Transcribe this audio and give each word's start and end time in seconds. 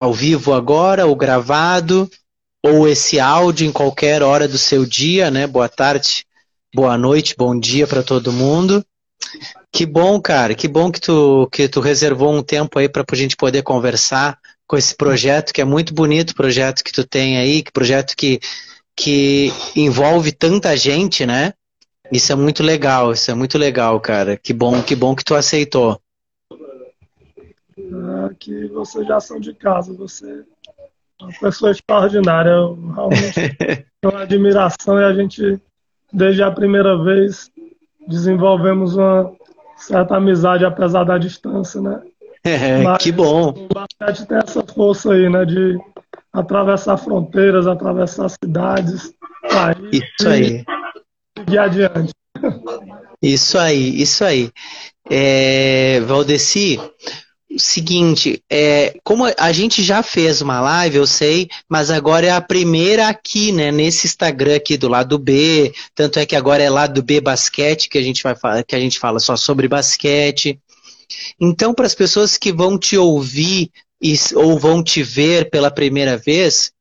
ao 0.00 0.14
vivo 0.14 0.54
agora, 0.54 1.06
ou 1.06 1.14
gravado, 1.14 2.10
ou 2.64 2.88
esse 2.88 3.20
áudio 3.20 3.66
em 3.66 3.72
qualquer 3.72 4.22
hora 4.22 4.48
do 4.48 4.56
seu 4.56 4.86
dia, 4.86 5.30
né? 5.30 5.46
Boa 5.46 5.68
tarde, 5.68 6.24
boa 6.74 6.96
noite, 6.96 7.34
bom 7.36 7.58
dia 7.58 7.86
para 7.86 8.02
todo 8.02 8.32
mundo. 8.32 8.84
Que 9.70 9.84
bom, 9.84 10.20
cara, 10.20 10.54
que 10.54 10.66
bom 10.66 10.90
que 10.90 11.00
tu, 11.00 11.46
que 11.52 11.68
tu 11.68 11.80
reservou 11.80 12.34
um 12.34 12.42
tempo 12.42 12.78
aí 12.78 12.88
para 12.88 13.04
a 13.08 13.16
gente 13.16 13.36
poder 13.36 13.62
conversar 13.62 14.38
com 14.66 14.76
esse 14.76 14.94
projeto, 14.94 15.52
que 15.52 15.60
é 15.60 15.64
muito 15.64 15.92
bonito, 15.92 16.34
projeto 16.34 16.82
que 16.82 16.92
tu 16.92 17.06
tem 17.06 17.36
aí, 17.36 17.62
que 17.62 17.70
projeto 17.70 18.14
que, 18.16 18.40
que 18.96 19.52
envolve 19.76 20.32
tanta 20.32 20.76
gente, 20.76 21.26
né? 21.26 21.52
Isso 22.10 22.32
é 22.32 22.34
muito 22.34 22.62
legal, 22.62 23.12
isso 23.12 23.30
é 23.30 23.34
muito 23.34 23.58
legal, 23.58 24.00
cara. 24.00 24.36
Que 24.36 24.52
bom, 24.52 24.82
que 24.82 24.96
bom 24.96 25.14
que 25.14 25.24
tu 25.24 25.34
aceitou. 25.34 26.00
Ah, 27.92 28.30
que 28.38 28.66
vocês 28.68 29.06
já 29.06 29.20
são 29.20 29.38
de 29.40 29.54
casa, 29.54 29.92
você 29.92 30.44
é 31.20 31.24
uma 31.24 31.32
pessoa 31.40 31.70
extraordinária. 31.70 32.50
Eu 32.50 32.74
realmente 32.94 33.34
tenho 34.00 34.14
uma 34.14 34.22
admiração 34.22 34.98
e 34.98 35.04
a 35.04 35.12
gente, 35.12 35.60
desde 36.12 36.42
a 36.42 36.50
primeira 36.50 37.02
vez, 37.02 37.50
desenvolvemos 38.06 38.96
uma 38.96 39.32
certa 39.76 40.16
amizade, 40.16 40.64
apesar 40.64 41.04
da 41.04 41.18
distância, 41.18 41.80
né? 41.80 42.02
É, 42.44 42.82
Mas 42.82 43.02
que 43.02 43.12
bom. 43.12 43.50
O 43.50 43.68
basquete 43.74 44.26
tem 44.26 44.38
essa 44.38 44.62
força 44.62 45.12
aí, 45.12 45.28
né? 45.28 45.44
De 45.44 45.78
atravessar 46.32 46.96
fronteiras, 46.96 47.66
atravessar 47.66 48.28
cidades, 48.28 49.12
países. 49.50 50.02
Isso 50.18 50.28
aí. 50.28 50.64
E 50.64 51.40
seguir 51.40 51.58
adiante. 51.58 52.12
Isso 53.22 53.58
aí, 53.58 54.00
isso 54.00 54.24
aí. 54.24 54.50
É, 55.10 56.00
Valdeci, 56.00 56.80
seguinte, 57.58 58.42
é, 58.48 58.96
como 59.02 59.24
a 59.36 59.52
gente 59.52 59.82
já 59.82 60.02
fez 60.02 60.40
uma 60.40 60.60
live, 60.60 60.96
eu 60.96 61.06
sei, 61.06 61.48
mas 61.68 61.90
agora 61.90 62.26
é 62.26 62.30
a 62.30 62.40
primeira 62.40 63.08
aqui, 63.08 63.50
né, 63.50 63.72
nesse 63.72 64.06
Instagram 64.06 64.56
aqui 64.56 64.76
do 64.76 64.88
lado 64.88 65.18
B, 65.18 65.72
tanto 65.94 66.18
é 66.18 66.26
que 66.26 66.36
agora 66.36 66.62
é 66.62 66.70
lado 66.70 67.02
B 67.02 67.20
basquete 67.20 67.88
que 67.88 67.98
a 67.98 68.02
gente 68.02 68.22
vai 68.22 68.36
falar, 68.36 68.62
que 68.62 68.76
a 68.76 68.80
gente 68.80 68.98
fala 68.98 69.18
só 69.18 69.36
sobre 69.36 69.66
basquete. 69.66 70.60
Então, 71.40 71.74
para 71.74 71.86
as 71.86 71.94
pessoas 71.94 72.36
que 72.36 72.52
vão 72.52 72.78
te 72.78 72.96
ouvir 72.96 73.70
e, 74.00 74.14
ou 74.34 74.58
vão 74.58 74.82
te 74.82 75.02
ver 75.02 75.50
pela 75.50 75.70
primeira 75.70 76.16
vez, 76.16 76.72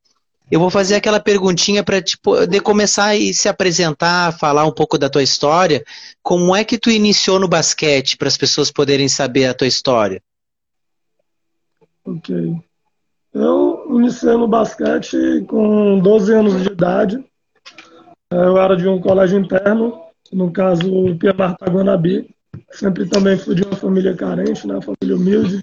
eu 0.51 0.59
vou 0.59 0.69
fazer 0.69 0.95
aquela 0.95 1.19
perguntinha 1.19 1.83
para 1.83 2.01
poder 2.23 2.61
começar 2.61 3.15
e 3.15 3.33
se 3.33 3.47
apresentar, 3.47 4.37
falar 4.37 4.65
um 4.65 4.71
pouco 4.71 4.97
da 4.97 5.09
tua 5.09 5.21
história. 5.21 5.83
Como 6.23 6.55
é 6.55 6.63
que 6.63 6.77
tu 6.77 6.89
iniciou 6.89 7.39
no 7.39 7.47
basquete 7.47 8.17
para 8.17 8.27
as 8.27 8.37
pessoas 8.37 8.71
poderem 8.71 9.07
saber 9.07 9.45
a 9.45 9.53
tua 9.53 9.67
história? 9.67 10.21
Ok. 12.09 12.55
Eu 13.33 13.85
iniciei 13.91 14.35
no 14.35 14.47
basquete 14.47 15.45
com 15.47 15.99
12 15.99 16.33
anos 16.33 16.63
de 16.63 16.69
idade. 16.69 17.23
Eu 18.31 18.57
era 18.57 18.75
de 18.75 18.87
um 18.87 18.99
colégio 18.99 19.39
interno, 19.39 20.01
no 20.31 20.51
caso 20.51 21.15
Pia 21.19 21.33
Marta 21.33 21.69
Guanabi. 21.69 22.29
Sempre 22.71 23.07
também 23.07 23.37
fui 23.37 23.53
de 23.53 23.63
uma 23.63 23.75
família 23.75 24.15
carente, 24.15 24.65
né? 24.65 24.79
família 24.81 25.15
humilde. 25.15 25.61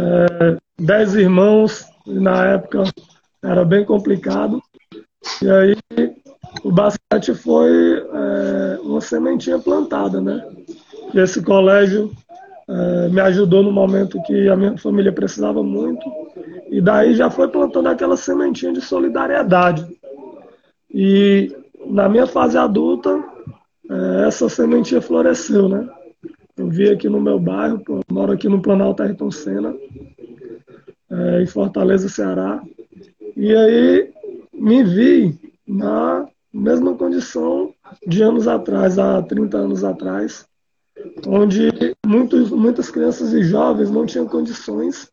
É, 0.00 0.56
dez 0.78 1.14
irmãos, 1.14 1.84
e 2.06 2.18
na 2.18 2.46
época 2.54 2.84
era 3.42 3.64
bem 3.64 3.84
complicado. 3.84 4.60
E 5.42 5.48
aí 5.48 5.76
o 6.64 6.72
basquete 6.72 7.34
foi 7.34 7.98
é, 7.98 8.78
uma 8.82 9.00
sementinha 9.00 9.58
plantada, 9.58 10.20
né? 10.20 10.44
Esse 11.14 11.42
colégio 11.42 12.12
é, 12.68 13.08
me 13.08 13.20
ajudou 13.20 13.62
no 13.62 13.70
momento 13.70 14.22
que 14.22 14.48
a 14.48 14.56
minha 14.56 14.76
família 14.76 15.12
precisava 15.12 15.62
muito. 15.62 16.04
E 16.68 16.80
daí 16.80 17.14
já 17.14 17.30
foi 17.30 17.48
plantando 17.48 17.88
aquela 17.88 18.16
sementinha 18.16 18.72
de 18.72 18.80
solidariedade. 18.80 19.86
E 20.92 21.54
na 21.86 22.08
minha 22.08 22.26
fase 22.26 22.58
adulta, 22.58 23.22
é, 23.88 24.26
essa 24.26 24.48
sementinha 24.48 25.00
floresceu, 25.00 25.68
né? 25.68 25.88
Eu 26.56 26.68
vi 26.68 26.88
aqui 26.88 27.08
no 27.08 27.20
meu 27.20 27.38
bairro, 27.38 27.82
moro 28.10 28.32
aqui 28.32 28.48
no 28.48 28.62
Planalto 28.62 29.02
Ayrton 29.02 29.30
Senna, 29.30 29.76
é, 31.10 31.42
em 31.42 31.46
Fortaleza, 31.46 32.08
Ceará. 32.08 32.62
E 33.36 33.54
aí 33.54 34.10
me 34.52 34.82
vi 34.82 35.38
na 35.66 36.26
mesma 36.52 36.94
condição 36.94 37.72
de 38.06 38.22
anos 38.22 38.48
atrás, 38.48 38.98
há 38.98 39.22
30 39.22 39.58
anos 39.58 39.84
atrás, 39.84 40.46
onde 41.26 41.94
muitos, 42.06 42.50
muitas 42.50 42.90
crianças 42.90 43.32
e 43.32 43.42
jovens 43.42 43.90
não 43.90 44.06
tinham 44.06 44.26
condições 44.26 45.10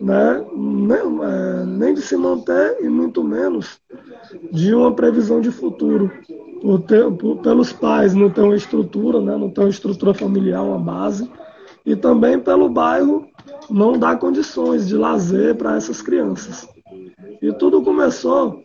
né, 0.00 0.44
nem, 0.54 0.98
é, 0.98 1.64
nem 1.66 1.94
de 1.94 2.02
se 2.02 2.16
manter 2.16 2.78
e 2.80 2.88
muito 2.88 3.22
menos 3.24 3.80
de 4.52 4.74
uma 4.74 4.92
previsão 4.92 5.40
de 5.40 5.50
futuro. 5.50 6.10
Por 6.60 6.80
ter, 6.82 7.10
por, 7.12 7.38
pelos 7.38 7.72
pais 7.72 8.14
não 8.14 8.30
ter 8.30 8.40
uma 8.40 8.56
estrutura, 8.56 9.20
né, 9.20 9.36
não 9.36 9.50
ter 9.50 9.60
uma 9.60 9.70
estrutura 9.70 10.12
familiar, 10.12 10.62
uma 10.62 10.78
base, 10.78 11.30
e 11.86 11.94
também 11.94 12.38
pelo 12.38 12.68
bairro 12.68 13.26
não 13.70 13.98
dar 13.98 14.18
condições 14.18 14.86
de 14.86 14.96
lazer 14.96 15.54
para 15.54 15.76
essas 15.76 16.02
crianças. 16.02 16.68
E 17.40 17.52
tudo 17.52 17.82
começou 17.82 18.62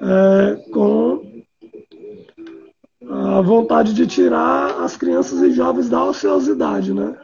é, 0.00 0.70
com 0.70 1.31
a 3.12 3.42
vontade 3.42 3.92
de 3.92 4.06
tirar 4.06 4.82
as 4.82 4.96
crianças 4.96 5.42
e 5.42 5.52
jovens 5.52 5.88
da 5.88 6.02
ociosidade, 6.02 6.94
né? 6.94 7.14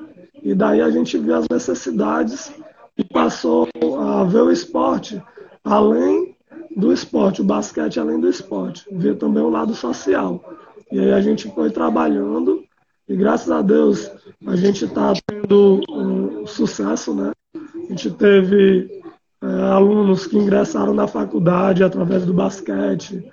E 0.42 0.54
daí 0.54 0.82
a 0.82 0.90
gente 0.90 1.16
vê 1.16 1.32
as 1.32 1.48
necessidades 1.48 2.52
e 2.96 3.02
passou 3.02 3.66
a 3.98 4.24
ver 4.24 4.42
o 4.42 4.52
esporte 4.52 5.22
além 5.64 6.36
do 6.76 6.92
esporte, 6.92 7.40
o 7.40 7.44
basquete 7.44 7.98
além 7.98 8.20
do 8.20 8.28
esporte, 8.28 8.84
ver 8.92 9.16
também 9.16 9.42
o 9.42 9.48
lado 9.48 9.74
social. 9.74 10.44
E 10.92 11.00
aí 11.00 11.12
a 11.12 11.20
gente 11.22 11.50
foi 11.54 11.70
trabalhando 11.70 12.62
e 13.08 13.16
graças 13.16 13.50
a 13.50 13.62
Deus 13.62 14.10
a 14.46 14.56
gente 14.56 14.84
está 14.84 15.14
tendo 15.26 15.80
um 15.88 16.46
sucesso, 16.46 17.14
né? 17.14 17.32
A 17.54 17.90
gente 17.90 18.10
teve 18.10 19.00
é, 19.42 19.46
alunos 19.46 20.26
que 20.26 20.36
ingressaram 20.36 20.92
na 20.92 21.06
faculdade 21.06 21.82
através 21.82 22.26
do 22.26 22.34
basquete, 22.34 23.24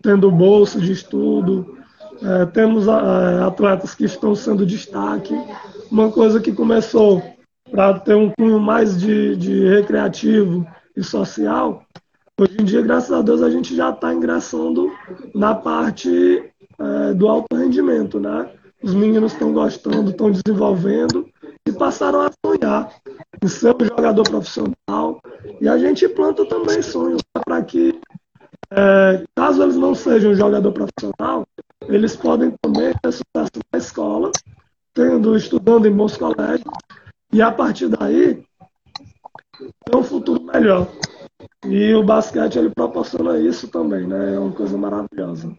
tendo 0.00 0.30
bolsa 0.30 0.78
de 0.80 0.92
estudo. 0.92 1.76
É, 2.22 2.46
temos 2.46 2.86
é, 2.86 3.42
atletas 3.42 3.94
que 3.94 4.04
estão 4.04 4.34
sendo 4.34 4.66
destaque. 4.66 5.34
Uma 5.90 6.10
coisa 6.10 6.40
que 6.40 6.52
começou 6.52 7.22
para 7.70 7.98
ter 7.98 8.14
um 8.14 8.30
cunho 8.30 8.60
mais 8.60 8.98
de, 8.98 9.36
de 9.36 9.68
recreativo 9.68 10.66
e 10.96 11.02
social, 11.02 11.84
hoje 12.40 12.56
em 12.60 12.64
dia, 12.64 12.82
graças 12.82 13.12
a 13.12 13.22
Deus, 13.22 13.42
a 13.42 13.50
gente 13.50 13.74
já 13.74 13.90
está 13.90 14.12
ingressando 14.14 14.92
na 15.34 15.54
parte 15.54 16.50
é, 16.78 17.14
do 17.14 17.28
alto 17.28 17.56
rendimento, 17.56 18.20
né? 18.20 18.48
Os 18.82 18.94
meninos 18.94 19.32
estão 19.32 19.52
gostando, 19.52 20.10
estão 20.10 20.30
desenvolvendo 20.30 21.26
e 21.66 21.72
passaram 21.72 22.20
a 22.20 22.30
sonhar 22.44 22.92
em 23.42 23.48
ser 23.48 23.74
um 23.74 23.86
jogador 23.86 24.24
profissional. 24.24 25.20
E 25.60 25.68
a 25.68 25.78
gente 25.78 26.06
planta 26.08 26.44
também 26.44 26.82
sonhos 26.82 27.22
para 27.32 27.62
que, 27.62 27.98
é, 28.70 29.24
caso 29.34 29.62
eles 29.62 29.76
não 29.76 29.94
sejam 29.94 30.34
jogador 30.34 30.72
profissional, 30.72 31.46
eles 31.88 32.16
podem 32.16 32.54
também 32.62 32.92
ter 33.02 33.12
sucesso 33.12 33.50
na 33.72 33.78
escola, 33.78 34.30
tendo, 34.92 35.36
estudando 35.36 35.86
em 35.86 35.92
bons 35.92 36.16
colégios, 36.16 36.64
e 37.32 37.42
a 37.42 37.50
partir 37.50 37.88
daí 37.88 38.44
ter 39.84 39.96
um 39.96 40.02
futuro 40.02 40.42
melhor. 40.42 40.88
E 41.66 41.94
o 41.94 42.02
basquete 42.02 42.58
ele 42.58 42.70
proporciona 42.70 43.38
isso 43.38 43.68
também, 43.68 44.06
né? 44.06 44.34
É 44.34 44.38
uma 44.38 44.52
coisa 44.52 44.76
maravilhosa. 44.76 45.54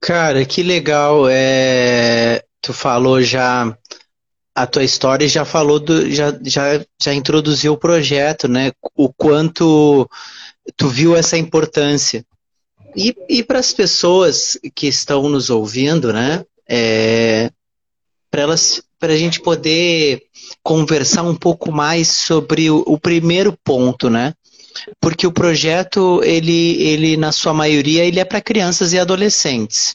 Cara, 0.00 0.44
que 0.44 0.62
legal. 0.62 1.28
É... 1.28 2.44
Tu 2.60 2.72
falou 2.72 3.22
já 3.22 3.74
a 4.54 4.66
tua 4.66 4.84
história 4.84 5.26
já 5.26 5.44
falou 5.44 5.80
do, 5.80 6.10
já, 6.10 6.36
já, 6.42 6.84
já 7.00 7.14
introduziu 7.14 7.72
o 7.72 7.78
projeto, 7.78 8.48
né? 8.48 8.72
O 8.94 9.10
quanto 9.12 10.08
tu 10.76 10.88
viu 10.88 11.16
essa 11.16 11.38
importância. 11.38 12.24
E, 12.96 13.14
e 13.28 13.42
para 13.42 13.58
as 13.58 13.72
pessoas 13.72 14.58
que 14.74 14.86
estão 14.86 15.28
nos 15.28 15.50
ouvindo, 15.50 16.12
né? 16.12 16.44
É, 16.68 17.50
para 18.30 18.42
elas, 18.42 18.82
para 18.98 19.12
a 19.12 19.16
gente 19.16 19.40
poder 19.40 20.22
conversar 20.62 21.22
um 21.22 21.34
pouco 21.34 21.72
mais 21.72 22.08
sobre 22.08 22.70
o, 22.70 22.82
o, 22.86 22.98
primeiro 22.98 23.56
ponto, 23.64 24.08
né? 24.08 24.34
Porque 25.00 25.26
o 25.26 25.32
projeto, 25.32 26.20
ele, 26.22 26.80
ele 26.82 27.16
na 27.16 27.32
sua 27.32 27.52
maioria, 27.52 28.04
ele 28.04 28.20
é 28.20 28.24
para 28.24 28.40
crianças 28.40 28.92
e 28.92 28.98
adolescentes. 28.98 29.94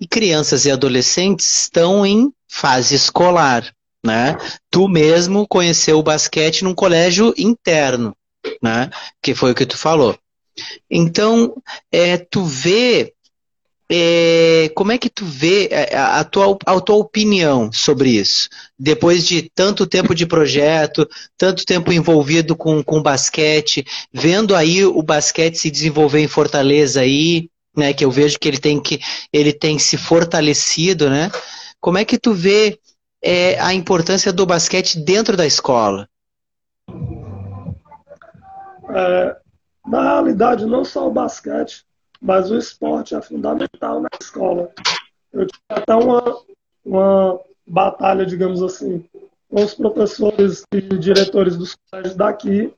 E 0.00 0.06
crianças 0.06 0.64
e 0.64 0.70
adolescentes 0.70 1.64
estão 1.64 2.06
em 2.06 2.32
fase 2.48 2.94
escolar 2.94 3.70
né? 4.04 4.36
Tu 4.70 4.88
mesmo 4.88 5.46
conheceu 5.46 5.98
o 5.98 6.02
basquete 6.02 6.64
num 6.64 6.74
colégio 6.74 7.34
interno, 7.36 8.16
né? 8.62 8.90
Que 9.22 9.34
foi 9.34 9.52
o 9.52 9.54
que 9.54 9.66
tu 9.66 9.76
falou. 9.76 10.18
Então, 10.90 11.54
é, 11.92 12.16
tu 12.16 12.44
vê 12.44 13.14
é, 13.90 14.70
como 14.74 14.92
é 14.92 14.98
que 14.98 15.08
tu 15.08 15.24
vê 15.24 15.68
é, 15.70 15.96
a, 15.96 16.20
a, 16.20 16.24
tua, 16.24 16.58
a 16.66 16.80
tua 16.80 16.96
opinião 16.96 17.72
sobre 17.72 18.10
isso? 18.10 18.48
Depois 18.78 19.26
de 19.26 19.50
tanto 19.54 19.86
tempo 19.86 20.14
de 20.14 20.26
projeto, 20.26 21.08
tanto 21.38 21.64
tempo 21.64 21.90
envolvido 21.90 22.54
com, 22.54 22.82
com 22.82 23.02
basquete, 23.02 23.86
vendo 24.12 24.54
aí 24.54 24.84
o 24.84 25.02
basquete 25.02 25.56
se 25.56 25.70
desenvolver 25.70 26.20
em 26.20 26.28
Fortaleza 26.28 27.00
aí, 27.00 27.48
né? 27.74 27.94
Que 27.94 28.04
eu 28.04 28.10
vejo 28.10 28.38
que 28.38 28.46
ele 28.46 28.58
tem 28.58 28.78
que 28.78 29.00
ele 29.32 29.52
tem 29.54 29.78
se 29.78 29.96
fortalecido, 29.96 31.08
né? 31.08 31.30
Como 31.80 31.96
é 31.96 32.04
que 32.04 32.18
tu 32.18 32.34
vê 32.34 32.78
é, 33.22 33.58
a 33.58 33.72
importância 33.72 34.32
do 34.32 34.44
basquete 34.44 34.98
dentro 34.98 35.34
da 35.34 35.46
escola? 35.46 36.06
É, 38.90 39.36
na 39.88 40.02
realidade, 40.02 40.66
não 40.66 40.84
só 40.84 41.08
o 41.08 41.12
basquete, 41.12 41.84
mas 42.20 42.50
o 42.50 42.58
esporte 42.58 43.14
é 43.14 43.22
fundamental 43.22 44.00
na 44.00 44.08
escola. 44.20 44.70
Eu 45.32 45.46
tive 45.46 45.62
até 45.68 45.94
uma, 45.94 46.40
uma 46.84 47.40
batalha, 47.66 48.26
digamos 48.26 48.62
assim, 48.62 49.04
com 49.48 49.64
os 49.64 49.74
professores 49.74 50.64
e 50.72 50.80
diretores 50.80 51.56
dos 51.56 51.74
colégios 51.90 52.16
daqui, 52.16 52.72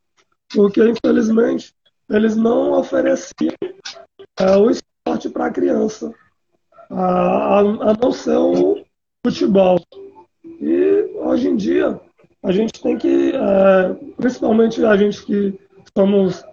porque, 0.55 0.81
infelizmente, 0.89 1.75
eles 2.09 2.37
não 2.37 2.73
ofereciam 2.73 3.55
é, 4.39 4.57
o 4.57 4.71
esporte 4.71 5.29
para 5.29 5.47
a 5.47 5.51
criança, 5.51 6.13
a, 6.91 7.61
a, 7.61 7.95
não 8.01 8.13
ser 8.13 8.37
o 8.37 8.85
futebol. 9.25 9.81
E, 10.45 11.11
hoje 11.17 11.49
em 11.49 11.57
dia, 11.57 12.01
a 12.43 12.53
gente 12.53 12.81
tem 12.81 12.97
que, 12.97 13.33
é, 13.33 13.95
principalmente 14.17 14.85
a 14.85 14.97
gente 14.97 15.25
que 15.25 15.59
somos 15.97 16.45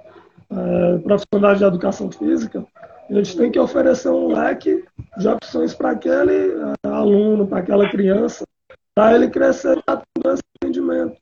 é, 0.50 0.98
profissionais 1.00 1.58
de 1.58 1.66
educação 1.66 2.12
física, 2.12 2.66
a 3.10 3.14
gente 3.14 3.38
tem 3.38 3.52
que 3.52 3.60
oferecer 3.60 4.10
um 4.10 4.28
leque 4.28 4.84
de 5.18 5.28
opções 5.28 5.74
para 5.74 5.92
aquele 5.92 6.52
é, 6.84 6.88
aluno, 6.88 7.48
para 7.48 7.60
aquela 7.60 7.90
criança, 7.90 8.46
para 8.94 9.16
ele 9.16 9.30
crescer 9.30 9.82
tendo 9.86 10.34
esse 10.34 10.44
entendimento. 10.62 11.16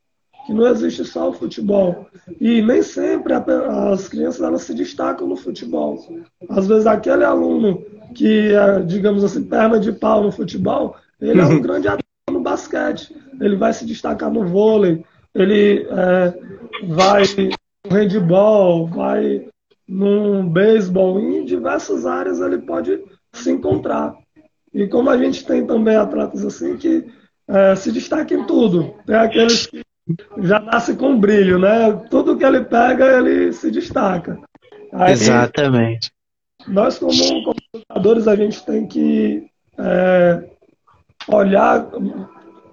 Que 0.46 0.54
não 0.54 0.68
existe 0.68 1.04
só 1.04 1.30
o 1.30 1.34
futebol. 1.34 2.08
E 2.40 2.62
nem 2.62 2.82
sempre 2.84 3.34
as 3.34 4.08
crianças 4.08 4.42
elas 4.42 4.62
se 4.62 4.76
destacam 4.76 5.28
no 5.28 5.36
futebol. 5.36 5.98
Às 6.48 6.68
vezes 6.68 6.86
aquele 6.86 7.24
aluno 7.24 7.84
que 8.14 8.54
é, 8.54 8.80
digamos 8.82 9.24
assim, 9.24 9.44
perna 9.44 9.80
de 9.80 9.92
pau 9.92 10.24
no 10.24 10.32
futebol, 10.32 10.96
ele 11.20 11.42
é 11.42 11.46
um 11.46 11.60
grande 11.60 11.88
atleta 11.88 12.06
no 12.32 12.42
basquete. 12.42 13.16
Ele 13.42 13.56
vai 13.56 13.74
se 13.74 13.86
destacar 13.86 14.32
no 14.32 14.46
vôlei, 14.46 15.04
ele 15.34 15.88
é, 15.90 16.34
vai 16.90 17.24
handball, 17.90 18.88
vai 18.88 19.48
num 19.88 20.48
beisebol, 20.48 21.20
em 21.20 21.46
diversas 21.46 22.06
áreas 22.06 22.40
ele 22.42 22.60
pode 22.60 23.04
se 23.34 23.52
encontrar. 23.52 24.16
E 24.74 24.88
como 24.88 25.10
a 25.10 25.18
gente 25.18 25.46
tem 25.46 25.66
também 25.66 25.96
atletas 25.96 26.44
assim 26.44 26.76
que 26.78 27.06
é, 27.48 27.76
se 27.76 27.92
destacam 27.92 28.42
em 28.42 28.46
tudo, 28.46 28.94
tem 29.06 29.16
aqueles 29.16 29.68
que 29.68 29.82
já 30.40 30.60
nascem 30.60 30.96
com 30.96 31.20
brilho, 31.20 31.60
né? 31.60 31.92
Tudo 32.10 32.38
que 32.38 32.44
ele 32.44 32.64
pega, 32.64 33.18
ele 33.18 33.54
se 33.54 33.72
destaca. 33.72 34.40
Aí, 34.92 35.14
Exatamente. 35.14 36.12
Nós, 36.68 36.98
como 36.98 37.12
comunicadores, 37.12 38.28
a 38.28 38.36
gente 38.36 38.66
tem 38.66 38.88
que 38.88 39.48
é, 39.78 40.44
olhar 41.28 41.88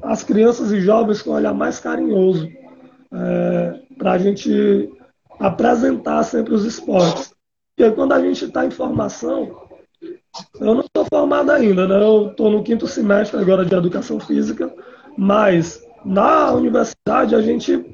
as 0.03 0.25
crianças 0.25 0.73
e 0.73 0.81
jovens 0.81 1.23
com 1.23 1.31
um 1.31 1.35
olhar 1.35 1.55
mais 1.55 1.79
carinhoso, 1.79 2.49
é, 3.13 3.81
para 3.99 4.13
a 4.13 4.19
gente 4.19 4.91
apresentar 5.43 6.23
sempre 6.23 6.55
os 6.55 6.65
esportes. 6.65 7.35
Porque 7.75 7.91
quando 7.93 8.13
a 8.13 8.21
gente 8.21 8.45
está 8.45 8.65
em 8.65 8.71
formação, 8.71 9.69
eu 10.61 10.75
não 10.75 10.83
estou 10.83 11.05
formado 11.07 11.51
ainda, 11.51 11.87
né? 11.87 12.01
eu 12.01 12.29
estou 12.29 12.51
no 12.51 12.63
quinto 12.63 12.87
semestre 12.87 13.41
agora 13.41 13.65
de 13.65 13.75
educação 13.75 14.21
física, 14.21 14.73
mas 15.17 15.83
na 16.05 16.53
universidade 16.53 17.35
a 17.35 17.43
gente 17.43 17.85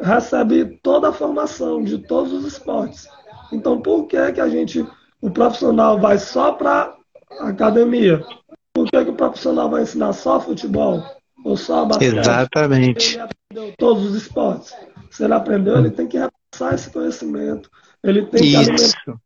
recebe 0.00 0.80
toda 0.82 1.10
a 1.10 1.12
formação 1.12 1.82
de 1.82 1.98
todos 1.98 2.32
os 2.32 2.44
esportes. 2.46 3.06
Então, 3.52 3.80
por 3.80 4.06
que, 4.06 4.32
que 4.32 4.40
a 4.40 4.48
gente, 4.48 4.84
o 5.20 5.30
profissional 5.30 6.00
vai 6.00 6.18
só 6.18 6.52
para 6.52 6.94
academia? 7.40 8.24
Por 8.72 8.90
que, 8.90 9.04
que 9.04 9.10
o 9.10 9.14
profissional 9.14 9.68
vai 9.68 9.82
ensinar 9.82 10.14
só 10.14 10.40
futebol? 10.40 11.02
Ou 11.44 11.56
só 11.56 11.84
basquete? 11.84 12.16
Exatamente. 12.16 13.14
Ele 13.14 13.22
aprendeu 13.22 13.74
todos 13.76 14.04
os 14.06 14.14
esportes. 14.14 14.74
Se 15.10 15.24
ele 15.24 15.34
aprendeu, 15.34 15.76
ele 15.76 15.90
tem 15.90 16.06
que 16.06 16.16
passar 16.52 16.74
esse 16.74 16.90
conhecimento. 16.90 17.70
Ele 18.04 18.26
tem 18.26 18.42
que 18.42 18.56
alimentar 18.56 19.20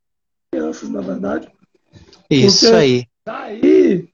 crianças, 0.51 0.89
na 0.89 1.01
verdade. 1.01 1.49
Isso 2.31 2.67
Porque 2.67 2.77
aí. 2.77 3.05
Daí, 3.27 4.09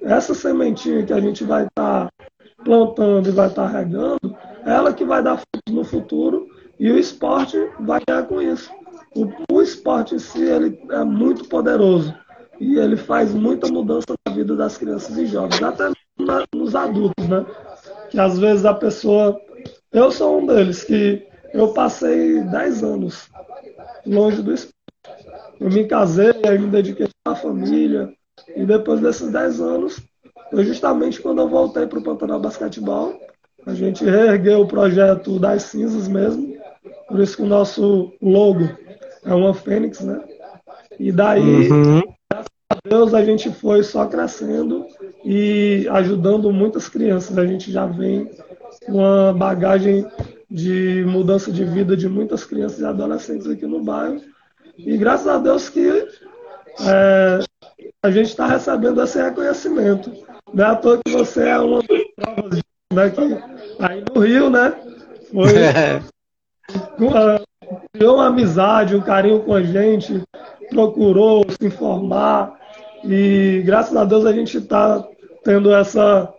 essa 0.00 0.34
sementinha 0.34 1.04
que 1.04 1.12
a 1.12 1.20
gente 1.20 1.44
vai 1.44 1.66
estar 1.66 2.06
tá 2.06 2.12
plantando 2.64 3.28
e 3.28 3.32
vai 3.32 3.48
estar 3.48 3.70
tá 3.70 3.78
regando, 3.78 4.36
ela 4.64 4.94
que 4.94 5.04
vai 5.04 5.22
dar 5.22 5.36
frutos 5.36 5.74
no 5.74 5.84
futuro 5.84 6.48
e 6.78 6.90
o 6.90 6.98
esporte 6.98 7.56
vai 7.80 8.00
ganhar 8.06 8.22
com 8.24 8.40
isso. 8.40 8.70
O, 9.14 9.28
o 9.52 9.60
esporte 9.60 10.14
em 10.14 10.18
si 10.18 10.42
ele 10.42 10.80
é 10.90 11.04
muito 11.04 11.44
poderoso 11.48 12.14
e 12.60 12.78
ele 12.78 12.96
faz 12.96 13.34
muita 13.34 13.68
mudança 13.68 14.14
na 14.26 14.32
vida 14.32 14.54
das 14.54 14.78
crianças 14.78 15.16
e 15.18 15.26
jovens, 15.26 15.62
até 15.62 15.90
na, 16.18 16.44
nos 16.54 16.74
adultos, 16.74 17.26
né? 17.26 17.44
Que 18.10 18.18
às 18.18 18.38
vezes 18.38 18.64
a 18.64 18.74
pessoa. 18.74 19.38
Eu 19.90 20.10
sou 20.10 20.40
um 20.40 20.46
deles 20.46 20.84
que 20.84 21.26
eu 21.52 21.68
passei 21.72 22.40
10 22.40 22.82
anos 22.82 23.28
longe 24.06 24.42
do 24.42 24.52
esporte. 24.52 24.72
Eu 25.60 25.70
me 25.70 25.84
casei, 25.86 26.32
aí 26.46 26.58
me 26.58 26.68
dediquei 26.68 27.08
à 27.24 27.34
família. 27.34 28.12
E 28.56 28.64
depois 28.64 29.00
desses 29.00 29.30
10 29.30 29.60
anos, 29.60 30.00
foi 30.50 30.64
justamente 30.64 31.20
quando 31.20 31.40
eu 31.40 31.48
voltei 31.48 31.86
para 31.86 31.98
o 31.98 32.02
Pantanal 32.02 32.40
Basquetebol. 32.40 33.20
A 33.64 33.74
gente 33.74 34.04
reergueu 34.04 34.62
o 34.62 34.66
projeto 34.66 35.38
das 35.38 35.64
cinzas 35.64 36.08
mesmo. 36.08 36.56
Por 37.06 37.20
isso 37.20 37.36
que 37.36 37.42
o 37.42 37.46
nosso 37.46 38.12
logo 38.20 38.68
é 39.24 39.34
uma 39.34 39.54
fênix, 39.54 40.00
né? 40.00 40.20
E 40.98 41.12
daí, 41.12 41.70
uhum. 41.70 42.02
graças 42.30 42.50
a 42.70 42.76
Deus, 42.88 43.14
a 43.14 43.24
gente 43.24 43.50
foi 43.50 43.82
só 43.82 44.06
crescendo 44.06 44.86
e 45.24 45.86
ajudando 45.90 46.52
muitas 46.52 46.88
crianças. 46.88 47.38
A 47.38 47.46
gente 47.46 47.70
já 47.70 47.86
vem 47.86 48.28
com 48.84 48.94
uma 48.94 49.32
bagagem 49.32 50.06
de 50.52 51.02
mudança 51.08 51.50
de 51.50 51.64
vida 51.64 51.96
de 51.96 52.06
muitas 52.06 52.44
crianças 52.44 52.80
e 52.80 52.84
adolescentes 52.84 53.48
aqui 53.48 53.66
no 53.66 53.82
bairro. 53.82 54.20
E 54.76 54.98
graças 54.98 55.26
a 55.26 55.38
Deus 55.38 55.70
que 55.70 56.06
é, 56.80 57.38
a 58.02 58.10
gente 58.10 58.28
está 58.28 58.46
recebendo 58.46 59.02
esse 59.02 59.20
reconhecimento. 59.20 60.12
Não 60.52 60.64
é 60.64 60.68
à 60.68 60.74
toa 60.76 61.00
que 61.02 61.10
você 61.10 61.48
é 61.48 61.58
uma 61.58 61.80
das 61.82 62.02
provas 62.14 62.60
né, 62.92 63.10
que 63.10 63.82
aí 63.82 64.04
no 64.14 64.20
Rio, 64.20 64.50
né? 64.50 64.74
Foi, 65.32 65.48
criou 67.94 68.16
uma 68.16 68.26
amizade, 68.26 68.94
um 68.94 69.00
carinho 69.00 69.40
com 69.40 69.54
a 69.54 69.62
gente, 69.62 70.22
procurou 70.68 71.46
se 71.48 71.66
informar. 71.66 72.60
E 73.04 73.62
graças 73.64 73.96
a 73.96 74.04
Deus 74.04 74.26
a 74.26 74.32
gente 74.32 74.58
está 74.58 75.02
tendo 75.42 75.72
essa 75.72 76.30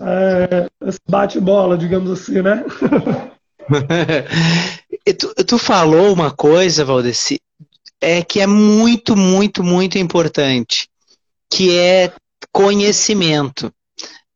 é, 0.00 0.68
esse 0.86 1.00
bate-bola, 1.08 1.76
digamos 1.76 2.08
assim, 2.08 2.40
né? 2.40 2.64
tu, 5.18 5.34
tu, 5.44 5.58
falou 5.58 6.12
uma 6.12 6.30
coisa, 6.30 6.84
Valdeci, 6.84 7.40
é 8.00 8.22
que 8.22 8.40
é 8.40 8.46
muito, 8.46 9.16
muito, 9.16 9.62
muito 9.62 9.98
importante, 9.98 10.88
que 11.50 11.76
é 11.76 12.12
conhecimento. 12.52 13.72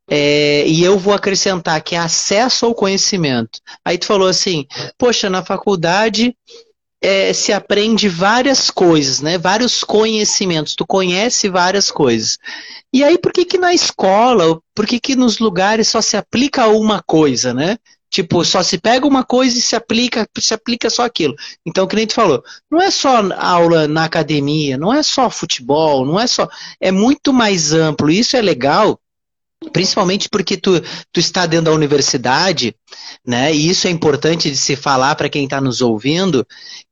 É, 0.08 0.64
e 0.68 0.84
eu 0.84 0.98
vou 0.98 1.12
acrescentar 1.12 1.82
que 1.82 1.96
é 1.96 1.98
acesso 1.98 2.66
ao 2.66 2.74
conhecimento. 2.74 3.60
Aí 3.84 3.98
tu 3.98 4.06
falou 4.06 4.28
assim, 4.28 4.64
poxa, 4.96 5.28
na 5.28 5.44
faculdade 5.44 6.32
é, 7.02 7.32
se 7.32 7.52
aprende 7.52 8.08
várias 8.08 8.70
coisas, 8.70 9.20
né? 9.20 9.36
Vários 9.36 9.82
conhecimentos. 9.82 10.74
Tu 10.74 10.86
conhece 10.86 11.48
várias 11.48 11.90
coisas. 11.90 12.38
E 12.92 13.04
aí, 13.04 13.18
por 13.18 13.32
que 13.32 13.44
que 13.44 13.58
na 13.58 13.74
escola, 13.74 14.60
por 14.74 14.86
que 14.86 14.98
que 14.98 15.16
nos 15.16 15.38
lugares 15.38 15.88
só 15.88 16.00
se 16.00 16.16
aplica 16.16 16.68
uma 16.68 17.02
coisa, 17.02 17.52
né? 17.52 17.76
Tipo, 18.10 18.44
só 18.44 18.62
se 18.62 18.78
pega 18.78 19.06
uma 19.06 19.24
coisa 19.24 19.58
e 19.58 19.60
se 19.60 19.74
aplica, 19.74 20.28
se 20.38 20.54
aplica 20.54 20.88
só 20.88 21.04
aquilo. 21.04 21.34
Então, 21.66 21.86
que 21.86 21.96
nem 21.96 22.06
tu 22.06 22.14
falou, 22.14 22.42
não 22.70 22.80
é 22.80 22.90
só 22.90 23.20
aula 23.36 23.88
na 23.88 24.04
academia, 24.04 24.78
não 24.78 24.92
é 24.92 25.02
só 25.02 25.28
futebol, 25.28 26.06
não 26.06 26.18
é 26.18 26.26
só. 26.26 26.48
É 26.80 26.90
muito 26.90 27.32
mais 27.32 27.72
amplo. 27.72 28.10
Isso 28.10 28.36
é 28.36 28.40
legal, 28.42 28.98
principalmente 29.72 30.28
porque 30.28 30.56
tu, 30.56 30.80
tu 31.12 31.20
está 31.20 31.46
dentro 31.46 31.66
da 31.66 31.72
universidade, 31.72 32.74
né? 33.26 33.52
E 33.52 33.68
isso 33.68 33.86
é 33.86 33.90
importante 33.90 34.50
de 34.50 34.56
se 34.56 34.76
falar 34.76 35.14
para 35.16 35.28
quem 35.28 35.44
está 35.44 35.60
nos 35.60 35.80
ouvindo, 35.80 36.46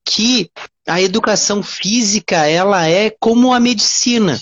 que 0.04 0.50
a 0.86 1.00
educação 1.00 1.62
física 1.62 2.46
ela 2.46 2.86
é 2.86 3.10
como 3.18 3.54
a 3.54 3.60
medicina. 3.60 4.40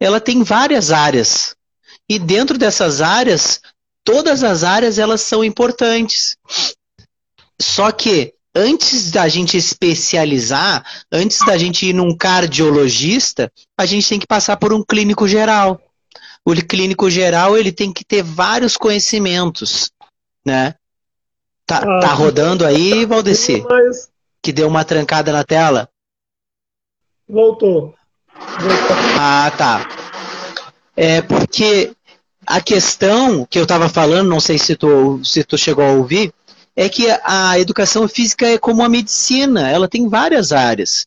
Ela 0.00 0.20
tem 0.20 0.42
várias 0.42 0.90
áreas. 0.90 1.54
E 2.08 2.18
dentro 2.18 2.56
dessas 2.56 3.00
áreas, 3.00 3.60
todas 4.06 4.44
as 4.44 4.62
áreas 4.62 4.98
elas 4.98 5.20
são 5.20 5.44
importantes. 5.44 6.38
Só 7.60 7.90
que 7.90 8.32
antes 8.54 9.10
da 9.10 9.28
gente 9.28 9.56
especializar, 9.56 10.86
antes 11.10 11.40
da 11.44 11.58
gente 11.58 11.86
ir 11.86 11.92
num 11.92 12.16
cardiologista, 12.16 13.52
a 13.76 13.84
gente 13.84 14.08
tem 14.08 14.20
que 14.20 14.26
passar 14.26 14.56
por 14.56 14.72
um 14.72 14.82
clínico 14.82 15.26
geral. 15.26 15.80
O 16.44 16.54
clínico 16.54 17.10
geral 17.10 17.58
ele 17.58 17.72
tem 17.72 17.92
que 17.92 18.04
ter 18.04 18.22
vários 18.22 18.76
conhecimentos, 18.76 19.90
né? 20.44 20.76
Tá, 21.66 21.78
ah, 21.78 22.00
tá 22.00 22.12
rodando 22.12 22.64
aí, 22.64 23.04
Valdeci? 23.04 23.64
Mas... 23.68 24.08
Que 24.40 24.52
deu 24.52 24.68
uma 24.68 24.84
trancada 24.84 25.32
na 25.32 25.42
tela? 25.42 25.88
Voltou. 27.28 27.92
Voltou. 28.32 28.96
Ah, 29.18 29.50
tá. 29.58 29.88
É 30.96 31.20
porque 31.20 31.95
a 32.46 32.60
questão 32.60 33.44
que 33.44 33.58
eu 33.58 33.64
estava 33.64 33.88
falando, 33.88 34.28
não 34.28 34.40
sei 34.40 34.58
se 34.58 34.76
tu, 34.76 35.20
se 35.24 35.42
tu 35.42 35.58
chegou 35.58 35.84
a 35.84 35.92
ouvir, 35.92 36.32
é 36.76 36.88
que 36.88 37.06
a 37.24 37.58
educação 37.58 38.06
física 38.06 38.46
é 38.46 38.58
como 38.58 38.84
a 38.84 38.88
medicina, 38.88 39.68
ela 39.68 39.88
tem 39.88 40.08
várias 40.08 40.52
áreas. 40.52 41.06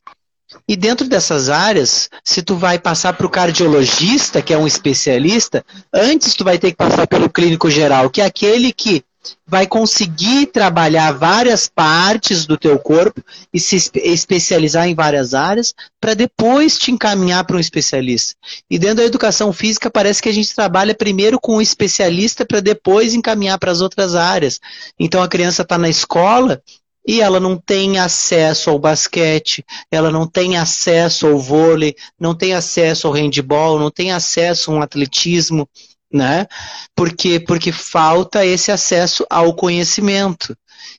E 0.67 0.75
dentro 0.75 1.08
dessas 1.08 1.48
áreas, 1.48 2.10
se 2.24 2.41
tu 2.41 2.55
vai 2.55 2.79
passar 2.79 3.13
para 3.13 3.25
o 3.25 3.29
cardiologista, 3.29 4.41
que 4.41 4.53
é 4.53 4.58
um 4.58 4.65
especialista, 4.65 5.63
antes 5.93 6.34
tu 6.34 6.43
vai 6.43 6.58
ter 6.58 6.72
que 6.72 6.77
passar 6.77 7.08
pelo 7.08 7.29
clínico 7.29 7.69
geral, 7.69 8.10
que 8.10 8.22
é 8.22 8.25
aquele 8.25 8.74
que 8.74 9.03
vai 9.45 9.65
conseguir 9.65 10.48
trabalhar 10.48 11.12
várias 11.13 11.67
partes 11.67 12.45
do 12.45 12.57
teu 12.57 12.77
corpo 12.77 13.24
e 13.53 13.59
se 13.59 13.75
especializar 13.95 14.88
em 14.88 14.95
várias 14.95 15.33
áreas 15.33 15.74
para 16.00 16.13
depois 16.13 16.77
te 16.77 16.91
encaminhar 16.91 17.43
para 17.43 17.57
um 17.57 17.59
especialista. 17.59 18.36
E 18.69 18.77
dentro 18.77 18.98
da 18.98 19.05
educação 19.05 19.51
física 19.51 19.89
parece 19.89 20.21
que 20.21 20.29
a 20.29 20.33
gente 20.33 20.53
trabalha 20.53 20.93
primeiro 20.93 21.39
com 21.39 21.57
um 21.57 21.62
especialista 21.62 22.45
para 22.45 22.59
depois 22.59 23.13
encaminhar 23.13 23.57
para 23.57 23.71
as 23.71 23.81
outras 23.81 24.15
áreas. 24.15 24.59
Então 25.00 25.21
a 25.21 25.27
criança 25.27 25.63
está 25.63 25.77
na 25.77 25.89
escola 25.89 26.62
e 27.07 27.21
ela 27.21 27.39
não 27.39 27.57
tem 27.57 27.98
acesso 27.98 28.69
ao 28.69 28.77
basquete, 28.77 29.65
ela 29.89 30.12
não 30.12 30.27
tem 30.27 30.57
acesso 30.57 31.25
ao 31.25 31.39
vôlei, 31.39 31.95
não 32.19 32.36
tem 32.36 32.53
acesso 32.53 33.07
ao 33.07 33.13
handball, 33.13 33.79
não 33.79 33.89
tem 33.89 34.12
acesso 34.12 34.71
a 34.71 34.75
um 34.75 34.81
atletismo 34.81 35.67
né? 36.12 36.48
Porque, 36.96 37.39
porque 37.39 37.72
falta 37.72 38.46
esse 38.46 38.72
acesso 38.72 39.25
ao 39.30 39.54
conhecimento. 39.54 40.56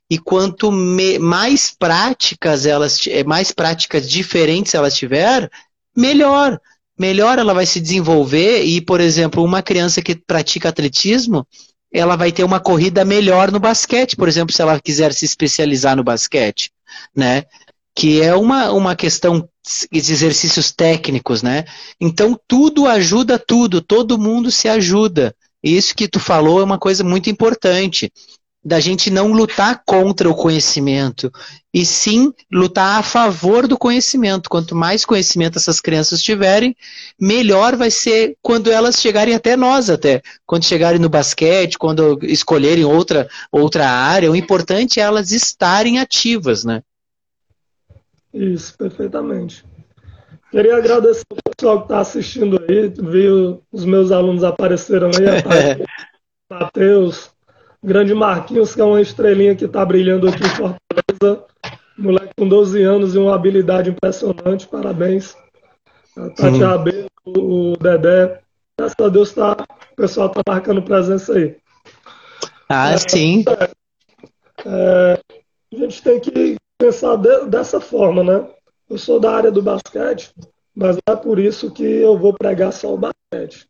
E 0.08 0.18
quanto 0.18 0.70
me, 0.70 1.18
mais 1.18 1.74
práticas 1.76 2.66
elas, 2.66 3.06
eh, 3.06 3.24
mais 3.24 3.52
práticas 3.52 4.08
diferentes 4.08 4.74
elas 4.74 4.94
tiver, 4.94 5.50
melhor. 5.96 6.60
Melhor 6.98 7.38
ela 7.38 7.54
vai 7.54 7.64
se 7.64 7.80
desenvolver 7.80 8.62
e, 8.62 8.80
por 8.80 9.00
exemplo, 9.00 9.42
uma 9.42 9.62
criança 9.62 10.02
que 10.02 10.14
pratica 10.14 10.68
atletismo, 10.68 11.46
ela 11.92 12.14
vai 12.14 12.30
ter 12.30 12.44
uma 12.44 12.60
corrida 12.60 13.04
melhor 13.04 13.50
no 13.50 13.58
basquete, 13.58 14.16
por 14.16 14.28
exemplo, 14.28 14.54
se 14.54 14.62
ela 14.62 14.78
quiser 14.78 15.12
se 15.12 15.24
especializar 15.24 15.96
no 15.96 16.04
basquete, 16.04 16.70
né? 17.16 17.44
Que 17.94 18.22
é 18.22 18.34
uma, 18.34 18.70
uma 18.70 18.94
questão 18.94 19.48
exercícios 19.92 20.72
técnicos, 20.72 21.42
né? 21.42 21.64
Então 22.00 22.38
tudo 22.48 22.86
ajuda 22.86 23.38
tudo, 23.38 23.80
todo 23.80 24.18
mundo 24.18 24.50
se 24.50 24.68
ajuda. 24.68 25.34
Isso 25.62 25.94
que 25.94 26.08
tu 26.08 26.18
falou 26.18 26.60
é 26.60 26.64
uma 26.64 26.78
coisa 26.78 27.04
muito 27.04 27.28
importante, 27.28 28.10
da 28.62 28.78
gente 28.78 29.10
não 29.10 29.32
lutar 29.32 29.82
contra 29.86 30.28
o 30.28 30.34
conhecimento, 30.34 31.32
e 31.72 31.84
sim 31.84 32.32
lutar 32.52 32.98
a 32.98 33.02
favor 33.02 33.66
do 33.66 33.78
conhecimento. 33.78 34.50
Quanto 34.50 34.74
mais 34.74 35.04
conhecimento 35.04 35.56
essas 35.56 35.80
crianças 35.80 36.22
tiverem, 36.22 36.76
melhor 37.18 37.76
vai 37.76 37.90
ser 37.90 38.36
quando 38.42 38.70
elas 38.70 39.00
chegarem 39.00 39.34
até 39.34 39.56
nós 39.56 39.88
até. 39.88 40.20
Quando 40.46 40.64
chegarem 40.64 41.00
no 41.00 41.08
basquete, 41.08 41.78
quando 41.78 42.18
escolherem 42.22 42.84
outra, 42.84 43.28
outra 43.50 43.88
área, 43.88 44.30
o 44.30 44.36
importante 44.36 45.00
é 45.00 45.04
elas 45.04 45.30
estarem 45.30 45.98
ativas, 45.98 46.64
né? 46.64 46.82
Isso, 48.32 48.76
perfeitamente. 48.76 49.64
Queria 50.50 50.76
agradecer 50.76 51.24
ao 51.30 51.54
pessoal 51.54 51.78
que 51.78 51.84
está 51.84 52.00
assistindo 52.00 52.60
aí, 52.68 52.88
viu 52.88 53.62
os 53.70 53.84
meus 53.84 54.10
alunos 54.10 54.42
apareceram 54.42 55.08
aí, 55.08 55.84
Matheus, 56.50 57.30
grande 57.82 58.14
Marquinhos, 58.14 58.74
que 58.74 58.80
é 58.80 58.84
uma 58.84 59.00
estrelinha 59.00 59.54
que 59.54 59.64
está 59.64 59.84
brilhando 59.84 60.28
aqui 60.28 60.42
em 60.42 60.48
Fortaleza, 60.48 61.44
moleque 61.96 62.32
com 62.36 62.48
12 62.48 62.82
anos 62.82 63.14
e 63.14 63.18
uma 63.18 63.34
habilidade 63.34 63.90
impressionante, 63.90 64.66
parabéns. 64.66 65.36
A 66.16 66.30
Tati 66.30 66.62
uhum. 66.62 67.72
o 67.72 67.76
Dedé, 67.76 68.40
graças 68.76 68.96
a 68.98 69.08
Deus 69.08 69.32
tá, 69.32 69.56
o 69.92 69.96
pessoal 69.96 70.26
está 70.26 70.42
marcando 70.46 70.82
presença 70.82 71.32
aí. 71.32 71.56
Ah, 72.68 72.90
é, 72.90 72.98
sim. 72.98 73.44
É, 73.46 73.70
é, 74.66 75.20
a 75.72 75.76
gente 75.76 76.02
tem 76.02 76.18
que 76.18 76.56
pensar 76.80 77.16
de, 77.16 77.46
dessa 77.46 77.78
forma, 77.78 78.24
né? 78.24 78.48
Eu 78.88 78.96
sou 78.96 79.20
da 79.20 79.30
área 79.30 79.52
do 79.52 79.62
basquete, 79.62 80.32
mas 80.74 80.96
não 80.96 81.14
é 81.14 81.16
por 81.16 81.38
isso 81.38 81.70
que 81.70 81.84
eu 81.84 82.18
vou 82.18 82.32
pregar 82.32 82.72
só 82.72 82.94
o 82.94 82.98
basquete. 82.98 83.68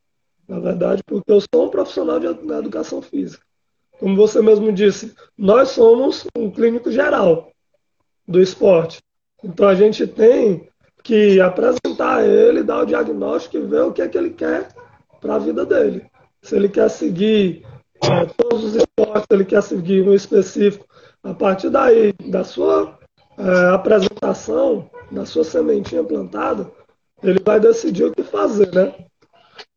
Na 0.49 0.61
verdade, 0.61 1.02
porque 1.05 1.31
eu 1.31 1.40
sou 1.40 1.67
um 1.67 1.69
profissional 1.69 2.21
de, 2.21 2.26
educação 2.26 3.02
física. 3.02 3.43
Como 3.99 4.17
você 4.17 4.40
mesmo 4.40 4.73
disse, 4.73 5.14
nós 5.37 5.71
somos 5.71 6.25
um 6.37 6.50
clínico 6.50 6.90
geral 6.90 7.50
do 8.26 8.40
esporte. 8.40 9.00
Então 9.43 9.69
a 9.69 9.75
gente 9.75 10.07
tem 10.07 10.69
que 11.02 11.40
apresentar 11.40 12.26
ele, 12.26 12.62
dar 12.62 12.83
o 12.83 12.87
diagnóstico 12.87 13.57
e 13.57 13.67
ver 13.67 13.83
o 13.83 13.93
que 13.93 14.02
é 14.02 14.09
que 14.09 14.17
ele 14.17 14.31
quer 14.31 14.69
para 15.21 15.35
a 15.35 15.38
vida 15.38 15.67
dele. 15.67 16.07
Se 16.43 16.57
ele 16.57 16.69
quer 16.69 16.88
seguir 16.88 17.67
é, 18.02 18.25
todos 18.37 18.64
os 18.64 18.75
esportes, 18.76 19.26
se 19.29 19.35
ele 19.35 19.45
quer 19.45 19.62
seguir 19.62 20.09
um 20.09 20.14
específico, 20.14 20.87
a 21.23 21.35
partir 21.35 21.69
daí, 21.69 22.12
da 22.25 22.45
sua 22.45 22.99
é, 23.41 23.75
apresentação 23.75 24.91
da 25.11 25.25
sua 25.25 25.45
sementinha 25.45 26.05
plantada, 26.05 26.71
ele 27.23 27.41
vai 27.45 27.59
decidir 27.59 28.05
o 28.05 28.13
que 28.13 28.23
fazer, 28.23 28.73
né? 28.75 28.95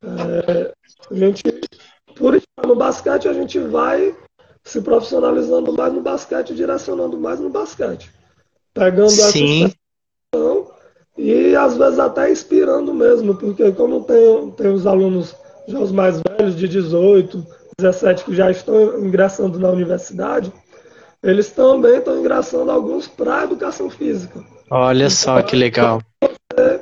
É, 0.03 0.73
a 1.09 1.13
gente, 1.13 1.43
por 2.15 2.35
estar 2.35 2.67
no 2.67 2.75
basquete, 2.75 3.27
a 3.27 3.33
gente 3.33 3.59
vai 3.59 4.15
se 4.63 4.81
profissionalizando 4.81 5.73
mais 5.73 5.93
no 5.93 6.01
basquete, 6.01 6.53
direcionando 6.53 7.19
mais 7.19 7.39
no 7.39 7.49
basquete. 7.49 8.11
Pegando 8.73 9.09
Sim. 9.09 9.65
essa 9.65 9.75
e 11.17 11.55
às 11.55 11.77
vezes 11.77 11.99
até 11.99 12.31
inspirando 12.31 12.93
mesmo, 12.93 13.35
porque 13.35 13.71
como 13.73 14.03
tem, 14.03 14.51
tem 14.51 14.71
os 14.71 14.87
alunos 14.87 15.35
já 15.67 15.79
os 15.79 15.91
mais 15.91 16.21
velhos, 16.21 16.55
de 16.55 16.67
18, 16.67 17.45
17, 17.77 18.25
que 18.25 18.35
já 18.35 18.51
estão 18.51 18.99
ingressando 18.99 19.59
na 19.59 19.69
universidade, 19.69 20.51
eles 21.23 21.51
também 21.51 21.97
estão 21.97 22.19
engraçando 22.19 22.69
alguns 22.69 23.07
para 23.07 23.45
educação 23.45 23.89
física. 23.89 24.43
Olha 24.69 25.09
só 25.09 25.41
que 25.41 25.55
legal. 25.55 26.01
Você, 26.21 26.81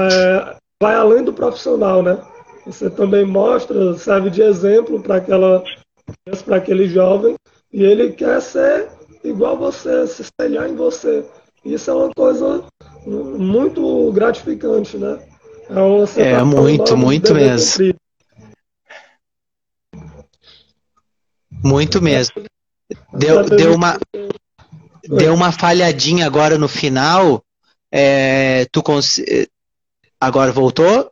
é, 0.00 0.56
vai 0.80 0.94
além 0.94 1.24
do 1.24 1.32
profissional, 1.32 2.02
né? 2.02 2.18
Você 2.64 2.88
também 2.88 3.24
mostra, 3.24 3.94
serve 3.94 4.30
de 4.30 4.42
exemplo 4.42 5.02
para 5.02 5.16
aquela 5.16 5.64
para 6.44 6.56
aquele 6.56 6.88
jovem 6.88 7.34
e 7.72 7.82
ele 7.82 8.12
quer 8.12 8.40
ser 8.40 8.88
igual 9.24 9.56
você, 9.56 10.06
se 10.06 10.22
espelhar 10.22 10.68
em 10.68 10.76
você. 10.76 11.24
Isso 11.64 11.90
é 11.90 11.94
uma 11.94 12.10
coisa 12.14 12.64
muito 13.06 14.12
gratificante, 14.12 14.96
né? 14.96 15.18
É, 16.16 16.32
é 16.32 16.42
muito, 16.42 16.96
muito 16.96 17.34
mesmo. 17.34 17.94
Muito 21.62 22.02
mesmo. 22.02 22.42
Deu, 23.12 23.44
deu, 23.44 23.74
uma, 23.74 23.98
deu 25.04 25.34
uma 25.34 25.52
falhadinha 25.52 26.26
agora 26.26 26.58
no 26.58 26.68
final. 26.68 27.42
É, 27.92 28.66
tu 28.72 28.82
cons... 28.82 29.20
Agora 30.20 30.52
voltou? 30.52 31.10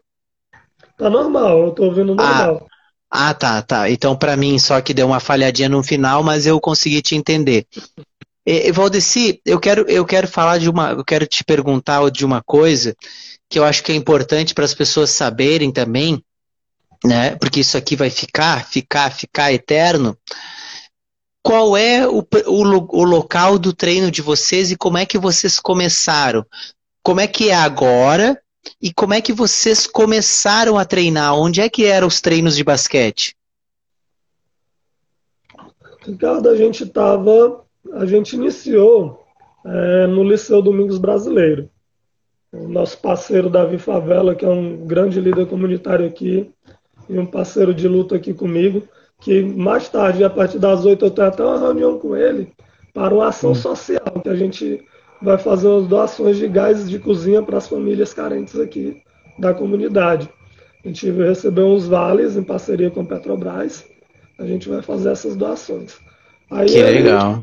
Tá 0.97 1.09
normal, 1.09 1.67
eu 1.67 1.71
tô 1.71 1.85
ouvindo 1.85 2.13
ah, 2.13 2.17
normal. 2.17 2.67
Ah, 3.11 3.29
ah 3.31 3.35
tá, 3.35 3.63
tá. 3.63 3.91
Então 3.91 4.17
para 4.17 4.37
mim 4.37 4.59
só 4.59 4.81
que 4.81 4.93
deu 4.93 5.07
uma 5.07 5.21
falhadinha 5.21 5.69
no 5.69 5.83
final, 5.83 6.23
mas 6.23 6.47
eu 6.47 6.61
consegui 6.61 7.01
te 7.01 7.15
entender. 7.15 7.67
E, 8.45 8.73
Valdeci, 8.73 9.41
eu 9.45 9.61
quero, 9.61 9.83
eu 9.89 10.05
quero 10.05 10.27
falar 10.27 10.59
de 10.59 10.69
uma, 10.71 10.93
eu 10.93 11.05
quero 11.05 11.27
te 11.27 11.45
perguntar 11.45 12.11
de 12.11 12.25
uma 12.25 12.43
coisa 12.43 12.97
que 13.49 13.59
eu 13.59 13.65
acho 13.65 13.83
que 13.83 13.93
é 13.93 13.95
importante 13.95 14.55
para 14.55 14.65
as 14.65 14.75
pessoas 14.75 15.11
saberem 15.11 15.71
também, 15.71 16.23
né? 17.05 17.37
Porque 17.37 17.61
isso 17.61 17.77
aqui 17.77 17.95
vai 17.95 18.11
ficar, 18.11 18.67
ficar, 18.67 19.11
ficar 19.11 19.53
eterno 19.53 20.17
qual 21.43 21.77
é 21.77 22.07
o, 22.07 22.19
o, 22.19 23.01
o, 23.01 23.05
local 23.05 23.59
do 23.59 23.73
treino 23.73 24.11
de 24.11 24.21
vocês 24.21 24.71
e 24.71 24.77
como 24.77 24.99
é 24.99 25.07
que 25.07 25.19
vocês 25.19 25.59
começaram? 25.59 26.45
Como 27.03 27.21
é 27.21 27.27
que 27.27 27.51
é 27.51 27.55
agora 27.55 28.41
e 28.83 28.93
como 28.93 29.15
é 29.15 29.21
que 29.21 29.33
vocês 29.33 29.87
começaram 29.87 30.77
a 30.77 30.85
treinar? 30.85 31.35
Onde 31.35 31.61
é 31.61 31.69
que 31.69 31.85
eram 31.85 32.07
os 32.07 32.21
treinos 32.21 32.57
de 32.57 32.65
basquete? 32.65 33.35
Ricardo, 36.05 36.49
a 36.49 36.57
gente 36.57 36.85
estava, 36.85 37.65
a 37.93 38.07
gente 38.07 38.35
iniciou 38.35 39.25
é, 39.65 40.07
no 40.07 40.23
Liceu 40.23 40.63
Domingos 40.63 40.99
Brasileiro. 40.99 41.71
O 42.53 42.67
nosso 42.67 42.99
parceiro 42.99 43.51
Davi 43.51 43.79
Favela, 43.79 44.35
que 44.35 44.45
é 44.45 44.49
um 44.49 44.87
grande 44.87 45.21
líder 45.21 45.47
comunitário 45.47 46.07
aqui 46.07 46.51
e 47.09 47.19
um 47.19 47.27
parceiro 47.27 47.75
de 47.75 47.87
luta 47.87 48.17
aqui 48.17 48.33
comigo, 48.33 48.89
que 49.21 49.43
mais 49.43 49.89
tarde, 49.89 50.23
a 50.25 50.31
partir 50.31 50.59
das 50.59 50.85
oito, 50.85 51.05
eu 51.05 51.11
tenho 51.11 51.29
até 51.29 51.45
uma 51.45 51.59
reunião 51.59 51.99
com 51.99 52.17
ele 52.17 52.49
para 52.95 53.15
uma 53.15 53.29
ação 53.29 53.53
hum. 53.53 53.55
social. 53.55 54.21
que 54.23 54.29
a 54.29 54.37
gente 54.37 54.85
vai 55.21 55.39
fazer 55.39 55.69
as 55.71 55.87
doações 55.87 56.37
de 56.37 56.49
gás 56.49 56.89
de 56.89 56.99
cozinha 56.99 57.43
para 57.43 57.59
as 57.59 57.69
famílias 57.69 58.15
carentes 58.15 58.59
aqui 58.59 59.03
da 59.39 59.53
comunidade. 59.53 60.29
A 60.85 60.89
gente 60.89 61.11
recebeu 61.11 61.67
uns 61.67 61.87
vales 61.87 62.37
em 62.37 62.43
parceria 62.43 62.91
com 62.91 63.01
a 63.01 63.05
Petrobras. 63.05 63.85
A 64.39 64.47
gente 64.47 64.69
vai 64.69 64.81
fazer 64.81 65.11
essas 65.11 65.37
doações. 65.37 65.99
Aí, 66.51 66.67
que 66.67 66.83
legal. 66.83 67.43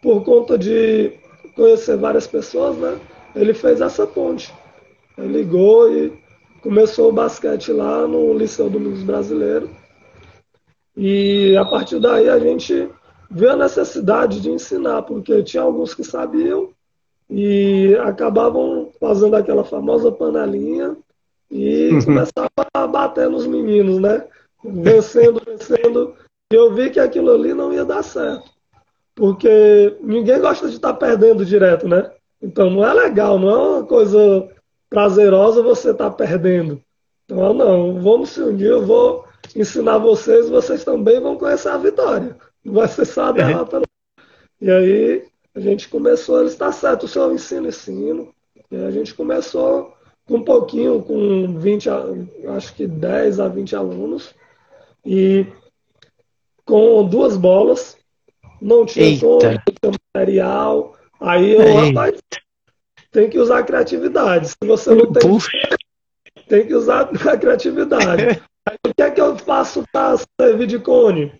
Por 0.00 0.24
conta 0.24 0.56
de 0.56 1.12
conhecer 1.54 1.96
várias 1.96 2.26
pessoas, 2.26 2.76
né? 2.76 2.96
Ele 3.34 3.52
fez 3.52 3.80
essa 3.80 4.06
ponte. 4.06 4.54
Ele 5.18 5.38
ligou 5.38 5.92
e 5.92 6.12
começou 6.62 7.08
o 7.08 7.12
basquete 7.12 7.72
lá 7.72 8.06
no 8.06 8.32
Liceu 8.36 8.70
Domingos 8.70 9.02
Brasileiro. 9.02 9.68
E 10.96 11.56
a 11.56 11.64
partir 11.64 12.00
daí 12.00 12.28
a 12.28 12.38
gente 12.38 12.88
viu 13.30 13.50
a 13.50 13.56
necessidade 13.56 14.40
de 14.40 14.50
ensinar, 14.50 15.02
porque 15.02 15.42
tinha 15.42 15.62
alguns 15.62 15.94
que 15.94 16.02
sabiam 16.02 16.70
e 17.28 17.96
acabavam 18.02 18.90
fazendo 19.00 19.34
aquela 19.36 19.64
famosa 19.64 20.12
panelinha 20.12 20.96
e 21.50 21.90
uhum. 21.92 22.04
começava 22.04 22.50
a 22.72 22.86
bater 22.86 23.28
nos 23.28 23.46
meninos, 23.46 24.00
né? 24.00 24.24
Vencendo, 24.64 25.42
vencendo. 25.44 26.14
E 26.52 26.56
eu 26.56 26.72
vi 26.72 26.90
que 26.90 27.00
aquilo 27.00 27.32
ali 27.32 27.52
não 27.52 27.72
ia 27.72 27.84
dar 27.84 28.02
certo. 28.02 28.50
Porque 29.14 29.96
ninguém 30.00 30.40
gosta 30.40 30.68
de 30.68 30.76
estar 30.76 30.94
perdendo 30.94 31.44
direto, 31.44 31.88
né? 31.88 32.10
Então 32.40 32.70
não 32.70 32.84
é 32.84 32.92
legal, 32.92 33.38
não 33.38 33.50
é 33.50 33.56
uma 33.56 33.84
coisa 33.84 34.48
prazerosa 34.88 35.62
você 35.62 35.90
estar 35.90 36.10
perdendo. 36.10 36.80
Então, 37.24 37.52
não, 37.52 38.00
vamos 38.00 38.30
se 38.30 38.40
unir, 38.40 38.66
eu 38.66 38.86
vou 38.86 39.25
ensinar 39.54 39.98
vocês, 39.98 40.48
vocês 40.48 40.84
também 40.84 41.20
vão 41.20 41.36
conhecer 41.36 41.68
a 41.68 41.76
vitória. 41.76 42.36
Não 42.64 42.74
vai 42.74 42.88
ser 42.88 43.04
só 43.04 43.26
a 43.26 43.32
derrota. 43.32 43.80
Não. 43.80 43.86
E 44.60 44.70
aí 44.70 45.24
a 45.54 45.60
gente 45.60 45.88
começou, 45.88 46.40
ele 46.40 46.48
está 46.48 46.72
certo, 46.72 47.04
o 47.04 47.08
senhor 47.08 47.32
ensina, 47.32 47.68
ensino. 47.68 48.34
E 48.70 48.76
a 48.76 48.90
gente 48.90 49.14
começou 49.14 49.94
com 50.26 50.38
um 50.38 50.42
pouquinho, 50.42 51.02
com 51.02 51.58
20, 51.58 51.88
acho 52.56 52.74
que 52.74 52.86
10 52.86 53.40
a 53.40 53.48
20 53.48 53.76
alunos. 53.76 54.34
E 55.04 55.46
com 56.64 57.04
duas 57.04 57.36
bolas, 57.36 57.96
não 58.60 58.84
tinha 58.84 59.16
som, 59.18 59.38
não 59.38 59.38
tinha 59.38 59.98
material. 60.14 60.96
Aí 61.20 61.52
eu, 61.52 61.74
rapaz, 61.74 62.20
tem 63.10 63.30
que 63.30 63.38
usar 63.38 63.60
a 63.60 63.62
criatividade. 63.62 64.48
Se 64.48 64.56
você 64.60 64.94
não 64.94 65.12
tem, 65.12 65.22
Puxa. 65.22 65.50
tem 66.48 66.66
que 66.66 66.74
usar 66.74 67.02
a 67.02 67.36
criatividade. 67.36 68.42
Aí, 68.68 68.76
o 68.84 68.94
que 68.94 69.02
é 69.02 69.10
que 69.10 69.20
eu 69.20 69.36
faço 69.36 69.84
para 69.92 70.16
servir 70.40 70.66
de 70.66 70.78
cone? 70.78 71.32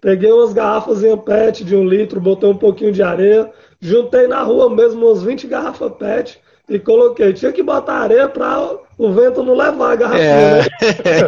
Peguei 0.00 0.30
umas 0.30 0.52
garrafas 0.52 1.02
em 1.02 1.16
PET 1.16 1.64
de 1.64 1.74
um 1.74 1.84
litro, 1.84 2.20
botei 2.20 2.48
um 2.48 2.56
pouquinho 2.56 2.92
de 2.92 3.02
areia, 3.02 3.50
juntei 3.80 4.26
na 4.26 4.42
rua 4.42 4.70
mesmo 4.70 5.10
uns 5.10 5.22
20 5.22 5.46
garrafas 5.46 5.92
PET 5.98 6.40
e 6.68 6.78
coloquei. 6.78 7.32
Tinha 7.32 7.52
que 7.52 7.62
botar 7.62 7.94
areia 7.94 8.28
para 8.28 8.78
o 8.96 9.12
vento 9.12 9.42
não 9.42 9.54
levar 9.54 9.92
a 9.92 9.96
garrafinha. 9.96 10.28
É, 10.28 10.60
né? 10.60 10.68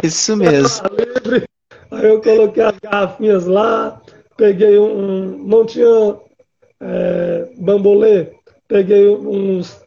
é 0.03 0.05
isso 0.05 0.37
mesmo. 0.37 0.87
Aí 1.91 2.05
eu 2.05 2.21
coloquei 2.21 2.63
as 2.63 2.79
garrafinhas 2.79 3.45
lá, 3.45 4.01
peguei 4.37 4.77
um. 4.77 5.37
não 5.45 5.65
tinha 5.65 6.15
é, 6.79 7.49
bambolê, 7.57 8.29
peguei 8.67 9.09
uns, 9.09 9.81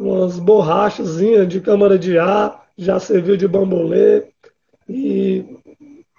umas 0.00 0.38
borrachazinhas 0.38 1.46
de 1.46 1.60
câmara 1.60 1.98
de 1.98 2.18
ar, 2.18 2.64
já 2.78 2.98
serviu 2.98 3.36
de 3.36 3.46
bambolê. 3.46 4.33
E 4.88 5.44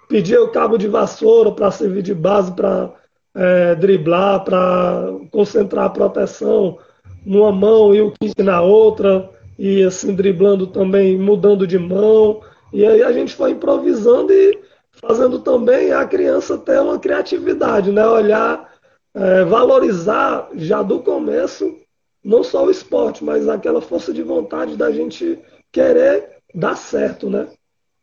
Pedi 0.08 0.36
o 0.36 0.48
cabo 0.48 0.78
de 0.78 0.86
vassoura 0.86 1.50
para 1.50 1.70
servir 1.70 2.02
de 2.02 2.14
base 2.14 2.52
para 2.52 2.92
é, 3.34 3.74
driblar, 3.74 4.44
para 4.44 5.12
concentrar 5.32 5.86
a 5.86 5.90
proteção 5.90 6.78
numa 7.24 7.50
mão 7.50 7.92
e 7.92 8.00
o 8.00 8.12
kick 8.12 8.40
na 8.40 8.62
outra, 8.62 9.28
e 9.58 9.82
assim 9.82 10.14
driblando 10.14 10.68
também, 10.68 11.18
mudando 11.18 11.66
de 11.66 11.76
mão. 11.76 12.40
E 12.72 12.86
aí 12.86 13.02
a 13.02 13.10
gente 13.10 13.34
foi 13.34 13.50
improvisando 13.50 14.32
e 14.32 14.60
fazendo 14.92 15.40
também 15.40 15.92
a 15.92 16.04
criança 16.04 16.56
ter 16.56 16.80
uma 16.80 17.00
criatividade, 17.00 17.90
né? 17.90 18.06
Olhar, 18.06 18.72
é, 19.12 19.44
valorizar 19.44 20.48
já 20.54 20.82
do 20.82 21.00
começo, 21.00 21.76
não 22.22 22.44
só 22.44 22.64
o 22.64 22.70
esporte, 22.70 23.24
mas 23.24 23.48
aquela 23.48 23.80
força 23.80 24.12
de 24.12 24.22
vontade 24.22 24.76
da 24.76 24.92
gente 24.92 25.36
querer 25.72 26.36
dar 26.54 26.76
certo, 26.76 27.28
né? 27.28 27.48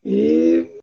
E 0.06 0.80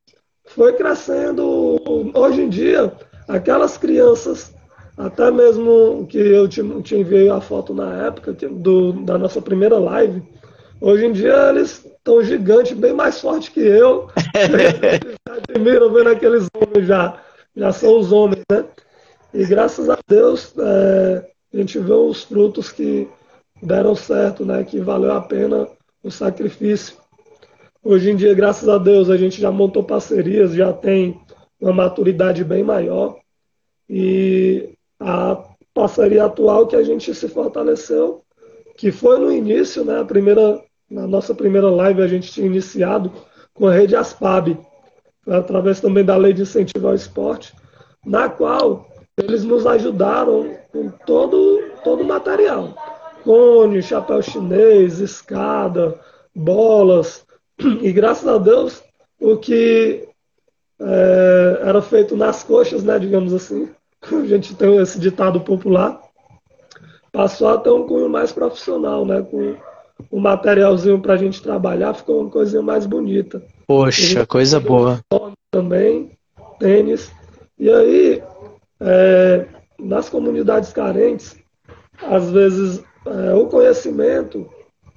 foi 0.47 0.73
crescendo. 0.75 1.81
Hoje 2.15 2.43
em 2.43 2.49
dia, 2.49 2.93
aquelas 3.29 3.77
crianças, 3.77 4.55
até 4.97 5.31
mesmo 5.31 6.07
que 6.09 6.19
eu 6.19 6.49
te, 6.49 6.63
te 6.83 6.97
enviei 6.97 7.29
a 7.29 7.41
foto 7.41 7.75
na 7.75 8.07
época 8.07 8.33
do, 8.33 8.93
da 8.93 9.19
nossa 9.19 9.41
primeira 9.41 9.79
live, 9.79 10.23
hoje 10.81 11.07
em 11.07 11.13
dia 11.13 11.51
eles 11.51 11.85
estão 11.85 12.23
gigantes, 12.23 12.73
bem 12.73 12.93
mais 12.93 13.21
fortes 13.21 13.51
que 13.51 13.61
eu. 13.61 14.09
admiram 15.51 15.93
vendo 15.93 16.11
aqueles 16.11 16.47
homens 16.55 16.87
já. 16.87 17.21
Já 17.57 17.73
são 17.73 17.99
os 17.99 18.13
homens, 18.13 18.43
né? 18.51 18.65
E 19.35 19.45
graças 19.45 19.89
a 19.91 19.99
Deus 20.09 20.55
é, 20.59 21.27
a 21.53 21.57
gente 21.57 21.79
vê 21.79 21.93
os 21.93 22.25
frutos 22.25 22.71
que 22.73 23.09
deram 23.63 23.95
certo, 23.95 24.45
né? 24.45 24.65
Que 24.65 24.81
valeu 24.81 25.13
a 25.13 25.21
pena 25.21 25.69
o 26.03 26.11
sacrifício. 26.11 26.97
Hoje 27.83 28.11
em 28.11 28.17
dia, 28.17 28.35
graças 28.35 28.69
a 28.69 28.77
Deus, 28.77 29.09
a 29.09 29.17
gente 29.17 29.41
já 29.41 29.51
montou 29.51 29.83
parcerias, 29.83 30.53
já 30.53 30.71
tem 30.71 31.19
uma 31.59 31.73
maturidade 31.73 32.45
bem 32.45 32.63
maior. 32.63 33.17
E 33.89 34.75
a 35.01 35.43
parceria 35.73 36.27
atual 36.27 36.67
que 36.67 36.77
a 36.77 36.83
gente 36.83 37.15
se 37.15 37.27
fortaleceu, 37.27 38.23
que 38.77 38.93
foi 38.93 39.19
no 39.19 39.33
início, 39.33 39.83
né, 39.83 39.99
a 39.99 40.05
primeira, 40.05 40.63
na 40.91 41.07
nossa 41.07 41.35
primeira 41.35 41.71
live 41.71 42.03
a 42.03 42.07
gente 42.07 42.31
tinha 42.31 42.47
iniciado 42.47 43.11
com 43.55 43.67
a 43.67 43.73
rede 43.73 43.97
Aspab, 43.97 44.59
através 45.27 45.81
também 45.81 46.05
da 46.05 46.19
lei 46.19 46.35
de 46.35 46.43
incentivo 46.43 46.87
ao 46.87 46.95
esporte, 46.95 47.55
na 48.05 48.29
qual 48.29 48.87
eles 49.17 49.43
nos 49.43 49.67
ajudaram 49.67 50.55
com 50.71 50.91
todo, 51.07 51.63
todo 51.83 52.03
o 52.03 52.07
material. 52.07 52.75
Cone, 53.25 53.83
chapéu 53.83 54.21
chinês, 54.21 54.99
escada, 54.99 55.99
bolas, 56.35 57.25
e 57.83 57.93
graças 57.93 58.27
a 58.27 58.39
Deus, 58.39 58.83
o 59.21 59.37
que 59.37 60.09
é, 60.81 61.61
era 61.63 61.83
feito 61.83 62.17
nas 62.17 62.43
coxas, 62.43 62.83
né, 62.83 62.99
digamos 62.99 63.33
assim, 63.33 63.69
a 64.03 64.27
gente 64.27 64.55
tem 64.55 64.77
esse 64.79 64.99
ditado 64.99 65.41
popular, 65.41 66.01
passou 67.13 67.49
a 67.49 67.59
ter 67.59 67.71
um 67.71 67.87
cunho 67.87 68.09
mais 68.09 68.33
profissional, 68.33 69.05
né, 69.05 69.23
com 69.23 69.57
o 70.11 70.17
um 70.17 70.21
materialzinho 70.21 71.01
para 71.01 71.15
a 71.15 71.17
gente 71.17 71.43
trabalhar, 71.43 71.95
ficou 71.95 72.23
uma 72.23 72.31
coisinha 72.31 72.63
mais 72.63 72.87
bonita. 72.87 73.43
Poxa, 73.67 74.25
coisa 74.27 74.59
boa. 74.59 75.01
Também, 75.51 76.11
tênis. 76.59 77.13
E 77.59 77.71
aí, 77.71 78.23
é, 78.81 79.47
nas 79.79 80.09
comunidades 80.09 80.73
carentes, 80.73 81.37
às 82.03 82.31
vezes 82.31 82.83
é, 83.07 83.35
o 83.35 83.47
conhecimento 83.47 84.49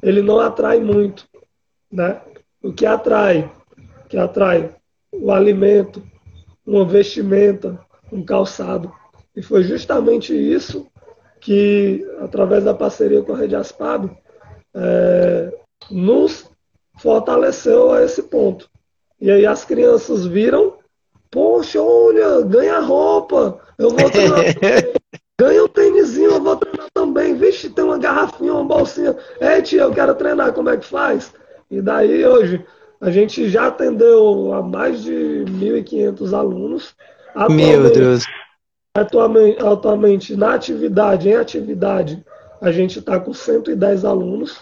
ele 0.01 0.21
não 0.21 0.39
atrai 0.39 0.79
muito, 0.79 1.27
né? 1.91 2.21
O 2.63 2.71
que 2.71 2.85
atrai, 2.85 3.51
que 4.09 4.17
atrai 4.17 4.73
o 5.11 5.31
alimento, 5.31 6.01
uma 6.65 6.85
vestimenta, 6.85 7.79
um 8.11 8.23
calçado. 8.23 8.91
E 9.35 9.41
foi 9.41 9.63
justamente 9.63 10.33
isso 10.33 10.87
que, 11.41 12.07
através 12.21 12.63
da 12.63 12.73
parceria 12.73 13.21
com 13.21 13.33
a 13.33 13.37
Rede 13.37 13.55
Aspab, 13.55 14.09
é, 14.73 15.53
nos 15.91 16.49
fortaleceu 16.99 17.91
a 17.91 18.03
esse 18.03 18.23
ponto. 18.23 18.69
E 19.19 19.29
aí 19.29 19.45
as 19.45 19.65
crianças 19.65 20.25
viram, 20.25 20.77
poxa, 21.29 21.81
olha, 21.81 22.41
ganha 22.41 22.79
roupa, 22.79 23.59
eu 23.77 23.89
vou 23.89 24.09
treinar 24.09 24.39
ganha 25.39 25.63
um 25.63 25.67
tênisinho, 25.67 26.31
eu 26.31 26.41
vou 26.41 26.55
treinar 26.55 26.87
também. 26.93 27.35
Vixe, 27.35 27.69
tem 27.69 27.83
uma 27.83 27.97
garrafinha, 27.97 28.53
uma 28.53 28.63
bolsinha. 28.63 29.17
É, 29.39 29.61
tia, 29.61 29.81
eu 29.81 29.91
quero 29.91 30.15
treinar, 30.15 30.53
como 30.53 30.69
é 30.69 30.77
que 30.77 30.85
faz? 30.85 31.33
E 31.77 31.81
daí 31.81 32.25
hoje 32.25 32.63
a 33.01 33.09
gente 33.09 33.49
já 33.49 33.67
atendeu 33.67 34.53
a 34.53 34.61
mais 34.61 35.03
de 35.03 35.11
1.500 35.11 36.37
alunos. 36.37 36.95
Meu 37.49 37.91
Deus! 37.91 38.23
Atualmente, 38.95 39.65
atualmente, 39.65 40.35
na 40.35 40.53
atividade, 40.53 41.27
em 41.27 41.33
atividade, 41.33 42.23
a 42.61 42.71
gente 42.71 42.99
está 42.99 43.19
com 43.19 43.33
110 43.33 44.05
alunos. 44.05 44.59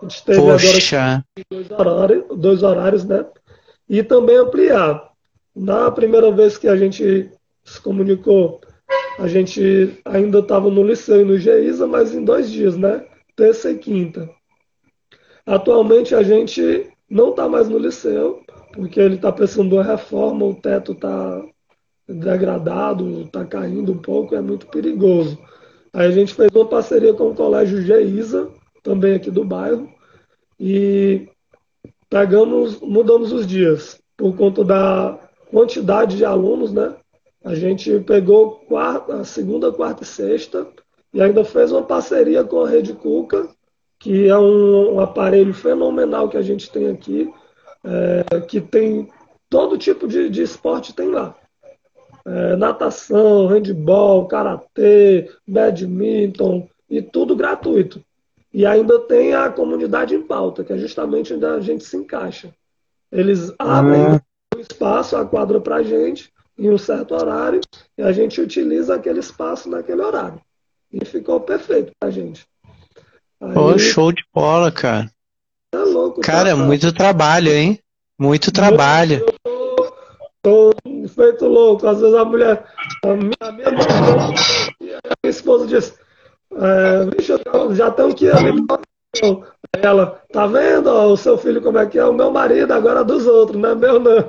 A 0.00 0.06
gente 0.06 0.24
teve 0.24 0.40
Poxa. 0.40 1.24
agora 1.28 1.44
dois 1.50 1.70
horários, 1.70 2.24
dois 2.38 2.62
horários, 2.62 3.04
né? 3.04 3.26
E 3.88 4.02
também 4.02 4.36
ampliar. 4.36 5.12
Na 5.54 5.90
primeira 5.90 6.32
vez 6.32 6.58
que 6.58 6.66
a 6.66 6.76
gente 6.76 7.30
se 7.62 7.80
comunicou, 7.80 8.60
a 9.18 9.28
gente 9.28 10.00
ainda 10.04 10.40
estava 10.40 10.68
no 10.68 10.82
liceu 10.82 11.20
e 11.20 11.24
no 11.24 11.38
GEISA, 11.38 11.86
mas 11.86 12.14
em 12.14 12.24
dois 12.24 12.50
dias, 12.50 12.76
né? 12.76 13.04
Terça 13.36 13.70
e 13.70 13.78
quinta. 13.78 14.28
Atualmente 15.46 16.14
a 16.14 16.22
gente 16.22 16.90
não 17.08 17.30
está 17.30 17.48
mais 17.48 17.68
no 17.68 17.78
liceu, 17.78 18.42
porque 18.72 18.98
ele 18.98 19.16
está 19.16 19.30
precisando 19.30 19.70
de 19.70 19.74
uma 19.74 19.84
reforma, 19.84 20.44
o 20.44 20.54
teto 20.54 20.92
está 20.92 21.44
degradado, 22.08 23.22
está 23.22 23.44
caindo 23.44 23.92
um 23.92 23.98
pouco, 23.98 24.34
é 24.34 24.40
muito 24.40 24.66
perigoso. 24.66 25.38
Aí 25.92 26.06
a 26.08 26.10
gente 26.10 26.34
fez 26.34 26.50
uma 26.54 26.66
parceria 26.66 27.14
com 27.14 27.30
o 27.30 27.34
Colégio 27.34 27.82
Geisa, 27.82 28.50
também 28.82 29.14
aqui 29.14 29.30
do 29.30 29.44
bairro, 29.44 29.88
e 30.58 31.28
pegamos, 32.08 32.80
mudamos 32.80 33.32
os 33.32 33.46
dias 33.46 34.00
por 34.16 34.36
conta 34.36 34.64
da 34.64 35.18
quantidade 35.50 36.16
de 36.16 36.24
alunos, 36.24 36.72
né? 36.72 36.94
A 37.44 37.54
gente 37.54 38.00
pegou 38.00 38.56
quarta, 38.66 39.22
segunda, 39.24 39.70
quarta 39.70 40.02
e 40.02 40.06
sexta 40.06 40.66
e 41.12 41.20
ainda 41.20 41.44
fez 41.44 41.70
uma 41.70 41.82
parceria 41.82 42.42
com 42.42 42.64
a 42.64 42.68
Rede 42.68 42.92
Cuca, 42.92 43.48
que 44.04 44.28
é 44.28 44.36
um, 44.36 44.96
um 44.96 45.00
aparelho 45.00 45.54
fenomenal 45.54 46.28
que 46.28 46.36
a 46.36 46.42
gente 46.42 46.70
tem 46.70 46.90
aqui, 46.90 47.32
é, 47.82 48.40
que 48.42 48.60
tem 48.60 49.08
todo 49.48 49.78
tipo 49.78 50.06
de, 50.06 50.28
de 50.28 50.42
esporte 50.42 50.94
tem 50.94 51.08
lá. 51.08 51.34
É, 52.26 52.54
natação, 52.54 53.46
handball, 53.46 54.26
karatê, 54.26 55.30
badminton 55.48 56.68
e 56.90 57.00
tudo 57.00 57.34
gratuito. 57.34 58.04
E 58.52 58.66
ainda 58.66 58.98
tem 59.00 59.32
a 59.32 59.48
comunidade 59.48 60.14
em 60.14 60.20
pauta, 60.20 60.62
que 60.62 60.74
é 60.74 60.76
justamente 60.76 61.32
onde 61.32 61.46
a 61.46 61.58
gente 61.60 61.82
se 61.82 61.96
encaixa. 61.96 62.54
Eles 63.10 63.54
abrem 63.58 64.02
ah. 64.02 64.22
o 64.54 64.60
espaço, 64.60 65.16
a 65.16 65.24
quadra 65.24 65.62
para 65.62 65.76
a 65.76 65.82
gente, 65.82 66.30
em 66.58 66.68
um 66.68 66.76
certo 66.76 67.14
horário, 67.14 67.62
e 67.96 68.02
a 68.02 68.12
gente 68.12 68.38
utiliza 68.38 68.96
aquele 68.96 69.20
espaço 69.20 69.70
naquele 69.70 70.02
horário. 70.02 70.42
E 70.92 71.02
ficou 71.06 71.40
perfeito 71.40 71.90
para 71.98 72.10
a 72.10 72.12
gente. 72.12 72.46
Pô, 73.38 73.78
show 73.78 74.12
de 74.12 74.24
bola, 74.32 74.70
cara. 74.70 75.10
É 75.72 75.78
louco. 75.78 76.20
Cara, 76.20 76.50
tá, 76.50 76.56
muito 76.56 76.92
trabalho, 76.92 77.52
hein? 77.52 77.80
Muito 78.18 78.52
trabalho. 78.52 79.24
Tô, 79.42 79.92
tô 80.42 80.74
feito 81.08 81.46
louco. 81.46 81.86
Às 81.86 82.00
vezes 82.00 82.14
a 82.14 82.24
mulher, 82.24 82.64
a 83.04 83.08
minha, 83.08 83.34
a 83.40 83.52
minha, 83.52 83.66
a 83.66 83.72
minha 84.80 85.00
esposa 85.24 85.66
diz, 85.66 85.98
é, 86.52 87.22
já 87.72 87.88
estão 87.88 88.10
aqui 88.10 88.30
ali. 88.30 88.64
Ela, 89.82 90.22
tá 90.32 90.46
vendo 90.46 90.88
ó, 90.88 91.06
o 91.06 91.16
seu 91.16 91.36
filho 91.36 91.60
como 91.60 91.78
é 91.78 91.86
que 91.86 91.98
é? 91.98 92.04
O 92.04 92.12
meu 92.12 92.30
marido 92.30 92.72
agora 92.72 93.00
é 93.00 93.04
dos 93.04 93.26
outros, 93.26 93.60
não 93.60 93.70
é 93.70 93.74
meu 93.74 93.98
não. 93.98 94.14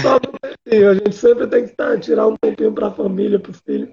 Só 0.00 0.16
um 0.16 0.88
a 0.88 0.94
gente 0.94 1.14
sempre 1.14 1.48
tem 1.48 1.66
que 1.66 1.74
tá, 1.74 1.98
tirar 1.98 2.28
um 2.28 2.36
tempinho 2.36 2.72
para 2.72 2.86
a 2.88 2.92
família, 2.92 3.38
para 3.38 3.50
o 3.50 3.54
filho. 3.54 3.88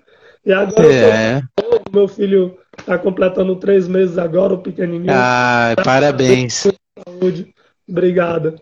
E 0.46 0.54
agora 0.54 0.94
é. 0.94 1.42
tô, 1.56 1.82
meu 1.92 2.08
filho 2.08 2.58
está 2.82 2.98
completando 2.98 3.56
três 3.56 3.88
meses 3.88 4.18
agora, 4.18 4.54
o 4.54 4.62
pequenininho. 4.62 5.12
Ah, 5.14 5.76
parabéns. 5.84 6.68
Saúde. 7.08 7.54
Obrigada. 7.88 8.56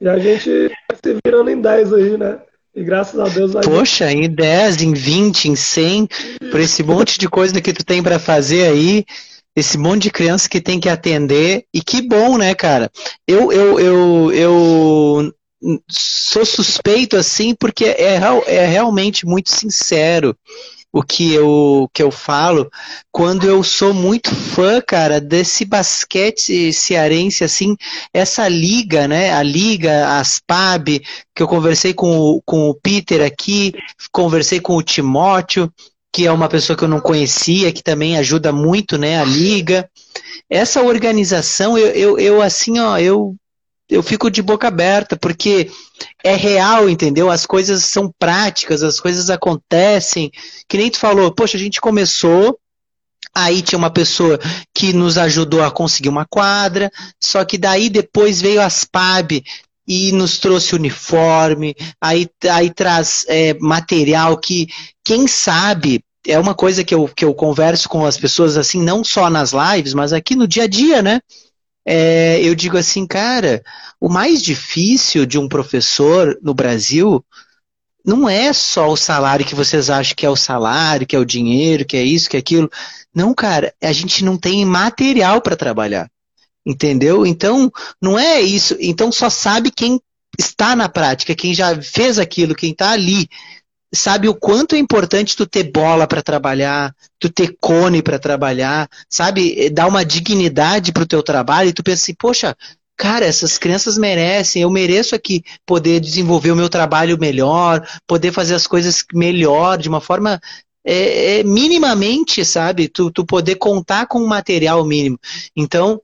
E 0.00 0.08
a 0.08 0.18
gente 0.18 0.70
se 1.02 1.16
virando 1.24 1.50
em 1.50 1.60
10 1.60 1.92
aí, 1.92 2.16
né? 2.16 2.38
E 2.74 2.82
graças 2.82 3.18
a 3.18 3.24
Deus 3.24 3.52
vai. 3.52 3.62
Poxa, 3.64 4.10
em 4.10 4.28
10, 4.28 4.82
em 4.82 4.92
20, 4.92 5.46
em 5.46 5.56
100, 5.56 6.08
por 6.50 6.60
esse 6.60 6.82
monte 6.82 7.18
de 7.18 7.28
coisa 7.28 7.60
que 7.60 7.72
tu 7.72 7.84
tem 7.84 8.02
para 8.02 8.18
fazer 8.18 8.68
aí, 8.68 9.04
esse 9.54 9.76
monte 9.76 10.04
de 10.04 10.10
criança 10.10 10.48
que 10.48 10.60
tem 10.60 10.78
que 10.78 10.88
atender. 10.88 11.64
E 11.74 11.82
que 11.82 12.00
bom, 12.00 12.38
né, 12.38 12.54
cara? 12.54 12.90
Eu, 13.26 13.52
eu, 13.52 13.80
eu, 13.80 14.32
eu 14.32 15.34
sou 15.90 16.46
suspeito 16.46 17.16
assim 17.16 17.54
porque 17.54 17.84
é, 17.84 18.18
é 18.46 18.66
realmente 18.66 19.26
muito 19.26 19.50
sincero 19.50 20.36
o 20.92 21.02
que 21.02 21.32
eu, 21.32 21.88
que 21.92 22.02
eu 22.02 22.10
falo 22.10 22.70
quando 23.12 23.44
eu 23.44 23.62
sou 23.62 23.94
muito 23.94 24.34
fã, 24.34 24.80
cara, 24.80 25.20
desse 25.20 25.64
basquete 25.64 26.72
cearense, 26.72 27.44
assim, 27.44 27.76
essa 28.12 28.48
liga, 28.48 29.06
né? 29.06 29.32
A 29.32 29.42
liga, 29.42 30.18
as 30.18 30.40
PAB, 30.40 31.00
que 31.34 31.42
eu 31.42 31.46
conversei 31.48 31.94
com 31.94 32.18
o, 32.18 32.42
com 32.42 32.68
o 32.68 32.74
Peter 32.74 33.24
aqui, 33.24 33.72
conversei 34.12 34.60
com 34.60 34.76
o 34.76 34.82
Timóteo, 34.82 35.72
que 36.12 36.26
é 36.26 36.32
uma 36.32 36.48
pessoa 36.48 36.76
que 36.76 36.82
eu 36.82 36.88
não 36.88 37.00
conhecia, 37.00 37.72
que 37.72 37.82
também 37.82 38.18
ajuda 38.18 38.52
muito, 38.52 38.98
né, 38.98 39.20
a 39.20 39.24
liga. 39.24 39.88
Essa 40.48 40.82
organização, 40.82 41.78
eu, 41.78 41.86
eu, 41.88 42.18
eu 42.18 42.42
assim, 42.42 42.80
ó, 42.80 42.98
eu 42.98 43.36
eu 43.90 44.02
fico 44.02 44.30
de 44.30 44.40
boca 44.40 44.68
aberta, 44.68 45.16
porque 45.16 45.70
é 46.22 46.34
real, 46.36 46.88
entendeu? 46.88 47.30
As 47.30 47.44
coisas 47.44 47.84
são 47.84 48.12
práticas, 48.18 48.82
as 48.82 49.00
coisas 49.00 49.28
acontecem. 49.28 50.30
Que 50.68 50.78
nem 50.78 50.90
tu 50.90 50.98
falou, 50.98 51.32
poxa, 51.32 51.56
a 51.56 51.60
gente 51.60 51.80
começou, 51.80 52.58
aí 53.34 53.62
tinha 53.62 53.78
uma 53.78 53.90
pessoa 53.90 54.38
que 54.72 54.92
nos 54.92 55.18
ajudou 55.18 55.62
a 55.62 55.70
conseguir 55.70 56.08
uma 56.08 56.24
quadra, 56.24 56.90
só 57.18 57.44
que 57.44 57.58
daí 57.58 57.90
depois 57.90 58.40
veio 58.40 58.60
as 58.60 58.84
PAB 58.84 59.42
e 59.86 60.12
nos 60.12 60.38
trouxe 60.38 60.76
uniforme, 60.76 61.74
aí, 62.00 62.28
aí 62.48 62.72
traz 62.72 63.24
é, 63.28 63.54
material 63.54 64.38
que, 64.38 64.68
quem 65.04 65.26
sabe, 65.26 66.04
é 66.26 66.38
uma 66.38 66.54
coisa 66.54 66.84
que 66.84 66.94
eu, 66.94 67.08
que 67.08 67.24
eu 67.24 67.34
converso 67.34 67.88
com 67.88 68.06
as 68.06 68.16
pessoas 68.16 68.56
assim, 68.56 68.80
não 68.80 69.02
só 69.02 69.28
nas 69.28 69.52
lives, 69.52 69.94
mas 69.94 70.12
aqui 70.12 70.36
no 70.36 70.46
dia 70.46 70.64
a 70.64 70.68
dia, 70.68 71.02
né? 71.02 71.20
É, 71.86 72.40
eu 72.42 72.54
digo 72.54 72.76
assim, 72.76 73.06
cara, 73.06 73.62
o 74.00 74.08
mais 74.08 74.42
difícil 74.42 75.26
de 75.26 75.38
um 75.38 75.48
professor 75.48 76.38
no 76.42 76.54
Brasil 76.54 77.24
não 78.04 78.28
é 78.28 78.52
só 78.52 78.88
o 78.90 78.96
salário 78.96 79.44
que 79.44 79.54
vocês 79.54 79.90
acham 79.90 80.14
que 80.16 80.24
é 80.24 80.30
o 80.30 80.36
salário, 80.36 81.06
que 81.06 81.14
é 81.14 81.18
o 81.18 81.24
dinheiro, 81.24 81.84
que 81.84 81.96
é 81.96 82.02
isso, 82.02 82.28
que 82.30 82.36
é 82.36 82.40
aquilo. 82.40 82.70
Não, 83.14 83.34
cara, 83.34 83.74
a 83.82 83.92
gente 83.92 84.24
não 84.24 84.36
tem 84.36 84.64
material 84.64 85.40
para 85.40 85.56
trabalhar. 85.56 86.10
Entendeu? 86.64 87.26
Então, 87.26 87.72
não 88.00 88.18
é 88.18 88.40
isso. 88.40 88.76
Então, 88.80 89.10
só 89.10 89.30
sabe 89.30 89.70
quem 89.70 90.00
está 90.38 90.76
na 90.76 90.88
prática, 90.88 91.34
quem 91.34 91.54
já 91.54 91.80
fez 91.82 92.18
aquilo, 92.18 92.54
quem 92.54 92.72
está 92.72 92.90
ali 92.90 93.28
sabe 93.92 94.28
o 94.28 94.34
quanto 94.34 94.74
é 94.74 94.78
importante 94.78 95.36
tu 95.36 95.46
ter 95.46 95.64
bola 95.64 96.06
para 96.06 96.22
trabalhar, 96.22 96.94
tu 97.18 97.28
ter 97.28 97.56
cone 97.60 98.02
para 98.02 98.18
trabalhar, 98.18 98.88
sabe? 99.08 99.68
Dar 99.70 99.86
uma 99.86 100.04
dignidade 100.04 100.92
pro 100.92 101.06
teu 101.06 101.22
trabalho 101.22 101.70
e 101.70 101.72
tu 101.72 101.82
pensa 101.82 102.04
assim, 102.04 102.14
poxa, 102.14 102.56
cara, 102.96 103.24
essas 103.24 103.58
crianças 103.58 103.98
merecem, 103.98 104.62
eu 104.62 104.70
mereço 104.70 105.14
aqui 105.14 105.42
poder 105.66 106.00
desenvolver 106.00 106.52
o 106.52 106.56
meu 106.56 106.68
trabalho 106.68 107.18
melhor, 107.18 107.86
poder 108.06 108.32
fazer 108.32 108.54
as 108.54 108.66
coisas 108.66 109.04
melhor, 109.12 109.78
de 109.78 109.88
uma 109.88 110.00
forma 110.00 110.40
é, 110.84 111.38
é, 111.38 111.42
minimamente, 111.42 112.44
sabe? 112.44 112.88
Tu, 112.88 113.10
tu 113.10 113.24
poder 113.24 113.56
contar 113.56 114.06
com 114.06 114.20
um 114.20 114.26
material 114.26 114.84
mínimo. 114.84 115.18
Então, 115.56 116.00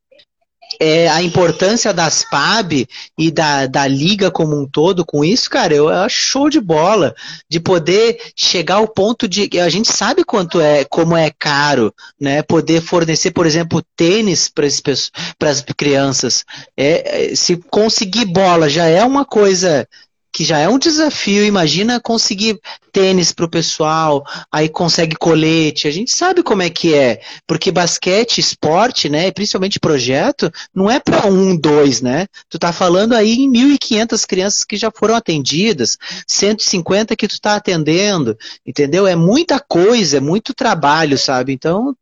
é, 0.80 1.08
a 1.08 1.22
importância 1.22 1.92
das 1.92 2.24
PAB 2.28 2.86
e 3.18 3.30
da, 3.30 3.66
da 3.66 3.86
liga 3.86 4.30
como 4.30 4.60
um 4.60 4.66
todo 4.66 5.04
com 5.04 5.24
isso, 5.24 5.48
cara, 5.48 5.74
eu 5.74 5.88
acho 5.88 6.16
show 6.16 6.50
de 6.50 6.60
bola 6.60 7.14
de 7.48 7.60
poder 7.60 8.18
chegar 8.34 8.76
ao 8.76 8.88
ponto 8.88 9.28
de 9.28 9.48
a 9.60 9.68
gente 9.68 9.92
sabe 9.92 10.24
quanto 10.24 10.60
é 10.60 10.84
como 10.84 11.16
é 11.16 11.30
caro, 11.30 11.94
né? 12.20 12.42
Poder 12.42 12.80
fornecer, 12.80 13.30
por 13.30 13.46
exemplo, 13.46 13.82
tênis 13.96 14.48
para 14.48 15.50
as 15.50 15.60
crianças. 15.76 16.44
É, 16.76 17.32
é, 17.32 17.34
se 17.34 17.56
conseguir 17.70 18.26
bola 18.26 18.68
já 18.68 18.86
é 18.86 19.04
uma 19.04 19.24
coisa 19.24 19.88
que 20.36 20.44
já 20.44 20.58
é 20.58 20.68
um 20.68 20.78
desafio. 20.78 21.46
Imagina 21.46 21.98
conseguir 21.98 22.60
tênis 22.92 23.32
para 23.32 23.46
o 23.46 23.50
pessoal, 23.50 24.22
aí 24.52 24.68
consegue 24.68 25.16
colete. 25.16 25.88
A 25.88 25.90
gente 25.90 26.14
sabe 26.14 26.42
como 26.42 26.60
é 26.60 26.68
que 26.68 26.92
é, 26.92 27.22
porque 27.46 27.72
basquete, 27.72 28.36
esporte, 28.36 29.08
né, 29.08 29.30
principalmente 29.30 29.80
projeto, 29.80 30.52
não 30.74 30.90
é 30.90 31.00
para 31.00 31.26
um, 31.26 31.56
dois, 31.56 32.02
né? 32.02 32.26
Tu 32.50 32.58
tá 32.58 32.70
falando 32.70 33.14
aí 33.14 33.32
em 33.32 33.50
1.500 33.50 34.26
crianças 34.26 34.62
que 34.62 34.76
já 34.76 34.90
foram 34.94 35.14
atendidas, 35.14 35.96
150 36.28 37.16
que 37.16 37.28
tu 37.28 37.40
tá 37.40 37.56
atendendo, 37.56 38.36
entendeu? 38.66 39.06
É 39.06 39.16
muita 39.16 39.58
coisa, 39.58 40.18
é 40.18 40.20
muito 40.20 40.52
trabalho, 40.52 41.16
sabe? 41.16 41.54
Então, 41.54 41.96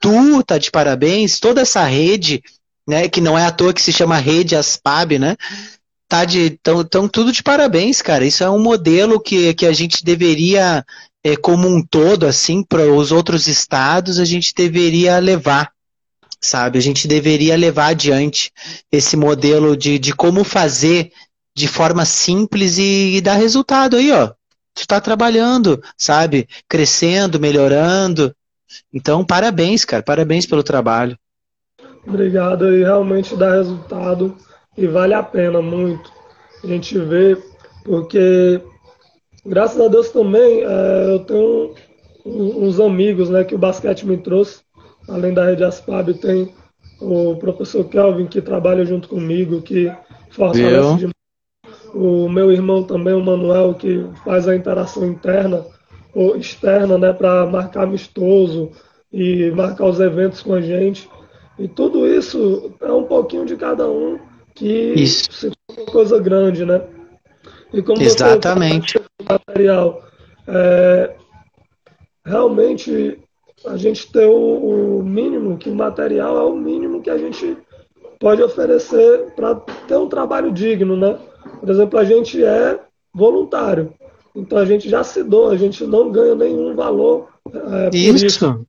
tu 0.00 0.42
tá 0.42 0.56
de 0.56 0.70
parabéns, 0.70 1.38
toda 1.38 1.60
essa 1.60 1.84
rede 1.84 2.42
né, 2.88 3.10
que 3.10 3.20
não 3.20 3.38
é 3.38 3.44
à 3.44 3.52
toa 3.52 3.74
que 3.74 3.82
se 3.82 3.92
chama 3.92 4.16
Rede 4.16 4.56
Aspab, 4.56 5.18
né? 5.18 5.36
Tá 6.14 6.24
de 6.24 6.50
tão, 6.62 6.84
tão 6.84 7.08
tudo 7.08 7.32
de 7.32 7.42
parabéns, 7.42 8.00
cara. 8.00 8.24
Isso 8.24 8.44
é 8.44 8.48
um 8.48 8.62
modelo 8.62 9.18
que, 9.18 9.52
que 9.54 9.66
a 9.66 9.72
gente 9.72 10.04
deveria, 10.04 10.84
é, 11.24 11.34
como 11.34 11.66
um 11.66 11.84
todo, 11.84 12.24
assim, 12.24 12.62
para 12.62 12.86
os 12.86 13.10
outros 13.10 13.48
estados, 13.48 14.20
a 14.20 14.24
gente 14.24 14.54
deveria 14.54 15.18
levar, 15.18 15.72
sabe? 16.40 16.78
A 16.78 16.80
gente 16.80 17.08
deveria 17.08 17.56
levar 17.56 17.88
adiante 17.88 18.52
esse 18.92 19.16
modelo 19.16 19.76
de, 19.76 19.98
de 19.98 20.14
como 20.14 20.44
fazer 20.44 21.10
de 21.52 21.66
forma 21.66 22.04
simples 22.04 22.78
e, 22.78 23.16
e 23.16 23.20
dar 23.20 23.34
resultado 23.34 23.96
aí, 23.96 24.12
ó. 24.12 24.28
Tu 24.72 24.82
está 24.82 25.00
trabalhando, 25.00 25.82
sabe? 25.98 26.48
Crescendo, 26.68 27.40
melhorando. 27.40 28.32
Então, 28.92 29.24
parabéns, 29.24 29.84
cara. 29.84 30.02
Parabéns 30.02 30.46
pelo 30.46 30.62
trabalho. 30.62 31.18
Obrigado 32.06 32.72
e 32.72 32.84
realmente 32.84 33.34
dá 33.34 33.50
resultado 33.56 34.36
e 34.76 34.86
vale 34.86 35.14
a 35.14 35.22
pena 35.22 35.62
muito 35.62 36.12
a 36.62 36.66
gente 36.66 36.98
ver, 36.98 37.42
porque 37.84 38.60
graças 39.44 39.80
a 39.80 39.88
Deus 39.88 40.10
também 40.10 40.62
é, 40.62 41.14
eu 41.14 41.18
tenho 41.20 41.74
uns 42.24 42.80
amigos 42.80 43.28
né, 43.28 43.44
que 43.44 43.54
o 43.54 43.58
basquete 43.58 44.06
me 44.06 44.16
trouxe, 44.16 44.62
além 45.08 45.34
da 45.34 45.44
Rede 45.44 45.64
Aspab, 45.64 46.14
tem 46.14 46.52
o 47.00 47.36
professor 47.36 47.84
Kelvin 47.84 48.26
que 48.26 48.40
trabalha 48.40 48.84
junto 48.84 49.08
comigo, 49.08 49.60
que 49.60 49.92
fortalece 50.30 50.96
demais. 50.96 51.14
O 51.92 52.28
meu 52.28 52.50
irmão 52.50 52.82
também, 52.82 53.14
o 53.14 53.22
Manuel, 53.22 53.74
que 53.74 54.04
faz 54.24 54.48
a 54.48 54.56
interação 54.56 55.06
interna 55.06 55.64
externa, 56.36 56.96
né, 56.96 57.12
para 57.12 57.44
marcar 57.46 57.84
amistoso 57.84 58.70
e 59.12 59.50
marcar 59.50 59.86
os 59.86 60.00
eventos 60.00 60.42
com 60.42 60.54
a 60.54 60.60
gente. 60.60 61.08
E 61.58 61.68
tudo 61.68 62.06
isso 62.06 62.72
é 62.80 62.92
um 62.92 63.04
pouquinho 63.04 63.44
de 63.44 63.56
cada 63.56 63.88
um 63.88 64.18
que 64.54 64.94
isso. 64.94 65.32
se 65.32 65.52
uma 65.76 65.86
coisa 65.86 66.18
grande, 66.20 66.64
né? 66.64 66.82
E 67.72 67.82
como 67.82 68.00
Exatamente. 68.00 69.00
material, 69.28 70.04
é, 70.46 71.16
realmente 72.24 73.18
a 73.66 73.76
gente 73.76 74.10
ter 74.12 74.26
o, 74.26 74.98
o, 74.98 75.02
mínimo, 75.02 75.58
que 75.58 75.68
o 75.68 75.74
material 75.74 76.36
é 76.36 76.42
o 76.44 76.54
mínimo 76.54 77.02
que 77.02 77.10
a 77.10 77.18
gente 77.18 77.56
pode 78.20 78.42
oferecer 78.42 79.32
para 79.34 79.56
ter 79.56 79.96
um 79.96 80.08
trabalho 80.08 80.52
digno, 80.52 80.96
né? 80.96 81.18
Por 81.60 81.68
exemplo, 81.68 81.98
a 81.98 82.04
gente 82.04 82.42
é 82.44 82.78
voluntário, 83.12 83.92
então 84.34 84.58
a 84.58 84.64
gente 84.64 84.88
já 84.88 85.02
se 85.02 85.22
doa, 85.22 85.52
a 85.52 85.56
gente 85.56 85.84
não 85.84 86.10
ganha 86.10 86.34
nenhum 86.34 86.74
valor 86.74 87.28
é, 87.52 87.96
isso. 87.96 88.26
isso. 88.26 88.66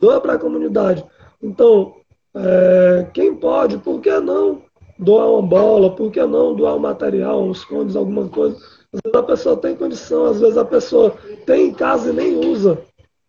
Doa 0.00 0.20
para 0.20 0.34
a 0.34 0.38
comunidade. 0.38 1.04
Então, 1.42 1.94
é, 2.34 3.06
quem 3.12 3.34
pode, 3.34 3.78
por 3.78 4.00
que 4.00 4.10
não 4.20 4.62
doar 5.00 5.30
uma 5.30 5.42
bola, 5.42 5.90
por 5.90 6.10
que 6.10 6.22
não 6.24 6.54
doar 6.54 6.76
um 6.76 6.80
material, 6.80 7.42
uns 7.42 7.64
cones, 7.64 7.96
alguma 7.96 8.28
coisa? 8.28 8.56
Às 8.92 9.00
vezes 9.02 9.16
a 9.16 9.22
pessoa 9.22 9.56
tem 9.56 9.76
condição, 9.76 10.24
às 10.26 10.40
vezes 10.40 10.58
a 10.58 10.64
pessoa 10.64 11.16
tem 11.46 11.68
em 11.68 11.72
casa 11.72 12.10
e 12.10 12.12
nem 12.12 12.36
usa. 12.36 12.78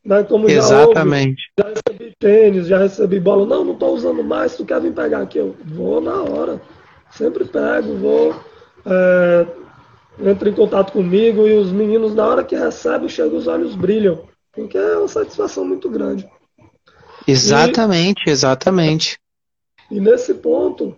Né? 0.03 0.23
Como 0.23 0.49
Exatamente. 0.49 1.41
Já, 1.57 1.67
ouve, 1.67 1.75
já 1.75 1.91
recebi 1.91 2.15
tênis, 2.19 2.67
já 2.67 2.77
recebi 2.79 3.19
bola. 3.19 3.45
Não, 3.45 3.63
não 3.63 3.73
estou 3.73 3.93
usando 3.93 4.23
mais, 4.23 4.55
tu 4.55 4.65
quer 4.65 4.81
vir 4.81 4.93
pegar 4.93 5.21
aqui? 5.21 5.37
Eu 5.37 5.55
vou 5.65 6.01
na 6.01 6.21
hora. 6.21 6.61
Sempre 7.11 7.45
pego, 7.45 7.95
vou. 7.97 8.35
É, 8.85 9.45
entra 10.19 10.49
em 10.49 10.53
contato 10.53 10.91
comigo 10.91 11.47
e 11.47 11.53
os 11.53 11.71
meninos, 11.71 12.15
na 12.15 12.25
hora 12.25 12.43
que 12.43 12.55
recebem, 12.55 13.07
chegam, 13.07 13.37
os 13.37 13.47
olhos 13.47 13.75
brilham. 13.75 14.23
Porque 14.51 14.77
é 14.77 14.97
uma 14.97 15.07
satisfação 15.07 15.63
muito 15.63 15.89
grande. 15.89 16.27
Exatamente, 17.27 18.23
e, 18.27 18.31
exatamente. 18.31 19.19
E 19.89 19.99
nesse 19.99 20.33
ponto, 20.33 20.97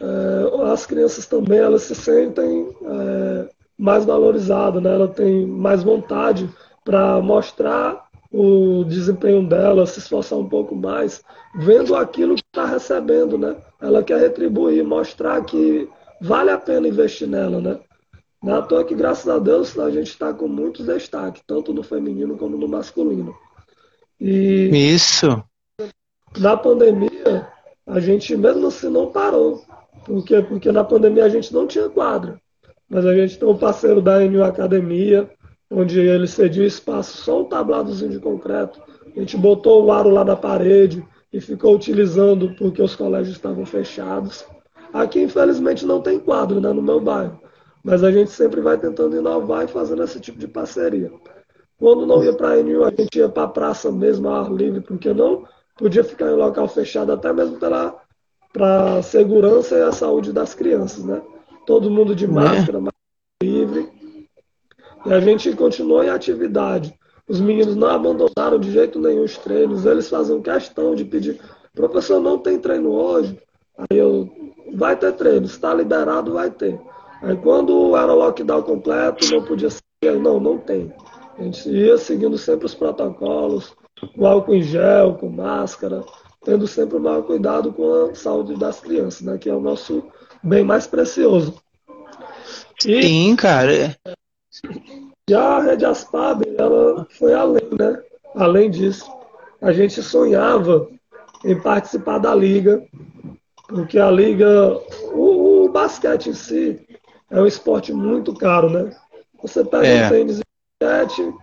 é, 0.00 0.70
as 0.72 0.84
crianças 0.86 1.26
também 1.26 1.58
elas 1.58 1.82
se 1.82 1.94
sentem 1.94 2.68
é, 2.82 3.48
mais 3.78 4.04
valorizadas, 4.04 4.82
né? 4.82 4.94
Ela 4.94 5.08
tem 5.08 5.46
mais 5.46 5.82
vontade 5.82 6.48
para 6.84 7.20
mostrar 7.20 8.06
o 8.30 8.84
desempenho 8.84 9.46
dela, 9.46 9.86
se 9.86 9.98
esforçar 9.98 10.38
um 10.38 10.48
pouco 10.48 10.74
mais, 10.74 11.22
vendo 11.54 11.94
aquilo 11.94 12.34
que 12.34 12.42
está 12.42 12.66
recebendo, 12.66 13.38
né? 13.38 13.56
Ela 13.80 14.02
quer 14.02 14.20
retribuir, 14.20 14.84
mostrar 14.84 15.42
que 15.44 15.88
vale 16.20 16.50
a 16.50 16.58
pena 16.58 16.88
investir 16.88 17.28
nela, 17.28 17.60
né? 17.60 17.78
Não 18.42 18.54
é 18.54 18.58
à 18.58 18.62
toa 18.62 18.84
que, 18.84 18.94
graças 18.94 19.28
a 19.28 19.38
Deus, 19.38 19.78
a 19.78 19.90
gente 19.90 20.08
está 20.08 20.32
com 20.32 20.46
muitos 20.46 20.84
destaques, 20.84 21.42
tanto 21.46 21.72
no 21.72 21.82
feminino 21.82 22.36
como 22.36 22.56
no 22.56 22.68
masculino. 22.68 23.34
E 24.20 24.68
Isso. 24.94 25.42
Na 26.38 26.56
pandemia, 26.56 27.48
a 27.86 28.00
gente 28.00 28.36
mesmo 28.36 28.66
assim 28.66 28.90
não 28.90 29.10
parou. 29.10 29.64
Por 30.06 30.24
quê? 30.24 30.40
Porque 30.40 30.70
na 30.70 30.84
pandemia 30.84 31.24
a 31.24 31.28
gente 31.28 31.52
não 31.52 31.66
tinha 31.66 31.88
quadra. 31.88 32.40
Mas 32.88 33.04
a 33.04 33.12
gente 33.12 33.40
tem 33.40 33.48
um 33.48 33.58
parceiro 33.58 34.00
da 34.00 34.20
NU 34.20 34.44
Academia, 34.44 35.28
onde 35.68 35.98
ele 35.98 36.28
cediu 36.28 36.64
espaço, 36.64 37.18
só 37.18 37.40
um 37.40 37.44
tabladozinho 37.44 38.12
de 38.12 38.20
concreto. 38.20 38.80
A 39.04 39.18
gente 39.18 39.36
botou 39.36 39.84
o 39.84 39.90
aro 39.90 40.08
lá 40.10 40.24
na 40.24 40.36
parede 40.36 41.04
e 41.32 41.40
ficou 41.40 41.74
utilizando 41.74 42.54
porque 42.54 42.80
os 42.80 42.94
colégios 42.94 43.34
estavam 43.34 43.66
fechados. 43.66 44.46
Aqui, 44.92 45.20
infelizmente, 45.20 45.84
não 45.84 46.00
tem 46.00 46.20
quadro 46.20 46.60
né, 46.60 46.72
no 46.72 46.80
meu 46.80 47.00
bairro. 47.00 47.40
Mas 47.82 48.04
a 48.04 48.12
gente 48.12 48.30
sempre 48.30 48.60
vai 48.60 48.78
tentando 48.78 49.16
inovar 49.16 49.64
e 49.64 49.68
fazendo 49.68 50.04
esse 50.04 50.20
tipo 50.20 50.38
de 50.38 50.46
parceria. 50.46 51.10
Quando 51.78 52.06
não 52.06 52.22
ia 52.22 52.32
para 52.32 52.50
a 52.50 52.62
NU, 52.62 52.84
a 52.84 52.90
gente 52.90 53.18
ia 53.18 53.28
para 53.28 53.42
a 53.42 53.48
praça 53.48 53.90
mesmo, 53.90 54.28
ao 54.28 54.44
ar 54.44 54.52
livre, 54.52 54.80
porque 54.80 55.12
não 55.12 55.44
podia 55.76 56.04
ficar 56.04 56.30
em 56.30 56.36
local 56.36 56.68
fechado, 56.68 57.10
até 57.10 57.32
mesmo 57.32 57.58
para 58.56 58.98
a 58.98 59.02
segurança 59.02 59.76
e 59.76 59.82
a 59.82 59.92
saúde 59.92 60.32
das 60.32 60.54
crianças, 60.54 61.04
né? 61.04 61.20
Todo 61.66 61.90
mundo 61.90 62.14
de 62.14 62.24
é. 62.24 62.28
máscara, 62.28 62.78
é. 62.78 63.44
livre. 63.44 63.88
E 65.04 65.12
a 65.12 65.20
gente 65.20 65.54
continuou 65.54 66.02
em 66.02 66.08
atividade. 66.08 66.94
Os 67.28 67.40
meninos 67.40 67.76
não 67.76 67.88
abandonaram 67.88 68.58
de 68.58 68.70
jeito 68.70 68.98
nenhum 69.00 69.24
os 69.24 69.36
treinos, 69.36 69.84
eles 69.84 70.08
faziam 70.08 70.40
questão 70.40 70.94
de 70.94 71.04
pedir, 71.04 71.40
professor, 71.74 72.20
não 72.20 72.38
tem 72.38 72.58
treino 72.58 72.90
hoje? 72.90 73.38
Aí 73.76 73.98
eu, 73.98 74.28
vai 74.74 74.96
ter 74.96 75.12
treino, 75.12 75.44
está 75.44 75.74
liberado, 75.74 76.32
vai 76.32 76.50
ter. 76.50 76.80
Aí 77.22 77.36
quando 77.36 77.96
era 77.96 78.14
lockdown 78.14 78.62
completo, 78.62 79.28
não 79.32 79.42
podia 79.44 79.70
seguir, 79.70 80.18
não, 80.20 80.38
não 80.38 80.56
tem. 80.56 80.92
A 81.36 81.42
gente 81.42 81.68
ia 81.68 81.98
seguindo 81.98 82.38
sempre 82.38 82.66
os 82.66 82.74
protocolos, 82.74 83.74
com 84.16 84.26
álcool 84.26 84.54
em 84.54 84.62
gel, 84.62 85.14
com 85.14 85.28
máscara, 85.28 86.04
tendo 86.46 86.64
sempre 86.68 86.96
o 86.96 87.00
maior 87.00 87.24
cuidado 87.24 87.72
com 87.72 88.10
a 88.10 88.14
saúde 88.14 88.54
das 88.54 88.78
crianças, 88.78 89.22
né? 89.22 89.36
Que 89.36 89.50
é 89.50 89.52
o 89.52 89.60
nosso 89.60 90.04
bem 90.40 90.62
mais 90.62 90.86
precioso. 90.86 91.56
E, 92.86 93.02
Sim, 93.02 93.34
cara. 93.34 93.96
Já 95.28 95.42
a 95.42 95.60
Rede 95.60 95.84
Aspab, 95.84 96.44
ela 96.56 97.04
foi 97.18 97.34
além, 97.34 97.68
né? 97.76 98.00
Além 98.36 98.70
disso, 98.70 99.10
a 99.60 99.72
gente 99.72 100.00
sonhava 100.00 100.88
em 101.44 101.60
participar 101.60 102.18
da 102.18 102.32
liga, 102.32 102.80
porque 103.66 103.98
a 103.98 104.08
liga, 104.08 104.80
o, 105.12 105.64
o 105.64 105.68
basquete 105.68 106.28
em 106.28 106.34
si, 106.34 106.80
é 107.28 107.40
um 107.40 107.46
esporte 107.46 107.92
muito 107.92 108.32
caro, 108.32 108.70
né? 108.70 108.96
Você 109.42 109.64
pega 109.64 109.84
é. 109.84 110.06
um 110.06 110.10
tênis 110.10 110.36
de 110.36 110.42
basquete, 110.80 111.34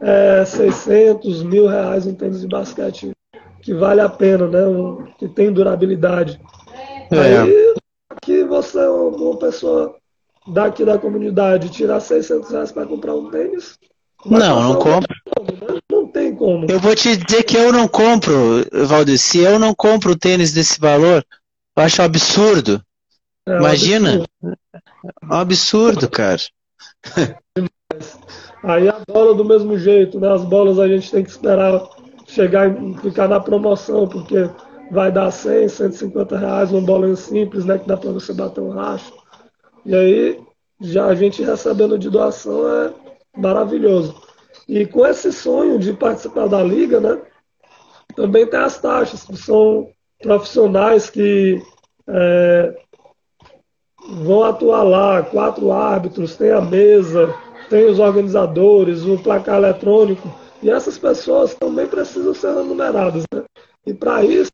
é 0.00 0.44
600 0.44 1.44
mil 1.44 1.68
reais 1.68 2.08
um 2.08 2.14
tênis 2.14 2.40
de 2.40 2.48
basquete 2.48 3.12
que 3.68 3.74
vale 3.74 4.00
a 4.00 4.08
pena, 4.08 4.46
né? 4.46 4.66
Um, 4.66 5.04
que 5.18 5.28
tem 5.28 5.52
durabilidade. 5.52 6.40
É. 7.10 7.38
Aí 7.38 7.74
que 8.22 8.42
você 8.44 8.78
é 8.78 8.88
uma 8.88 9.36
pessoa 9.36 9.94
daqui 10.46 10.86
da 10.86 10.96
comunidade 10.96 11.68
tirar 11.68 12.00
600 12.00 12.50
reais 12.50 12.72
para 12.72 12.86
comprar 12.86 13.14
um 13.14 13.30
tênis? 13.30 13.78
Não, 14.24 14.62
não 14.62 14.76
compro. 14.76 15.14
Né? 15.38 15.80
Não 15.92 16.06
tem 16.06 16.34
como. 16.34 16.64
Eu 16.66 16.80
vou 16.80 16.94
te 16.94 17.14
dizer 17.14 17.42
que 17.42 17.58
eu 17.58 17.70
não 17.70 17.86
compro, 17.86 18.64
Valdir. 18.86 19.18
Se 19.18 19.38
eu 19.40 19.58
não 19.58 19.74
compro 19.74 20.12
o 20.12 20.18
tênis 20.18 20.50
desse 20.50 20.80
valor, 20.80 21.22
eu 21.76 21.82
acho 21.82 22.00
absurdo. 22.00 22.82
É, 23.46 23.58
Imagina. 23.58 24.14
absurdo. 24.14 24.58
É 25.22 25.26
um 25.26 25.34
absurdo, 25.34 26.08
cara. 26.08 26.40
Aí 28.64 28.88
a 28.88 28.98
bola 29.06 29.34
do 29.34 29.44
mesmo 29.44 29.78
jeito, 29.78 30.18
né? 30.18 30.32
As 30.32 30.42
bolas 30.42 30.78
a 30.78 30.88
gente 30.88 31.10
tem 31.10 31.22
que 31.22 31.30
esperar 31.30 31.86
chegar 32.38 32.70
e 32.70 32.94
ficar 32.98 33.26
na 33.26 33.40
promoção, 33.40 34.06
porque 34.06 34.48
vai 34.92 35.10
dar 35.10 35.32
100, 35.32 35.68
150 35.68 36.38
reais 36.38 36.70
uma 36.70 36.80
bola 36.80 37.14
simples, 37.16 37.64
né? 37.64 37.78
Que 37.78 37.88
dá 37.88 37.96
para 37.96 38.12
você 38.12 38.32
bater 38.32 38.60
um 38.60 38.70
racho. 38.70 39.12
E 39.84 39.94
aí, 39.94 40.40
já 40.80 41.06
a 41.06 41.14
gente 41.16 41.42
recebendo 41.42 41.98
de 41.98 42.08
doação 42.08 42.68
é 42.68 42.92
maravilhoso. 43.36 44.14
E 44.68 44.86
com 44.86 45.04
esse 45.04 45.32
sonho 45.32 45.78
de 45.78 45.92
participar 45.92 46.46
da 46.46 46.62
liga, 46.62 47.00
né? 47.00 47.20
Também 48.14 48.46
tem 48.46 48.60
as 48.60 48.80
taxas, 48.80 49.24
que 49.24 49.36
são 49.36 49.88
profissionais 50.22 51.10
que 51.10 51.60
é, 52.08 52.74
vão 54.22 54.44
atuar 54.44 54.82
lá, 54.84 55.22
quatro 55.22 55.72
árbitros, 55.72 56.36
tem 56.36 56.52
a 56.52 56.60
mesa, 56.60 57.34
tem 57.68 57.86
os 57.86 57.98
organizadores, 57.98 59.04
o 59.04 59.18
placar 59.18 59.56
eletrônico, 59.56 60.28
e 60.62 60.70
essas 60.70 60.98
pessoas 60.98 61.54
também 61.54 61.86
precisam 61.86 62.34
ser 62.34 62.54
remuneradas. 62.54 63.24
Né? 63.32 63.42
E 63.86 63.94
para 63.94 64.24
isso 64.24 64.52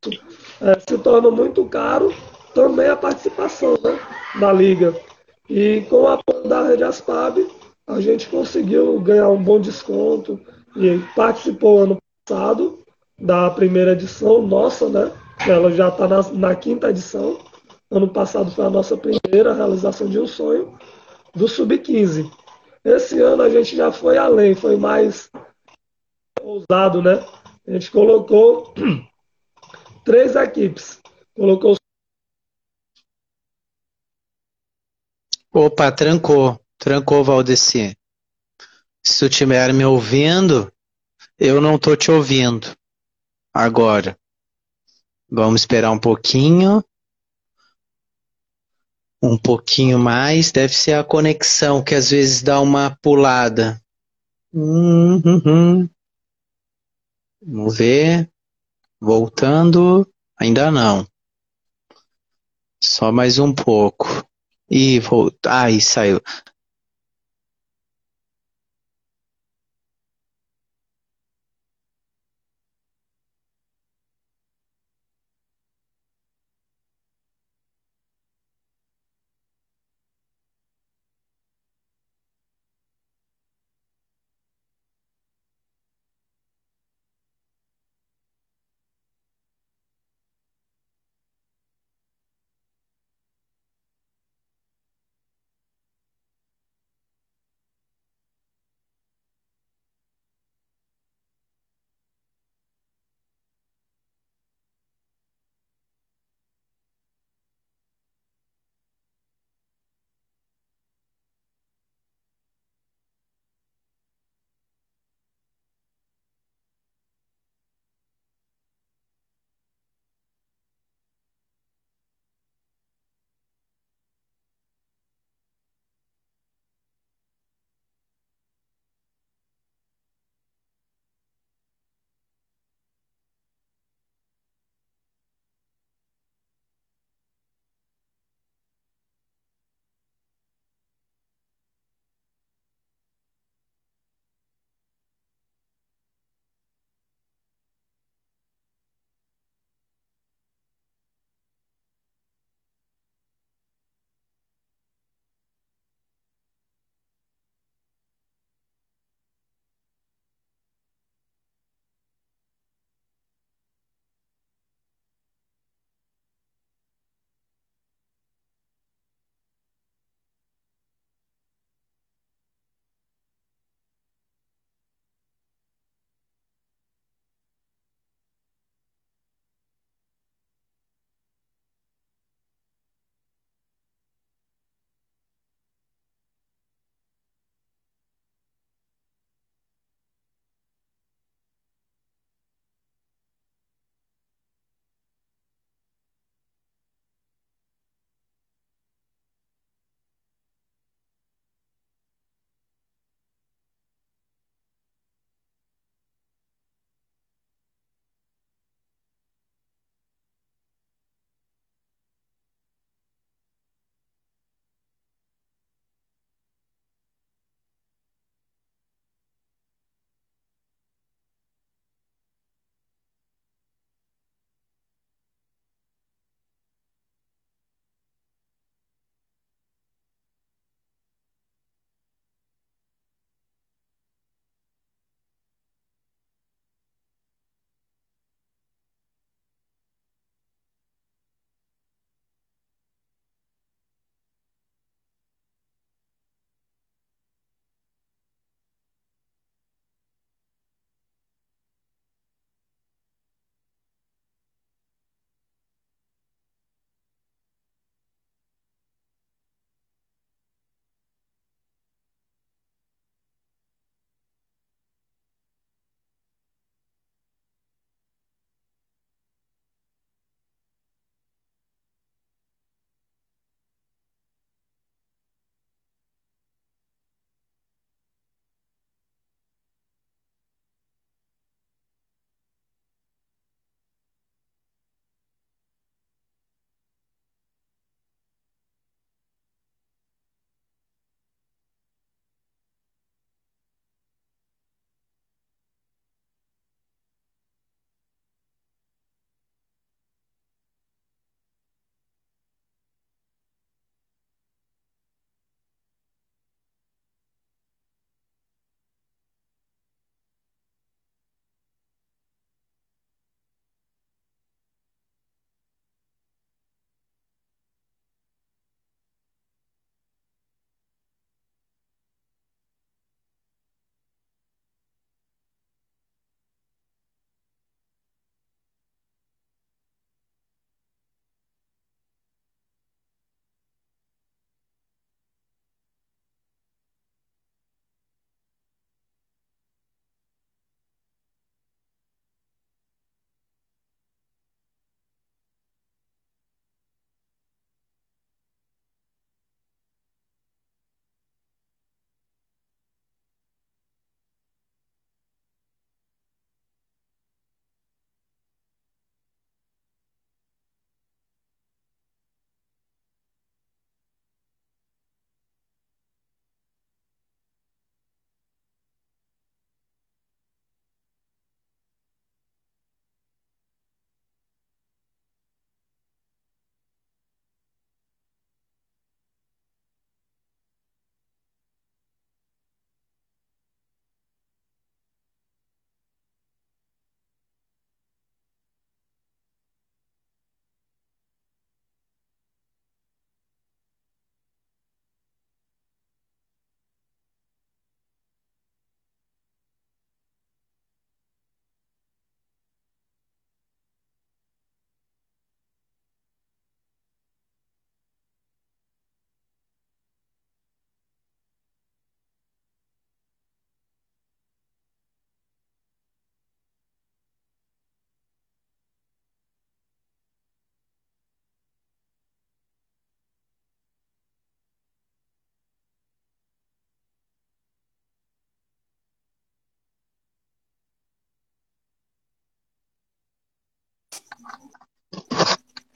é, 0.60 0.78
se 0.88 0.98
torna 0.98 1.30
muito 1.30 1.64
caro 1.66 2.14
também 2.54 2.88
a 2.88 2.96
participação 2.96 3.76
né, 3.82 3.98
na 4.36 4.52
liga. 4.52 4.94
E 5.48 5.84
com 5.90 6.02
o 6.02 6.08
apoio 6.08 6.48
da 6.48 6.66
Rede 6.66 6.84
Aspab, 6.84 7.46
a 7.86 8.00
gente 8.00 8.28
conseguiu 8.28 8.98
ganhar 9.00 9.28
um 9.28 9.42
bom 9.42 9.60
desconto 9.60 10.40
e 10.76 10.98
participou 11.14 11.80
ano 11.80 11.98
passado 12.24 12.78
da 13.18 13.50
primeira 13.50 13.92
edição 13.92 14.42
nossa, 14.42 14.88
né? 14.88 15.12
Ela 15.46 15.70
já 15.70 15.88
está 15.88 16.08
na, 16.08 16.22
na, 16.32 16.54
quinta 16.54 16.90
edição. 16.90 17.38
Ano 17.90 18.08
passado 18.08 18.50
foi 18.50 18.64
a 18.64 18.70
nossa 18.70 18.96
primeira 18.96 19.52
realização 19.52 20.08
de 20.08 20.18
um 20.18 20.26
sonho 20.26 20.78
do 21.34 21.46
Sub-15. 21.46 22.30
Esse 22.84 23.20
ano 23.20 23.42
a 23.42 23.50
gente 23.50 23.76
já 23.76 23.92
foi 23.92 24.16
além, 24.16 24.54
foi 24.54 24.76
mais 24.76 25.30
ousado, 26.44 27.02
né? 27.02 27.14
A 27.66 27.72
gente 27.72 27.90
colocou 27.90 28.74
três 30.04 30.37
equipes. 30.37 31.00
Colocou. 31.35 31.76
Opa, 35.52 35.90
trancou. 35.90 36.61
Trancou, 36.78 37.24
Valdeci. 37.24 37.96
Se 39.02 39.18
tu 39.20 39.30
estiver 39.30 39.72
me 39.72 39.85
ouvindo, 39.85 40.72
eu 41.38 41.61
não 41.61 41.78
tô 41.78 41.96
te 41.96 42.11
ouvindo. 42.11 42.76
Agora. 43.52 44.18
Vamos 45.30 45.62
esperar 45.62 45.90
um 45.90 45.98
pouquinho 45.98 46.85
um 49.24 49.38
pouquinho 49.38 49.98
mais, 49.98 50.52
deve 50.52 50.74
ser 50.74 50.92
a 50.92 51.02
conexão 51.02 51.83
que 51.83 51.94
às 51.94 52.11
vezes 52.11 52.42
dá 52.42 52.61
uma 52.61 52.96
pulada. 53.00 53.80
Uhum. 54.52 55.88
Vamos 57.46 57.76
ver. 57.76 58.30
Voltando. 59.00 60.09
Ainda 60.40 60.70
não. 60.70 61.07
Só 62.83 63.12
mais 63.12 63.38
um 63.38 63.54
pouco. 63.54 64.07
E 64.70 64.98
voltou. 65.00 65.52
Ai, 65.52 65.80
saiu. 65.80 66.20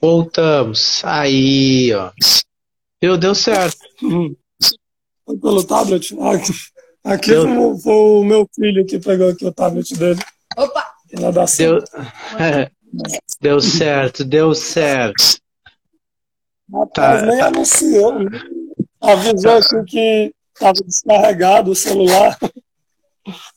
Voltamos. 0.01 1.01
Aí, 1.03 1.93
ó. 1.93 2.11
Deu, 3.01 3.17
deu 3.17 3.35
certo. 3.35 3.77
Foi 5.25 5.37
pelo 5.37 5.63
tablet? 5.63 6.13
Aqui, 6.19 6.51
aqui 7.03 7.33
foi, 7.33 7.79
foi, 7.79 7.93
o 7.93 8.23
meu 8.23 8.49
filho 8.53 8.85
que 8.85 8.99
pegou 8.99 9.29
aqui 9.29 9.45
o 9.45 9.53
tablet 9.53 9.95
dele. 9.95 10.19
Opa! 10.57 10.89
Deu, 11.57 11.83
deu 13.41 13.61
certo, 13.61 14.23
deu 14.23 14.53
certo. 14.53 15.39
Rapaz, 16.71 17.21
tá, 17.21 17.25
nem 17.25 17.39
tá. 17.39 17.47
anunciou. 17.47 18.13
Avisou 19.01 19.57
aqui 19.57 19.85
que 19.85 20.33
estava 20.53 20.73
descarregado 20.85 21.71
o 21.71 21.75
celular. 21.75 22.37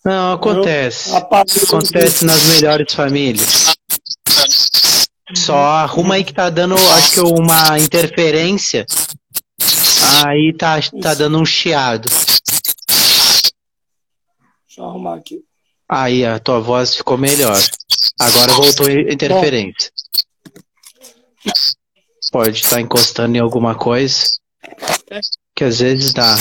Não, 0.04 0.34
acontece. 0.34 1.14
Acontece 1.14 2.24
nas 2.24 2.54
melhores 2.54 2.92
famílias. 2.94 3.61
Só 5.34 5.56
arruma 5.56 6.14
aí 6.14 6.24
que 6.24 6.32
tá 6.32 6.50
dando, 6.50 6.74
acho 6.74 7.12
que 7.12 7.20
uma 7.20 7.78
interferência. 7.78 8.86
Aí 10.24 10.52
tá, 10.56 10.78
tá 11.00 11.14
dando 11.14 11.38
um 11.38 11.44
chiado. 11.44 12.08
Deixa 14.66 14.80
eu 14.80 14.84
arrumar 14.84 15.16
aqui. 15.16 15.44
Aí 15.88 16.24
a 16.24 16.38
tua 16.38 16.60
voz 16.60 16.96
ficou 16.96 17.18
melhor. 17.18 17.60
Agora 18.18 18.52
voltou 18.54 18.86
a 18.86 18.92
interferência. 18.92 19.90
Pode 22.30 22.60
estar 22.60 22.80
encostando 22.80 23.36
em 23.36 23.40
alguma 23.40 23.74
coisa. 23.74 24.32
Que 25.54 25.64
às 25.64 25.80
vezes 25.80 26.12
dá. 26.12 26.36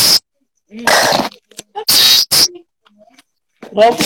Pronto? 3.69 4.03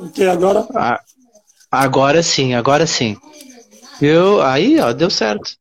O 0.00 0.10
que 0.10 0.24
agora? 0.24 0.66
Ah, 0.74 1.00
agora 1.74 2.22
sim, 2.22 2.54
agora 2.54 2.86
sim. 2.86 3.16
Viu? 4.00 4.40
Aí, 4.42 4.80
ó, 4.80 4.92
deu 4.92 5.10
certo. 5.10 5.56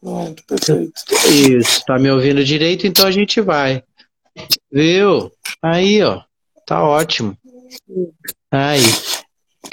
Pronto, 0.00 0.42
perfeito. 0.46 0.92
Isso, 1.30 1.82
tá 1.86 1.98
me 1.98 2.10
ouvindo 2.10 2.44
direito, 2.44 2.86
então 2.86 3.06
a 3.06 3.10
gente 3.10 3.40
vai. 3.40 3.82
Viu? 4.70 5.32
Aí, 5.62 6.02
ó. 6.02 6.22
Tá 6.66 6.82
ótimo. 6.82 7.36
Aí. 8.50 8.82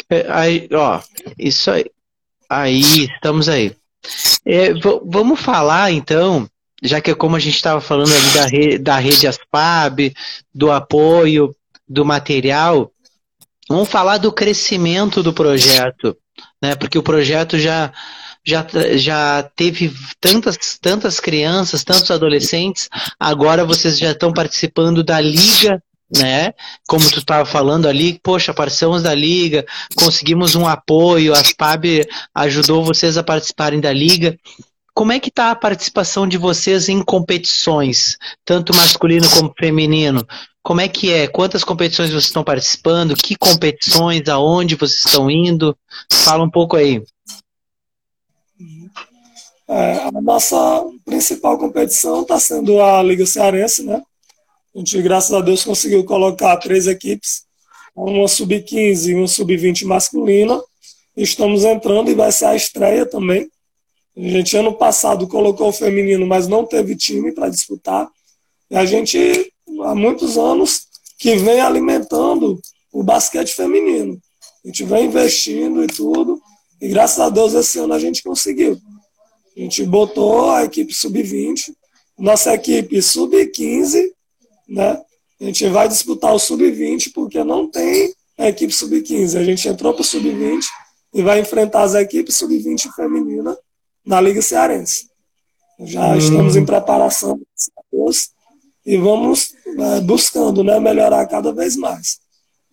É, 0.10 0.26
aí, 0.30 0.70
ó. 0.72 1.02
Isso 1.38 1.72
aí. 1.72 1.86
Aí, 2.50 3.06
estamos 3.06 3.50
aí. 3.50 3.76
É, 4.46 4.74
vamos 5.06 5.40
falar, 5.40 5.92
então, 5.92 6.50
já 6.82 7.00
que 7.00 7.14
como 7.14 7.36
a 7.36 7.40
gente 7.40 7.56
estava 7.56 7.80
falando 7.80 8.12
ali 8.14 8.34
da, 8.34 8.46
re, 8.46 8.78
da 8.78 8.98
rede 8.98 9.28
Aspab, 9.28 10.14
do 10.54 10.72
apoio, 10.72 11.56
do 11.88 12.04
material, 12.04 12.92
vamos 13.68 13.90
falar 13.90 14.18
do 14.18 14.32
crescimento 14.32 15.24
do 15.24 15.34
projeto, 15.34 16.16
né? 16.62 16.76
Porque 16.76 16.98
o 16.98 17.04
projeto 17.04 17.58
já 17.58 17.92
já, 18.44 18.66
já 18.96 19.44
teve 19.56 19.94
tantas, 20.20 20.58
tantas 20.82 21.20
crianças, 21.20 21.84
tantos 21.84 22.10
adolescentes, 22.10 22.90
agora 23.20 23.64
vocês 23.64 24.00
já 24.00 24.12
estão 24.12 24.34
participando 24.34 25.04
da 25.04 25.22
liga 25.22 25.80
né? 26.18 26.54
Como 26.88 27.10
tu 27.10 27.20
estava 27.20 27.46
falando 27.46 27.88
ali, 27.88 28.20
poxa, 28.22 28.54
participamos 28.54 29.04
da 29.04 29.14
liga, 29.14 29.66
conseguimos 29.96 30.56
um 30.56 30.68
apoio, 30.68 31.34
a 31.34 31.44
SPAB 31.44 32.06
ajudou 32.36 32.84
vocês 32.84 33.18
a 33.18 33.24
participarem 33.24 33.80
da 33.80 33.94
liga. 33.94 34.38
Como 34.94 35.14
é 35.14 35.20
que 35.20 35.30
está 35.30 35.52
a 35.52 35.56
participação 35.56 36.28
de 36.28 36.38
vocês 36.38 36.90
em 36.90 37.02
competições, 37.02 38.18
tanto 38.44 38.76
masculino 38.76 39.30
como 39.30 39.54
feminino? 39.58 40.28
Como 40.64 40.80
é 40.80 40.88
que 40.88 41.12
é? 41.12 41.28
Quantas 41.28 41.64
competições 41.64 42.10
vocês 42.10 42.26
estão 42.26 42.44
participando? 42.44 43.16
Que 43.16 43.36
competições? 43.36 44.28
Aonde 44.30 44.76
vocês 44.76 45.06
estão 45.06 45.30
indo? 45.30 45.76
Fala 46.12 46.44
um 46.44 46.50
pouco 46.50 46.76
aí. 46.76 47.04
É, 49.68 50.04
a 50.04 50.22
nossa 50.22 50.84
principal 51.06 51.58
competição 51.58 52.22
está 52.22 52.40
sendo 52.40 52.82
a 52.82 53.02
Liga 53.02 53.26
Cearense, 53.26 53.84
né? 53.84 54.04
A 54.76 54.78
gente, 54.78 55.02
graças 55.02 55.34
a 55.34 55.42
Deus, 55.42 55.64
conseguiu 55.64 56.04
colocar 56.04 56.58
três 56.58 56.88
equipes, 56.88 57.44
uma 57.96 58.28
sub-15 58.28 59.08
e 59.08 59.16
uma 59.16 59.28
sub-20 59.28 59.86
masculina. 59.86 60.62
Estamos 61.16 61.64
entrando 61.64 62.10
e 62.10 62.16
vai 62.16 62.32
ser 62.32 62.46
a 62.46 62.56
estreia 62.56 63.06
também. 63.06 63.50
A 64.16 64.22
gente, 64.22 64.56
ano 64.56 64.74
passado, 64.74 65.28
colocou 65.28 65.70
o 65.70 65.74
feminino, 65.74 66.26
mas 66.26 66.48
não 66.48 66.66
teve 66.66 66.96
time 66.96 67.32
para 67.32 67.50
disputar. 67.50 68.10
E 68.70 68.76
a 68.76 68.86
gente, 68.86 69.51
há 69.84 69.96
muitos 69.96 70.38
anos, 70.38 70.88
que 71.18 71.36
vem 71.36 71.60
alimentando 71.60 72.60
o 72.92 73.04
basquete 73.04 73.54
feminino. 73.54 74.20
A 74.64 74.68
gente 74.68 74.84
vem 74.84 75.06
investindo 75.06 75.84
e 75.84 75.88
tudo. 75.88 76.42
E 76.82 76.88
graças 76.88 77.20
a 77.20 77.30
Deus, 77.30 77.54
esse 77.54 77.80
ano 77.80 77.94
a 77.94 78.00
gente 78.00 78.24
conseguiu. 78.24 78.78
A 79.56 79.60
gente 79.60 79.84
botou 79.86 80.50
a 80.50 80.64
equipe 80.64 80.94
sub-20, 80.94 81.74
nossa 82.18 82.54
equipe 82.54 83.02
sub-15 83.02 84.12
né? 84.72 85.02
A 85.40 85.44
gente 85.44 85.68
vai 85.68 85.88
disputar 85.88 86.34
o 86.34 86.40
sub-20 86.40 87.12
porque 87.14 87.44
não 87.44 87.70
tem 87.70 88.14
a 88.38 88.48
equipe 88.48 88.74
sub-15. 88.74 89.38
A 89.38 89.44
gente 89.44 89.68
entrou 89.68 89.94
para 89.94 90.02
o 90.02 90.06
sub-20 90.06 90.64
e 91.14 91.22
vai 91.22 91.42
enfrentar 91.42 91.84
as 91.84 91.94
equipes 91.94 92.38
sub-20 92.38 92.94
feminina 92.96 93.58
na 94.06 94.22
Liga 94.22 94.42
Cearense. 94.42 95.10
Já 95.80 96.10
hum. 96.10 96.18
estamos 96.18 96.56
em 96.56 96.66
preparação 96.66 97.40
e 98.86 98.98
vamos 98.98 99.54
é, 99.66 100.02
buscando 100.02 100.64
né, 100.64 100.80
melhorar 100.80 101.26
cada 101.28 101.52
vez 101.54 101.76
mais. 101.76 102.20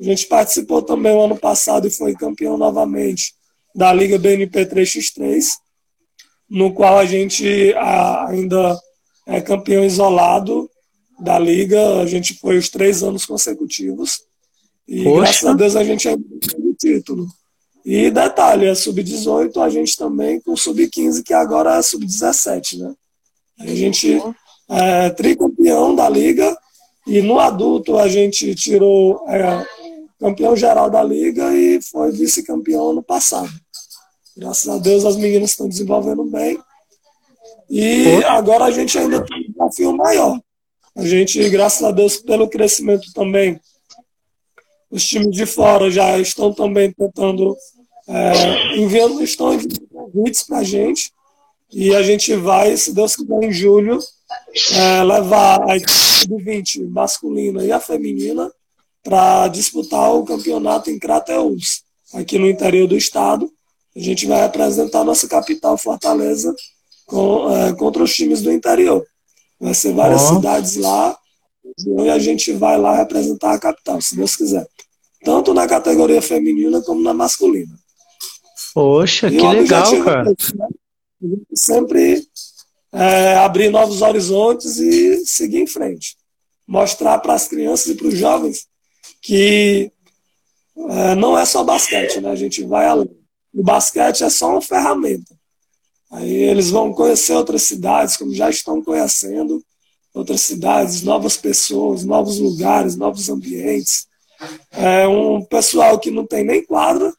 A 0.01 0.05
gente 0.05 0.27
participou 0.27 0.83
também 0.83 1.13
o 1.13 1.23
ano 1.23 1.37
passado 1.37 1.87
e 1.87 1.91
foi 1.91 2.15
campeão 2.15 2.57
novamente 2.57 3.35
da 3.75 3.93
Liga 3.93 4.19
BNP 4.19 4.67
3x3, 4.67 5.45
no 6.49 6.73
qual 6.73 6.99
a 6.99 7.05
gente 7.05 7.75
ainda 8.29 8.79
é 9.27 9.41
campeão 9.41 9.85
isolado 9.85 10.71
da 11.21 11.39
liga, 11.39 12.01
a 12.01 12.07
gente 12.07 12.35
foi 12.35 12.57
os 12.57 12.69
três 12.69 13.03
anos 13.03 13.27
consecutivos. 13.27 14.23
E 14.87 15.05
Poxa. 15.05 15.21
graças 15.21 15.45
a 15.45 15.53
Deus 15.53 15.77
a 15.77 15.85
gente 15.85 16.09
é 16.09 16.15
o 16.15 16.75
título. 16.79 17.27
E 17.85 18.11
detalhe, 18.11 18.69
a 18.69 18.75
sub-18 18.75 19.63
a 19.63 19.69
gente 19.69 19.97
também 19.97 20.41
com 20.41 20.57
sub-15, 20.57 21.23
que 21.23 21.35
agora 21.35 21.77
é 21.77 21.83
sub-17, 21.83 22.79
né? 22.79 22.95
A 23.61 23.67
gente 23.67 24.21
é 24.69 25.11
tricampeão 25.11 25.95
da 25.95 26.09
liga 26.09 26.57
e 27.07 27.23
no 27.23 27.39
adulto 27.39 27.97
a 27.97 28.07
gente 28.09 28.55
tirou 28.55 29.25
é, 29.29 29.67
campeão 30.21 30.57
geral 30.57 30.91
da 30.91 31.03
liga 31.03 31.55
e 31.55 31.81
foi 31.83 32.11
vice-campeão 32.13 32.93
no 32.93 33.03
passado. 33.03 33.51
Graças 34.37 34.69
a 34.69 34.79
Deus 34.79 35.05
as 35.05 35.17
meninas 35.17 35.51
estão 35.51 35.69
desenvolvendo 35.69 36.25
bem. 36.25 36.59
E 37.71 38.25
agora 38.25 38.65
a 38.65 38.71
gente 38.71 38.99
ainda 38.99 39.25
tem 39.25 39.47
um 39.47 39.53
desafio 39.53 39.97
maior, 39.97 40.41
a 40.99 41.07
gente, 41.07 41.49
graças 41.49 41.81
a 41.85 41.93
Deus, 41.93 42.17
pelo 42.17 42.49
crescimento 42.49 43.13
também, 43.13 43.61
os 44.91 45.07
times 45.07 45.31
de 45.31 45.47
fora 45.47 45.89
já 45.93 46.19
estão 46.19 46.53
também 46.53 46.91
tentando, 46.91 47.57
é, 48.09 48.77
enviando, 48.77 49.23
estão 49.23 49.55
enviando 49.55 49.87
convites 49.87 50.43
para 50.43 50.59
a 50.59 50.65
gente. 50.65 51.13
E 51.71 51.95
a 51.95 52.03
gente 52.03 52.35
vai, 52.35 52.77
se 52.77 52.93
Deus 52.93 53.15
quiser, 53.15 53.45
em 53.45 53.53
julho, 53.53 54.01
é, 54.73 55.03
levar 55.03 55.69
a 55.69 55.77
equipe 55.77 56.29
de 56.29 56.43
20 56.43 56.85
masculina 56.85 57.65
e 57.65 57.73
a 57.73 57.81
feminina 57.81 58.51
para 59.03 59.49
disputar 59.49 60.15
o 60.15 60.25
campeonato 60.25 60.91
em 60.91 60.99
Crateús, 60.99 61.83
aqui 62.13 62.39
no 62.39 62.49
interior 62.49 62.87
do 62.87 62.97
estado. 62.97 63.51
A 63.97 64.01
gente 64.01 64.27
vai 64.27 64.43
representar 64.43 65.05
nossa 65.05 65.27
capital, 65.27 65.79
Fortaleza, 65.79 66.55
com, 67.07 67.51
é, 67.51 67.73
contra 67.75 68.03
os 68.03 68.15
times 68.15 68.43
do 68.43 68.53
interior. 68.53 69.05
Vai 69.59 69.75
ser 69.75 69.93
várias 69.93 70.23
oh. 70.23 70.35
cidades 70.37 70.77
lá 70.77 71.17
e 71.87 72.09
a 72.11 72.19
gente 72.19 72.53
vai 72.53 72.79
lá 72.79 72.97
representar 72.97 73.55
a 73.55 73.59
capital, 73.59 74.01
se 74.01 74.17
Deus 74.17 74.37
quiser. 74.37 74.67
Tanto 75.25 75.53
na 75.53 75.67
categoria 75.67 76.23
feminina 76.23 76.81
como 76.83 77.03
na 77.03 77.13
masculina. 77.13 77.75
Poxa, 78.75 79.29
e 79.29 79.37
que 79.37 79.47
legal, 79.47 80.05
cara. 80.05 80.31
É 80.31 80.57
né? 80.57 80.69
Sempre 81.55 82.23
é, 82.93 83.35
abrir 83.37 83.71
novos 83.71 84.03
horizontes 84.03 84.79
e 84.79 85.25
seguir 85.27 85.61
em 85.61 85.67
frente. 85.67 86.17
Mostrar 86.67 87.19
para 87.19 87.35
as 87.35 87.49
crianças 87.49 87.89
e 87.89 87.95
para 87.95 88.09
os 88.09 88.15
jovens 88.15 88.67
que 89.21 89.91
é, 90.77 91.15
não 91.15 91.37
é 91.37 91.45
só 91.45 91.65
basquete, 91.65 92.21
né? 92.21 92.31
A 92.31 92.37
gente 92.37 92.63
vai 92.65 92.87
além. 92.87 93.11
O 93.53 93.63
basquete 93.63 94.23
é 94.23 94.31
só 94.31 94.51
uma 94.51 94.63
ferramenta. 94.63 95.37
Aí 96.11 96.33
eles 96.33 96.71
vão 96.71 96.93
conhecer 96.93 97.35
outras 97.35 97.63
cidades, 97.63 98.17
como 98.17 98.35
já 98.35 98.49
estão 98.49 98.83
conhecendo 98.83 99.63
outras 100.15 100.41
cidades, 100.41 101.03
novas 101.03 101.37
pessoas, 101.37 102.05
novos 102.05 102.39
lugares, 102.39 102.97
novos 102.97 103.29
ambientes. 103.29 104.07
É 104.71 105.07
um 105.07 105.45
pessoal 105.45 105.99
que 105.99 106.11
não 106.11 106.27
tem 106.27 106.45
nem 106.45 106.65
quadra, 106.65 107.13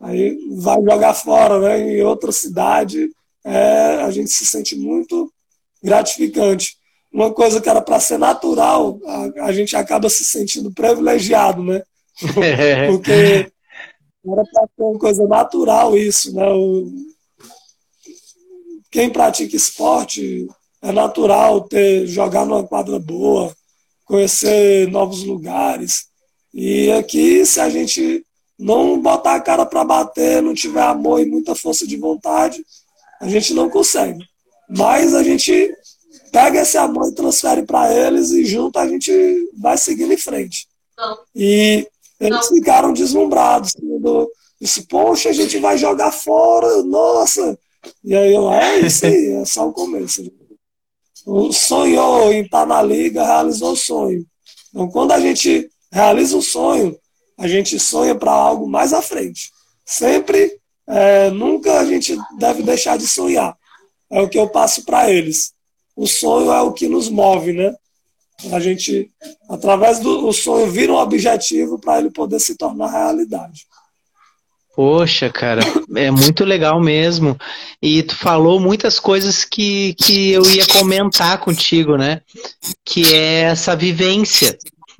aí 0.00 0.36
vai 0.56 0.82
jogar 0.82 1.14
fora 1.14 1.60
né, 1.60 1.80
em 1.80 2.02
outra 2.02 2.32
cidade. 2.32 3.10
É, 3.44 4.02
a 4.02 4.10
gente 4.10 4.30
se 4.30 4.46
sente 4.46 4.76
muito 4.76 5.32
gratificante. 5.82 6.76
Uma 7.12 7.32
coisa 7.32 7.60
que 7.60 7.68
era 7.68 7.82
para 7.82 8.00
ser 8.00 8.18
natural, 8.18 8.98
a, 9.04 9.46
a, 9.46 9.52
gente 9.52 9.76
acaba 9.76 10.08
se 10.08 10.24
sentindo 10.24 10.72
privilegiado, 10.72 11.62
né? 11.62 11.82
Porque 12.88 13.52
Era 14.24 14.44
para 14.52 14.62
ser 14.62 14.82
uma 14.82 14.98
coisa 14.98 15.26
natural 15.26 15.96
isso, 15.96 16.34
né? 16.34 16.48
O... 16.48 16.90
Quem 18.90 19.10
pratica 19.10 19.56
esporte 19.56 20.46
é 20.80 20.92
natural 20.92 21.62
ter 21.62 22.06
jogar 22.06 22.46
numa 22.46 22.64
quadra 22.64 22.98
boa, 22.98 23.54
conhecer 24.04 24.88
novos 24.88 25.24
lugares. 25.24 26.06
E 26.52 26.90
aqui, 26.92 27.44
se 27.46 27.60
a 27.60 27.68
gente 27.68 28.24
não 28.58 29.00
botar 29.00 29.34
a 29.34 29.40
cara 29.40 29.66
para 29.66 29.84
bater, 29.84 30.42
não 30.42 30.54
tiver 30.54 30.82
amor 30.82 31.20
e 31.20 31.26
muita 31.26 31.54
força 31.54 31.86
de 31.86 31.96
vontade, 31.96 32.64
a 33.22 33.28
gente 33.28 33.54
não 33.54 33.70
consegue. 33.70 34.18
Mas 34.68 35.14
a 35.14 35.22
gente 35.22 35.72
pega 36.32 36.60
esse 36.60 36.76
amor 36.76 37.08
e 37.08 37.14
transfere 37.14 37.62
para 37.62 37.94
eles 37.94 38.30
e 38.32 38.44
junto 38.44 38.78
a 38.78 38.88
gente 38.88 39.12
vai 39.56 39.78
seguindo 39.78 40.12
em 40.12 40.16
frente. 40.16 40.66
E 41.34 41.86
eles 42.18 42.48
ficaram 42.48 42.92
deslumbrados. 42.92 43.74
Quando 43.74 44.28
disse, 44.60 44.82
poxa, 44.82 45.28
a 45.28 45.32
gente 45.32 45.58
vai 45.58 45.78
jogar 45.78 46.10
fora, 46.10 46.82
nossa. 46.82 47.56
E 48.04 48.14
aí 48.14 48.34
eu, 48.34 48.52
é 48.52 48.80
isso 48.80 49.06
aí, 49.06 49.34
é 49.40 49.44
só 49.44 49.68
o 49.68 49.72
começo. 49.72 50.28
Sonhou 51.52 52.32
em 52.32 52.42
estar 52.42 52.66
na 52.66 52.82
liga, 52.82 53.24
realizou 53.24 53.72
o 53.72 53.76
sonho. 53.76 54.26
Então, 54.70 54.88
quando 54.88 55.12
a 55.12 55.20
gente 55.20 55.70
realiza 55.92 56.36
o 56.36 56.42
sonho, 56.42 56.98
a 57.38 57.46
gente 57.46 57.78
sonha 57.78 58.16
para 58.16 58.32
algo 58.32 58.68
mais 58.68 58.92
à 58.92 59.00
frente. 59.00 59.52
Sempre, 59.84 60.58
é, 60.86 61.30
nunca 61.30 61.80
a 61.80 61.84
gente 61.84 62.16
deve 62.38 62.62
deixar 62.62 62.96
de 62.98 63.06
sonhar. 63.06 63.56
É 64.10 64.20
o 64.20 64.28
que 64.28 64.38
eu 64.38 64.48
passo 64.48 64.84
para 64.84 65.10
eles. 65.10 65.52
O 65.96 66.06
sonho 66.06 66.50
é 66.50 66.60
o 66.60 66.72
que 66.72 66.88
nos 66.88 67.08
move, 67.08 67.52
né? 67.52 67.74
A 68.52 68.58
gente, 68.58 69.10
através 69.48 70.00
do 70.00 70.32
sonho, 70.32 70.70
vira 70.70 70.92
um 70.92 70.96
objetivo 70.96 71.78
para 71.78 71.98
ele 71.98 72.10
poder 72.10 72.40
se 72.40 72.56
tornar 72.56 72.90
realidade. 72.90 73.66
Poxa, 74.74 75.28
cara, 75.28 75.60
é 75.94 76.10
muito 76.10 76.44
legal 76.44 76.80
mesmo. 76.80 77.38
E 77.80 78.02
tu 78.02 78.16
falou 78.16 78.58
muitas 78.58 78.98
coisas 78.98 79.44
que, 79.44 79.94
que 79.94 80.30
eu 80.32 80.42
ia 80.50 80.66
comentar 80.66 81.38
contigo, 81.38 81.96
né? 81.96 82.22
Que 82.84 83.14
é 83.14 83.40
essa 83.42 83.76
vivência 83.76 84.56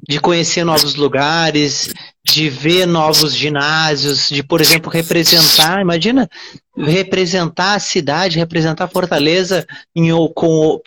de 0.07 0.21
conhecer 0.21 0.63
novos 0.63 0.95
lugares, 0.95 1.93
de 2.25 2.49
ver 2.49 2.87
novos 2.87 3.35
ginásios, 3.35 4.29
de, 4.29 4.43
por 4.43 4.61
exemplo, 4.61 4.91
representar, 4.91 5.81
imagina 5.81 6.29
representar 6.77 7.75
a 7.75 7.81
cidade, 7.81 8.39
representar 8.39 8.89
Fortaleza 8.89 9.67
em, 9.95 10.11
com, 10.35 10.81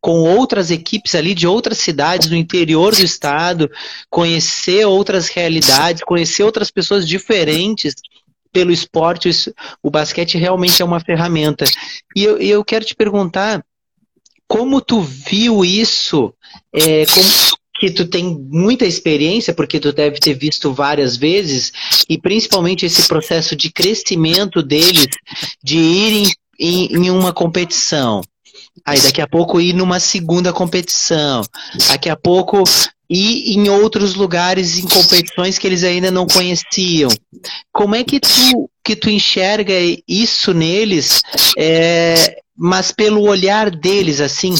com 0.00 0.20
outras 0.20 0.70
equipes 0.70 1.14
ali 1.14 1.34
de 1.34 1.46
outras 1.46 1.78
cidades 1.78 2.30
no 2.30 2.36
interior 2.36 2.94
do 2.94 3.02
estado, 3.02 3.70
conhecer 4.10 4.84
outras 4.84 5.28
realidades, 5.28 6.04
conhecer 6.04 6.44
outras 6.44 6.70
pessoas 6.70 7.08
diferentes 7.08 7.94
pelo 8.52 8.70
esporte, 8.70 9.30
o 9.82 9.90
basquete 9.90 10.36
realmente 10.36 10.82
é 10.82 10.84
uma 10.84 11.00
ferramenta. 11.00 11.64
E 12.14 12.22
eu, 12.22 12.38
eu 12.38 12.64
quero 12.64 12.84
te 12.84 12.94
perguntar 12.94 13.64
como 14.46 14.82
tu 14.82 15.00
viu 15.00 15.64
isso, 15.64 16.34
é, 16.70 17.06
como, 17.06 17.26
que 17.82 17.90
tu 17.90 18.06
tem 18.06 18.38
muita 18.48 18.86
experiência, 18.86 19.52
porque 19.52 19.80
tu 19.80 19.92
deve 19.92 20.20
ter 20.20 20.34
visto 20.34 20.72
várias 20.72 21.16
vezes, 21.16 21.72
e 22.08 22.16
principalmente 22.16 22.86
esse 22.86 23.08
processo 23.08 23.56
de 23.56 23.72
crescimento 23.72 24.62
deles, 24.62 25.08
de 25.60 25.78
irem 25.78 26.32
em, 26.60 26.86
em 26.94 27.10
uma 27.10 27.32
competição. 27.32 28.22
Aí 28.86 29.00
daqui 29.00 29.20
a 29.20 29.26
pouco 29.26 29.60
ir 29.60 29.72
numa 29.72 29.98
segunda 29.98 30.52
competição. 30.52 31.42
Daqui 31.88 32.08
a 32.08 32.14
pouco 32.14 32.62
ir 33.10 33.56
em 33.56 33.68
outros 33.68 34.14
lugares, 34.14 34.78
em 34.78 34.86
competições 34.86 35.58
que 35.58 35.66
eles 35.66 35.82
ainda 35.82 36.08
não 36.08 36.24
conheciam. 36.24 37.10
Como 37.72 37.96
é 37.96 38.04
que 38.04 38.20
tu, 38.20 38.70
que 38.84 38.94
tu 38.94 39.10
enxerga 39.10 39.74
isso 40.06 40.54
neles, 40.54 41.20
é, 41.58 42.36
mas 42.56 42.92
pelo 42.92 43.22
olhar 43.22 43.72
deles, 43.72 44.20
assim, 44.20 44.54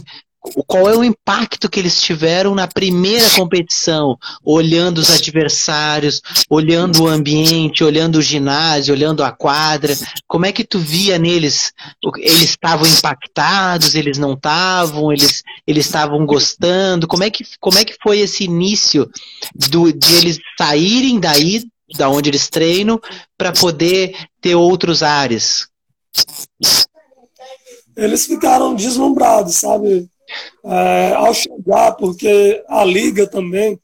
qual 0.67 0.91
é 0.91 0.97
o 0.97 1.05
impacto 1.05 1.69
que 1.69 1.79
eles 1.79 2.01
tiveram 2.01 2.55
na 2.55 2.67
primeira 2.67 3.29
competição, 3.31 4.19
olhando 4.45 4.99
os 4.99 5.09
adversários, 5.09 6.21
olhando 6.51 7.05
o 7.05 7.09
ambiente, 7.09 7.85
olhando 7.85 8.17
o 8.17 8.23
ginásio, 8.23 8.93
olhando 8.93 9.23
a 9.23 9.31
quadra. 9.31 9.97
Como 10.27 10.45
é 10.45 10.51
que 10.51 10.65
tu 10.65 10.81
via 10.81 11.17
neles? 11.17 11.73
Eles 12.19 12.51
estavam 12.51 12.87
impactados, 12.87 13.95
eles 13.95 14.19
não 14.19 14.33
estavam, 14.33 15.13
eles 15.13 15.43
eles 15.65 15.87
estavam 15.87 16.27
gostando. 16.27 17.07
Como 17.07 17.23
é 17.23 17.31
que 17.31 17.45
como 17.61 17.79
é 17.79 17.85
que 17.85 17.97
foi 18.03 18.19
esse 18.19 18.45
início 18.45 19.09
do, 19.55 19.93
de 19.93 20.15
eles 20.15 20.39
saírem 20.59 21.21
daí, 21.21 21.65
da 21.97 22.09
onde 22.09 22.31
eles 22.31 22.49
treinam, 22.49 23.01
para 23.39 23.53
poder 23.53 24.17
ter 24.41 24.57
outros 24.57 25.03
ares? 25.05 25.69
Eles 27.97 28.27
ficaram 28.27 28.75
deslumbrados, 28.75 29.57
sabe? 29.57 30.11
É, 30.65 31.13
ao 31.15 31.35
chegar, 31.35 31.93
porque 31.93 32.63
a 32.69 32.85
liga 32.85 33.27
também 33.27 33.79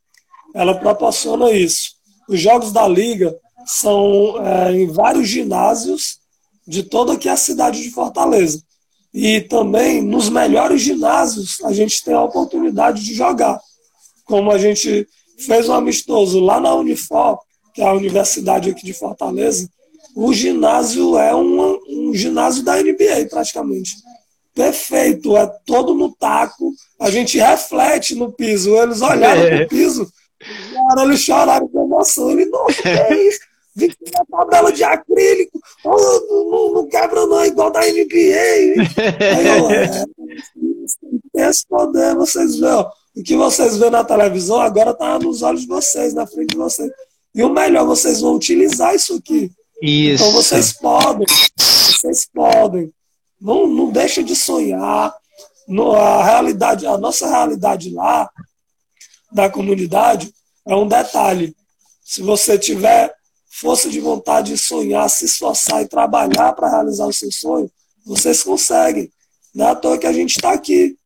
ela 0.54 0.78
proporciona 0.78 1.50
isso. 1.52 1.92
Os 2.28 2.40
jogos 2.40 2.72
da 2.72 2.86
liga 2.86 3.34
são 3.66 4.34
é, 4.44 4.72
em 4.72 4.86
vários 4.86 5.28
ginásios 5.28 6.18
de 6.66 6.82
toda 6.82 7.14
aqui 7.14 7.28
a 7.28 7.36
cidade 7.36 7.82
de 7.82 7.90
Fortaleza. 7.90 8.62
E 9.12 9.40
também 9.40 10.02
nos 10.02 10.28
melhores 10.28 10.82
ginásios 10.82 11.58
a 11.64 11.72
gente 11.72 12.04
tem 12.04 12.14
a 12.14 12.22
oportunidade 12.22 13.02
de 13.04 13.14
jogar. 13.14 13.58
Como 14.24 14.50
a 14.50 14.58
gente 14.58 15.08
fez 15.38 15.68
um 15.68 15.74
amistoso 15.74 16.40
lá 16.40 16.60
na 16.60 16.74
Unifor, 16.74 17.38
que 17.74 17.80
é 17.80 17.86
a 17.86 17.94
universidade 17.94 18.70
aqui 18.70 18.84
de 18.84 18.92
Fortaleza, 18.92 19.68
o 20.14 20.32
ginásio 20.32 21.16
é 21.16 21.34
um, 21.34 21.78
um 21.88 22.14
ginásio 22.14 22.62
da 22.62 22.76
NBA 22.76 23.26
praticamente 23.30 23.96
perfeito, 24.58 25.36
é 25.36 25.46
todo 25.64 25.94
no 25.94 26.12
taco, 26.12 26.72
a 26.98 27.08
gente 27.10 27.38
reflete 27.38 28.16
no 28.16 28.32
piso. 28.32 28.74
Eles 28.74 29.00
olharam 29.00 29.42
é. 29.42 29.58
pro 29.58 29.68
piso, 29.68 30.12
cara, 30.72 31.04
eles 31.04 31.20
choraram 31.20 31.68
de 31.68 31.78
emoção. 31.78 32.30
Ele, 32.32 32.46
nossa, 32.46 32.82
que 32.82 32.88
é 32.88 33.28
isso? 33.28 33.38
Vi 33.76 33.88
que 33.88 33.96
é 34.08 34.24
tabela 34.28 34.72
de 34.72 34.82
acrílico, 34.82 35.60
oh, 35.84 36.50
não, 36.50 36.72
não, 36.74 36.88
quebra 36.88 37.24
não, 37.26 37.44
igual 37.44 37.70
da 37.70 37.82
NBA. 37.82 38.82
Aí 39.36 39.46
eu, 39.46 39.70
é, 39.70 40.04
esse 41.48 41.64
poder, 41.68 42.16
vocês 42.16 42.56
veem, 42.58 42.86
o 43.16 43.22
que 43.22 43.36
vocês 43.36 43.76
vêem 43.76 43.92
na 43.92 44.02
televisão 44.02 44.60
agora 44.60 44.92
tá 44.92 45.16
nos 45.20 45.42
olhos 45.42 45.60
de 45.60 45.68
vocês, 45.68 46.12
na 46.12 46.26
frente 46.26 46.50
de 46.50 46.56
vocês. 46.56 46.90
E 47.32 47.44
o 47.44 47.48
melhor, 47.48 47.86
vocês 47.86 48.20
vão 48.20 48.34
utilizar 48.34 48.96
isso 48.96 49.14
aqui. 49.14 49.52
Isso. 49.80 50.24
Então 50.24 50.32
vocês 50.32 50.72
podem, 50.72 51.26
vocês 51.56 52.28
podem. 52.34 52.92
Não, 53.40 53.66
não 53.66 53.90
deixa 53.90 54.22
de 54.22 54.34
sonhar. 54.34 55.14
No, 55.66 55.92
a 55.92 56.24
realidade, 56.24 56.86
a 56.86 56.96
nossa 56.96 57.28
realidade 57.28 57.90
lá, 57.90 58.30
da 59.30 59.50
comunidade, 59.50 60.32
é 60.66 60.74
um 60.74 60.88
detalhe. 60.88 61.54
Se 62.02 62.22
você 62.22 62.58
tiver 62.58 63.14
força 63.50 63.88
de 63.90 64.00
vontade 64.00 64.52
de 64.52 64.58
sonhar, 64.58 65.08
se 65.10 65.26
esforçar 65.26 65.82
e 65.82 65.88
trabalhar 65.88 66.52
para 66.52 66.70
realizar 66.70 67.06
o 67.06 67.12
seu 67.12 67.30
sonho, 67.30 67.70
vocês 68.04 68.42
conseguem. 68.42 69.10
Não 69.54 69.66
é 69.66 69.70
à 69.70 69.74
toa 69.74 69.98
que 69.98 70.06
a 70.06 70.12
gente 70.12 70.36
está 70.36 70.52
aqui. 70.52 70.96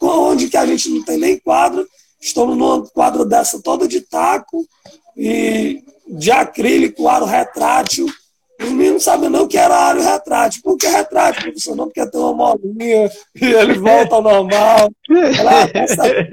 Onde 0.00 0.48
que 0.48 0.56
a 0.56 0.66
gente 0.66 0.88
não 0.90 1.04
tem 1.04 1.18
nem 1.18 1.38
quadra, 1.38 1.84
estamos 2.20 2.56
numa 2.56 2.86
quadra 2.90 3.24
dessa 3.24 3.60
toda 3.60 3.88
de 3.88 4.00
taco 4.00 4.64
e 5.16 5.82
de 6.06 6.30
acrílico, 6.30 7.08
aro 7.08 7.24
retrátil, 7.24 8.06
os 8.64 8.72
meninos 8.72 9.04
sabem 9.04 9.28
não 9.28 9.46
que 9.46 9.56
era 9.56 9.76
área 9.76 10.02
retrátil. 10.02 10.62
Por 10.62 10.76
que 10.76 10.86
retrátil, 10.86 11.42
professor? 11.42 11.76
Não, 11.76 11.84
porque 11.84 12.06
tem 12.06 12.20
uma 12.20 12.32
molinha 12.32 13.10
e 13.40 13.44
ele 13.44 13.74
volta 13.74 14.16
ao 14.16 14.22
normal. 14.22 14.90
Ela, 15.38 15.70
essa 15.74 16.06
é 16.06 16.28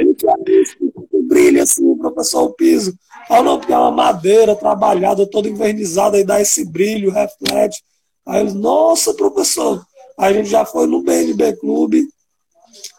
brilha 1.32 1.64
assim, 1.64 1.98
professor, 1.98 2.44
o 2.44 2.54
piso. 2.54 2.94
Fala, 3.28 3.44
não, 3.44 3.60
porque 3.60 3.72
é 3.72 3.78
uma 3.78 3.92
madeira 3.92 4.54
trabalhada, 4.54 5.26
toda 5.26 5.48
envernizada, 5.48 6.20
e 6.20 6.24
dá 6.26 6.42
esse 6.42 6.66
brilho, 6.66 7.12
reflete. 7.12 7.82
Aí 8.28 8.52
nossa, 8.54 9.14
professor. 9.14 9.82
Aí 10.18 10.34
a 10.34 10.38
gente 10.38 10.50
já 10.50 10.66
foi 10.66 10.88
no 10.88 11.02
BNB 11.02 11.54
Clube, 11.58 12.08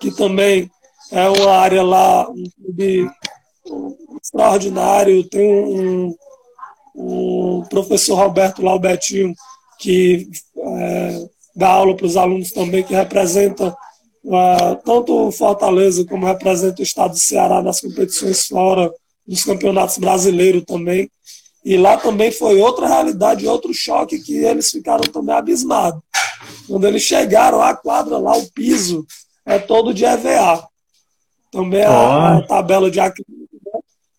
que 0.01 0.11
também 0.11 0.71
é 1.11 1.29
uma 1.29 1.53
área 1.53 1.83
lá, 1.83 2.29
um 2.31 2.45
clube 2.57 3.11
extraordinário, 4.23 5.29
tem 5.29 5.47
um, 5.47 6.15
o 6.95 7.65
professor 7.69 8.17
Roberto 8.17 8.63
Laubertinho, 8.63 9.35
que 9.79 10.29
é, 10.57 11.27
dá 11.55 11.69
aula 11.69 11.97
para 11.97 12.07
os 12.07 12.17
alunos 12.17 12.53
também, 12.53 12.83
que 12.83 12.95
representa 12.95 13.77
uh, 14.25 14.77
tanto 14.85 15.29
o 15.29 15.33
Fortaleza 15.33 16.05
como 16.05 16.27
representa 16.27 16.81
o 16.81 16.85
estado 16.85 17.13
do 17.13 17.19
Ceará 17.19 17.63
nas 17.63 17.81
competições 17.81 18.47
fora, 18.47 18.93
nos 19.27 19.45
campeonatos 19.45 19.99
brasileiros 19.99 20.65
também. 20.65 21.11
E 21.65 21.77
lá 21.77 21.97
também 21.97 22.33
foi 22.33 22.61
outra 22.61 22.89
realidade, 22.89 23.47
outro 23.47 23.73
choque 23.73 24.19
que 24.19 24.37
eles 24.37 24.71
ficaram 24.71 25.05
também 25.05 25.35
abismados. 25.35 26.01
Quando 26.67 26.87
eles 26.87 27.03
chegaram 27.03 27.63
à 27.63 27.75
quadra 27.75 28.19
lá, 28.19 28.37
o 28.37 28.51
piso 28.51 29.07
é 29.47 29.59
todo 29.59 29.95
de 29.95 30.05
EVA. 30.05 30.67
Também 31.53 31.85
a, 31.85 32.39
a 32.39 32.43
tabela 32.43 32.91
de 32.91 32.99
acrílico 32.99 33.42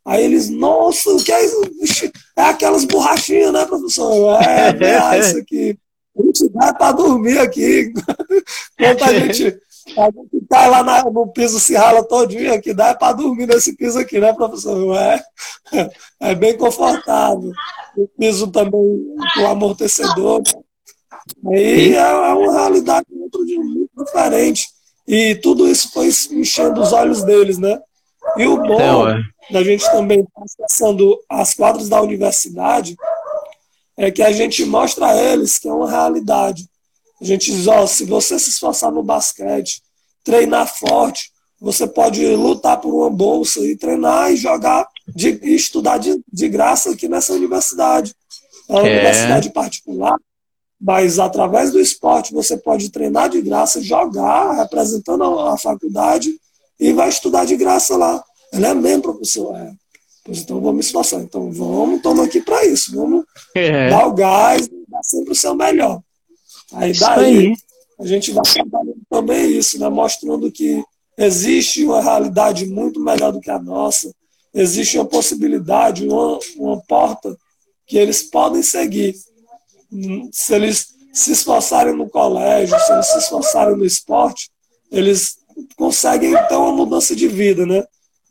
Aí 0.05 0.25
eles, 0.25 0.49
nossa, 0.49 1.11
o 1.11 1.23
que 1.23 1.31
é 1.31 1.45
isso? 1.45 2.11
É 2.35 2.43
aquelas 2.43 2.83
borrachinhas, 2.85 3.53
né, 3.53 3.65
professor? 3.65 4.41
É, 4.41 4.69
é 4.69 5.19
isso 5.19 5.37
aqui. 5.37 5.77
A 6.17 6.23
gente 6.23 6.49
dá 6.49 6.73
para 6.73 6.91
dormir 6.91 7.39
aqui. 7.39 7.93
Enquanto 8.79 9.03
a 9.03 9.13
gente 9.13 9.59
a 9.97 10.05
gente 10.05 10.45
tá 10.47 10.67
lá 10.67 10.81
na, 10.81 11.03
no 11.03 11.27
piso, 11.27 11.59
se 11.59 11.75
rala 11.75 12.03
todinho 12.03 12.53
aqui, 12.53 12.73
dá 12.73 12.95
para 12.95 13.13
dormir 13.13 13.47
nesse 13.47 13.75
piso 13.75 13.99
aqui, 13.99 14.19
né, 14.19 14.33
professor? 14.33 14.95
É, 14.95 15.23
é 16.21 16.35
bem 16.35 16.57
confortável. 16.57 17.51
O 17.97 18.07
piso 18.07 18.47
também 18.47 19.15
com 19.35 19.47
amortecedor. 19.47 20.41
Né? 21.43 21.57
Aí 21.57 21.95
é, 21.95 21.97
é 21.97 22.33
uma 22.33 22.53
realidade 22.53 23.07
muito, 23.11 23.39
muito 23.45 24.05
diferente. 24.05 24.67
E 25.05 25.35
tudo 25.35 25.67
isso 25.67 25.91
foi 25.91 26.07
enchendo 26.31 26.81
os 26.81 26.93
olhos 26.93 27.23
deles, 27.23 27.57
né? 27.57 27.79
E 28.37 28.47
o 28.47 28.57
bom 28.57 28.75
então, 28.75 29.09
é. 29.09 29.21
da 29.51 29.63
gente 29.63 29.85
também 29.91 30.19
estar 30.21 30.31
tá 30.33 30.43
acessando 30.43 31.19
as 31.29 31.53
quadras 31.53 31.89
da 31.89 32.01
universidade 32.01 32.95
é 33.97 34.09
que 34.11 34.23
a 34.23 34.31
gente 34.31 34.65
mostra 34.65 35.07
a 35.07 35.15
eles 35.15 35.59
que 35.59 35.67
é 35.67 35.73
uma 35.73 35.89
realidade. 35.89 36.67
A 37.21 37.25
gente 37.25 37.51
diz, 37.51 37.67
ó, 37.67 37.85
se 37.85 38.05
você 38.05 38.39
se 38.39 38.49
esforçar 38.49 38.91
no 38.91 39.03
basquete, 39.03 39.81
treinar 40.23 40.67
forte, 40.67 41.31
você 41.59 41.87
pode 41.87 42.25
lutar 42.35 42.81
por 42.81 42.93
uma 42.93 43.09
bolsa 43.09 43.59
e 43.61 43.77
treinar 43.77 44.31
e 44.31 44.35
jogar 44.35 44.87
de, 45.07 45.39
e 45.41 45.55
estudar 45.55 45.97
de, 45.97 46.21
de 46.31 46.49
graça 46.49 46.91
aqui 46.91 47.07
nessa 47.07 47.33
universidade. 47.33 48.13
É 48.67 48.73
uma 48.73 48.87
é. 48.87 48.91
universidade 48.91 49.49
particular, 49.51 50.17
mas 50.79 51.19
através 51.19 51.71
do 51.71 51.79
esporte 51.79 52.33
você 52.33 52.57
pode 52.57 52.89
treinar 52.89 53.29
de 53.29 53.41
graça, 53.41 53.81
jogar 53.81 54.53
representando 54.53 55.23
a, 55.23 55.53
a 55.53 55.57
faculdade 55.57 56.37
e 56.79 56.91
vai 56.93 57.09
estudar 57.09 57.45
de 57.45 57.55
graça 57.55 57.95
lá. 57.95 58.23
Ela 58.51 58.69
é 58.69 58.73
mesmo, 58.73 59.01
professor. 59.01 59.55
É. 59.55 59.73
Pois 60.23 60.39
então 60.39 60.59
vamos 60.59 60.75
me 60.75 60.79
esforçar. 60.81 61.21
Então 61.21 61.51
vamos, 61.51 61.97
estamos 61.97 62.25
aqui 62.25 62.41
para 62.41 62.65
isso. 62.65 62.95
Vamos 62.95 63.25
é. 63.55 63.89
dar 63.89 64.07
o 64.07 64.13
gás 64.13 64.67
e 64.67 64.83
dar 64.87 65.03
sempre 65.03 65.31
o 65.31 65.35
seu 65.35 65.55
melhor. 65.55 66.01
Aí 66.73 66.93
daí 66.97 67.37
aí. 67.37 67.53
a 67.99 68.05
gente 68.05 68.31
vai 68.31 68.43
trabalhando 68.43 69.01
também 69.09 69.51
isso, 69.57 69.79
né? 69.79 69.89
mostrando 69.89 70.51
que 70.51 70.83
existe 71.17 71.83
uma 71.85 72.01
realidade 72.01 72.65
muito 72.65 72.99
melhor 72.99 73.31
do 73.31 73.39
que 73.39 73.51
a 73.51 73.59
nossa, 73.59 74.11
existe 74.53 74.97
uma 74.97 75.05
possibilidade, 75.05 76.07
uma, 76.07 76.39
uma 76.57 76.81
porta 76.81 77.37
que 77.85 77.97
eles 77.97 78.23
podem 78.23 78.63
seguir. 78.63 79.15
Se 80.31 80.55
eles 80.55 80.87
se 81.11 81.31
esforçarem 81.31 81.95
no 81.95 82.09
colégio, 82.09 82.79
se 82.79 82.91
eles 82.91 83.07
se 83.07 83.17
esforçarem 83.19 83.77
no 83.77 83.85
esporte, 83.85 84.49
eles 84.91 85.37
conseguem 85.75 86.33
ter 86.47 86.55
uma 86.55 86.71
mudança 86.71 87.15
de 87.15 87.27
vida, 87.27 87.65
né? 87.65 87.83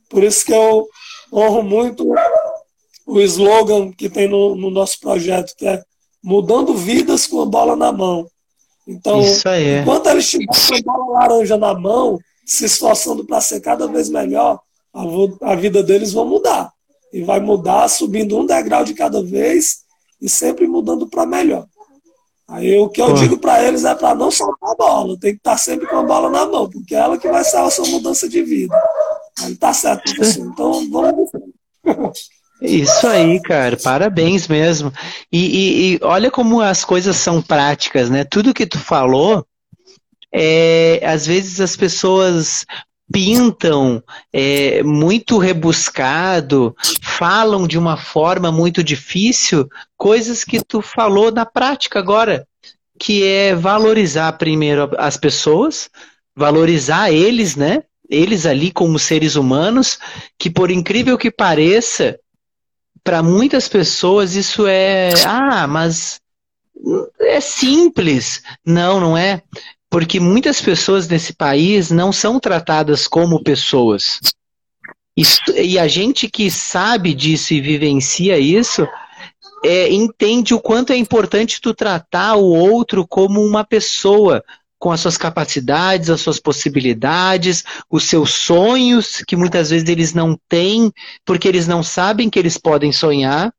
Por 0.09 0.23
isso 0.23 0.45
que 0.45 0.53
eu 0.53 0.87
honro 1.33 1.63
muito 1.63 2.07
o 3.07 3.21
slogan 3.21 3.91
que 3.93 4.09
tem 4.09 4.29
no, 4.29 4.55
no 4.55 4.71
nosso 4.71 5.01
projeto, 5.01 5.55
que 5.57 5.67
é 5.67 5.83
mudando 6.23 6.75
vidas 6.75 7.27
com 7.27 7.43
a 7.43 7.47
bola 7.47 7.75
na 7.75 7.91
mão. 7.91 8.29
Então, 8.87 9.21
enquanto 9.81 10.09
eles 10.09 10.25
estiverem 10.25 10.83
com 10.83 10.91
a 10.91 10.99
bola 10.99 11.21
laranja 11.21 11.57
na 11.57 11.75
mão, 11.75 12.19
se 12.45 12.65
esforçando 12.65 13.25
para 13.25 13.41
ser 13.41 13.61
cada 13.61 13.87
vez 13.87 14.09
melhor, 14.09 14.61
a, 14.93 15.03
a 15.53 15.55
vida 15.55 15.83
deles 15.83 16.13
vai 16.13 16.25
mudar. 16.25 16.73
E 17.13 17.23
vai 17.23 17.41
mudar 17.41 17.89
subindo 17.89 18.39
um 18.39 18.47
degrau 18.47 18.85
de 18.85 18.95
cada 18.95 19.23
vez 19.23 19.83
e 20.21 20.29
sempre 20.29 20.67
mudando 20.67 21.07
para 21.07 21.27
melhor. 21.27 21.67
Aí 22.49 22.77
o 22.79 22.89
que 22.89 23.01
eu 23.01 23.07
Pô. 23.07 23.13
digo 23.15 23.39
para 23.39 23.63
eles 23.63 23.85
é 23.85 23.95
para 23.95 24.15
não 24.15 24.31
soltar 24.31 24.71
a 24.71 24.75
bola, 24.75 25.19
tem 25.19 25.33
que 25.33 25.39
estar 25.39 25.53
tá 25.53 25.57
sempre 25.57 25.87
com 25.87 25.97
a 25.97 26.03
bola 26.03 26.29
na 26.29 26.47
mão, 26.47 26.69
porque 26.69 26.95
é 26.95 26.99
ela 26.99 27.17
que 27.17 27.29
vai 27.29 27.45
ser 27.45 27.59
a 27.59 27.71
sua 27.71 27.87
mudança 27.87 28.29
de 28.29 28.43
vida. 28.43 28.77
Aí 29.41 29.55
tá 29.57 29.73
certo, 29.73 30.15
professor. 30.15 30.47
Então 30.53 30.91
vamos. 30.91 31.31
Isso 32.61 33.07
aí, 33.09 33.41
cara, 33.41 33.77
parabéns 33.77 34.47
mesmo. 34.47 34.93
E, 35.33 35.39
e, 35.39 35.95
e, 35.95 35.99
olha 36.03 36.31
como 36.31 36.61
as 36.61 36.85
coisas 36.85 37.17
são 37.17 37.43
práticas, 37.43 38.09
né? 38.09 38.23
Tudo 38.23 38.55
que 38.55 38.67
tu 38.67 38.79
falou, 38.79 39.45
é, 40.33 41.01
às 41.05 41.27
vezes 41.27 41.61
as 41.61 41.77
pessoas 41.77 42.65
pintam 43.13 44.03
é, 44.33 44.83
muito 44.83 45.39
rebuscado, 45.39 46.75
falam 47.03 47.67
de 47.67 47.79
uma 47.79 47.97
forma 47.97 48.51
muito 48.51 48.83
difícil, 48.83 49.69
coisas 49.97 50.43
que 50.43 50.65
tu 50.65 50.81
falou 50.81 51.31
na 51.31 51.45
prática 51.45 51.99
agora, 51.99 52.47
que 52.99 53.23
é 53.25 53.55
valorizar 53.55 54.33
primeiro 54.33 54.91
as 54.99 55.17
pessoas, 55.17 55.91
valorizar 56.35 57.13
eles, 57.13 57.55
né? 57.55 57.83
Eles 58.09 58.47
ali 58.47 58.71
como 58.71 58.99
seres 58.99 59.37
humanos, 59.37 59.99
que 60.39 60.51
por 60.51 60.71
incrível 60.71 61.17
que 61.19 61.31
pareça, 61.31 62.19
para 63.05 63.23
muitas 63.23 63.69
pessoas 63.69 64.35
isso 64.35 64.67
é, 64.67 65.11
ah, 65.27 65.67
mas 65.67 66.21
é 67.21 67.41
simples. 67.41 68.43
Não, 68.65 69.01
não 69.01 69.17
é. 69.17 69.43
Porque 69.93 70.19
muitas 70.19 70.59
pessoas 70.59 71.07
nesse 71.07 71.35
país 71.35 71.91
não 71.91 72.11
são 72.11 72.41
tratadas 72.41 73.07
como 73.07 73.45
pessoas. 73.45 74.19
E 75.55 75.79
a 75.79 75.87
gente 75.87 76.31
que 76.31 76.51
sabe 76.51 77.13
disso 77.13 77.53
e 77.53 77.61
vivencia 77.61 78.39
isso, 78.39 78.89
é, 79.63 79.93
entende 79.93 80.55
o 80.55 80.61
quanto 80.61 80.95
é 80.95 80.97
importante 80.97 81.61
tu 81.61 81.75
tratar 81.75 82.37
o 82.37 82.47
outro 82.47 83.07
como 83.07 83.45
uma 83.45 83.65
pessoa, 83.65 84.43
com 84.79 84.91
as 84.91 85.01
suas 85.01 85.19
capacidades, 85.19 86.09
as 86.09 86.23
suas 86.23 86.41
possibilidades, 86.41 87.63
os 87.91 88.05
seus 88.05 88.33
sonhos, 88.33 89.23
que 89.29 89.37
muitas 89.37 89.69
vezes 89.69 89.87
eles 89.89 90.15
não 90.15 90.37
têm, 90.49 90.91
porque 91.25 91.47
eles 91.47 91.69
não 91.69 91.83
sabem 91.83 92.31
que 92.31 92.39
eles 92.39 92.57
podem 92.57 92.91
sonhar. 92.91 93.53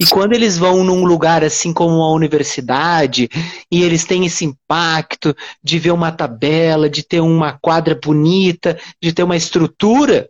E 0.00 0.06
quando 0.06 0.32
eles 0.32 0.56
vão 0.56 0.84
num 0.84 1.04
lugar 1.04 1.42
assim 1.42 1.72
como 1.72 2.02
a 2.02 2.12
universidade, 2.12 3.28
e 3.70 3.82
eles 3.82 4.04
têm 4.04 4.24
esse 4.26 4.44
impacto 4.44 5.34
de 5.62 5.78
ver 5.78 5.90
uma 5.90 6.12
tabela, 6.12 6.88
de 6.88 7.02
ter 7.02 7.20
uma 7.20 7.58
quadra 7.60 7.98
bonita, 8.00 8.78
de 9.02 9.12
ter 9.12 9.24
uma 9.24 9.36
estrutura, 9.36 10.28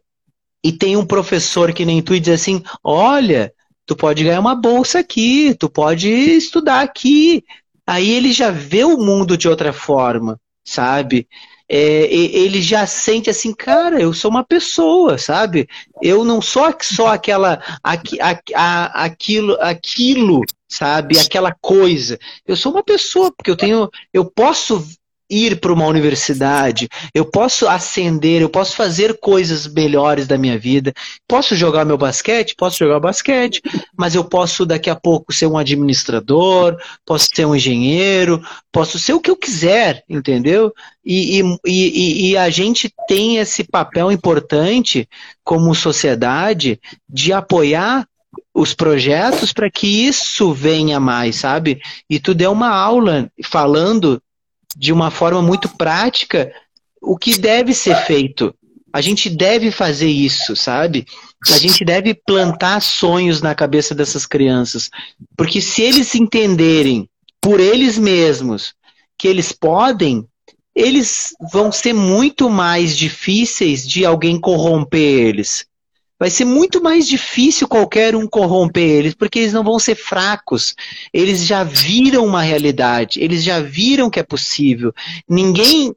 e 0.65 0.73
tem 0.73 0.97
um 0.97 1.05
professor 1.05 1.73
que 1.73 1.85
nem 1.85 2.01
tu 2.03 2.15
e 2.15 2.21
diz 2.21 2.41
assim: 2.41 2.63
olha, 2.83 3.53
tu 3.87 3.95
pode 3.95 4.25
ganhar 4.25 4.41
uma 4.41 4.55
bolsa 4.55 5.01
aqui, 5.01 5.55
tu 5.55 5.69
pode 5.69 6.09
estudar 6.09 6.81
aqui, 6.81 7.45
aí 7.87 8.11
ele 8.11 8.33
já 8.33 8.51
vê 8.51 8.85
o 8.85 8.97
mundo 8.97 9.37
de 9.37 9.49
outra 9.49 9.73
forma, 9.73 10.41
sabe? 10.65 11.29
É, 11.71 12.07
ele 12.13 12.63
já 12.63 12.87
sente 12.87 13.29
assim, 13.29 13.53
cara, 13.53 14.01
eu 14.01 14.15
sou 14.15 14.31
uma 14.31 14.43
pessoa, 14.43 15.19
sabe? 15.19 15.69
Eu 16.01 16.25
não 16.25 16.41
sou 16.41 16.75
só 16.81 17.09
aquela, 17.09 17.63
aqu, 17.83 18.17
a, 18.55 19.05
aquilo, 19.05 19.57
aquilo, 19.61 20.43
sabe? 20.67 21.19
Aquela 21.19 21.55
coisa. 21.61 22.19
Eu 22.47 22.57
sou 22.57 22.73
uma 22.73 22.83
pessoa, 22.83 23.31
porque 23.31 23.51
eu 23.51 23.57
tenho, 23.57 23.91
eu 24.13 24.25
posso 24.25 24.83
ir 25.29 25.61
para 25.61 25.73
uma 25.73 25.87
universidade, 25.87 26.89
eu 27.15 27.25
posso 27.25 27.69
ascender, 27.69 28.41
eu 28.41 28.49
posso 28.49 28.75
fazer 28.75 29.19
coisas 29.19 29.67
melhores 29.67 30.27
da 30.27 30.39
minha 30.39 30.59
vida. 30.59 30.93
Posso 31.27 31.55
jogar 31.55 31.85
meu 31.85 31.99
basquete? 31.99 32.55
Posso 32.57 32.79
jogar 32.79 33.01
basquete, 33.01 33.61
mas 33.97 34.15
eu 34.15 34.25
posso 34.25 34.65
daqui 34.65 34.89
a 34.89 34.97
pouco 34.97 35.33
ser 35.33 35.47
um 35.47 35.59
administrador, 35.59 36.77
posso 37.05 37.29
ser 37.35 37.45
um 37.45 37.55
engenheiro, 37.55 38.41
posso 38.73 38.99
ser 38.99 39.13
o 39.13 39.21
que 39.21 39.31
eu 39.31 39.37
quiser, 39.37 40.03
entendeu? 40.09 40.73
E, 41.05 41.41
e, 41.41 41.59
e, 41.67 42.31
e 42.31 42.37
a 42.37 42.49
gente 42.51 42.93
tem 43.07 43.37
esse 43.37 43.65
papel 43.65 44.11
importante 44.11 45.09
como 45.45 45.75
sociedade 45.75 46.81
de 47.09 47.33
apoiar 47.33 48.07
os 48.55 48.75
projetos 48.75 49.53
para 49.53 49.71
que 49.71 49.87
isso 50.07 50.53
venha 50.53 50.99
mais, 50.99 51.37
sabe? 51.37 51.81
E 52.11 52.19
tu 52.19 52.35
deu 52.35 52.53
uma 52.53 52.71
aula 52.71 53.31
falando 53.45 54.21
de 54.79 54.93
uma 54.93 55.11
forma 55.11 55.43
muito 55.43 55.69
prática 55.71 56.53
o 57.03 57.19
que 57.19 57.37
deve 57.37 57.75
ser 57.75 57.97
feito. 58.05 58.55
A 58.93 59.01
gente 59.01 59.29
deve 59.29 59.71
fazer 59.71 60.09
isso, 60.09 60.55
sabe? 60.55 61.05
A 61.51 61.59
gente 61.59 61.85
deve 61.85 62.15
plantar 62.15 62.81
sonhos 62.81 63.43
na 63.43 63.55
cabeça 63.55 63.95
dessas 63.95 64.25
crianças. 64.25 64.89
Porque 65.37 65.61
se 65.61 65.83
eles 65.83 66.15
entenderem 66.15 67.09
por 67.41 67.61
eles 67.61 67.99
mesmos 67.99 68.73
que 69.19 69.29
eles 69.29 69.53
podem, 69.53 70.25
eles 70.75 71.35
vão 71.53 71.73
ser 71.73 71.93
muito 71.93 72.49
mais 72.49 72.97
difíceis 72.97 73.87
de 73.87 74.07
alguém 74.07 74.41
corromper 74.41 75.27
eles 75.27 75.68
vai 76.19 76.31
ser 76.31 76.45
muito 76.45 76.83
mais 76.83 77.07
difícil 77.07 77.69
qualquer 77.69 78.17
um 78.17 78.27
corromper 78.27 78.83
eles, 78.83 79.15
porque 79.15 79.39
eles 79.39 79.53
não 79.53 79.63
vão 79.63 79.79
ser 79.79 79.95
fracos. 79.95 80.75
Eles 81.13 81.47
já 81.47 81.63
viram 81.63 82.27
uma 82.27 82.43
realidade, 82.43 83.21
eles 83.23 83.43
já 83.43 83.61
viram 83.61 84.11
que 84.11 84.19
é 84.19 84.25
possível. 84.25 84.93
Ninguém 85.29 85.95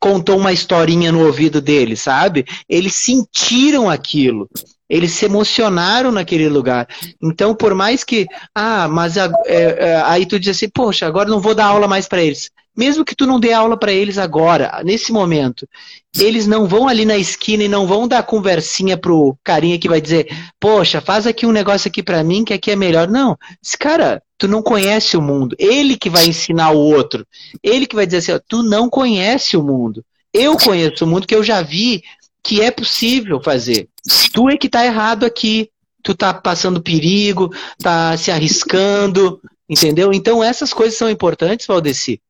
contou 0.00 0.38
uma 0.38 0.52
historinha 0.52 1.12
no 1.12 1.24
ouvido 1.24 1.60
deles, 1.60 2.00
sabe? 2.00 2.44
Eles 2.68 2.94
sentiram 2.94 3.88
aquilo. 3.88 4.48
Eles 4.94 5.10
se 5.10 5.24
emocionaram 5.24 6.12
naquele 6.12 6.48
lugar. 6.48 6.86
Então, 7.20 7.52
por 7.52 7.74
mais 7.74 8.04
que, 8.04 8.28
ah, 8.54 8.86
mas 8.86 9.16
é, 9.16 9.28
é, 9.46 10.02
aí 10.04 10.24
tu 10.24 10.38
diz 10.38 10.56
assim, 10.56 10.68
poxa, 10.68 11.04
agora 11.04 11.28
não 11.28 11.40
vou 11.40 11.52
dar 11.52 11.66
aula 11.66 11.88
mais 11.88 12.06
para 12.06 12.22
eles. 12.22 12.48
Mesmo 12.76 13.04
que 13.04 13.14
tu 13.14 13.26
não 13.26 13.40
dê 13.40 13.52
aula 13.52 13.76
para 13.76 13.92
eles 13.92 14.18
agora, 14.18 14.80
nesse 14.84 15.10
momento, 15.10 15.68
eles 16.16 16.46
não 16.46 16.68
vão 16.68 16.86
ali 16.86 17.04
na 17.04 17.18
esquina 17.18 17.64
e 17.64 17.68
não 17.68 17.88
vão 17.88 18.06
dar 18.06 18.22
conversinha 18.22 18.96
pro 18.96 19.36
carinha 19.42 19.80
que 19.80 19.88
vai 19.88 20.00
dizer, 20.00 20.28
poxa, 20.60 21.00
faz 21.00 21.26
aqui 21.26 21.44
um 21.44 21.52
negócio 21.52 21.88
aqui 21.88 22.00
para 22.00 22.22
mim 22.22 22.44
que 22.44 22.52
aqui 22.52 22.70
é 22.70 22.76
melhor. 22.76 23.08
Não, 23.08 23.36
esse 23.60 23.76
cara, 23.76 24.22
tu 24.38 24.46
não 24.46 24.62
conhece 24.62 25.16
o 25.16 25.22
mundo. 25.22 25.56
Ele 25.58 25.96
que 25.96 26.08
vai 26.08 26.26
ensinar 26.26 26.70
o 26.70 26.78
outro. 26.78 27.26
Ele 27.64 27.84
que 27.84 27.96
vai 27.96 28.06
dizer 28.06 28.18
assim, 28.18 28.32
ó, 28.32 28.40
tu 28.46 28.62
não 28.62 28.88
conhece 28.88 29.56
o 29.56 29.62
mundo. 29.62 30.04
Eu 30.32 30.56
conheço 30.56 31.04
o 31.04 31.08
mundo 31.08 31.26
que 31.26 31.34
eu 31.34 31.42
já 31.42 31.62
vi 31.62 32.00
que 32.44 32.60
é 32.60 32.70
possível 32.70 33.40
fazer. 33.42 33.88
Tu 34.32 34.50
é 34.50 34.56
que 34.56 34.68
tá 34.68 34.84
errado 34.84 35.24
aqui. 35.24 35.70
Tu 36.02 36.14
tá 36.14 36.34
passando 36.34 36.82
perigo, 36.82 37.50
tá 37.78 38.14
se 38.16 38.30
arriscando, 38.30 39.40
entendeu? 39.68 40.12
Então 40.12 40.44
essas 40.44 40.72
coisas 40.72 40.98
são 40.98 41.08
importantes, 41.08 41.66
Valdeci. 41.66 42.20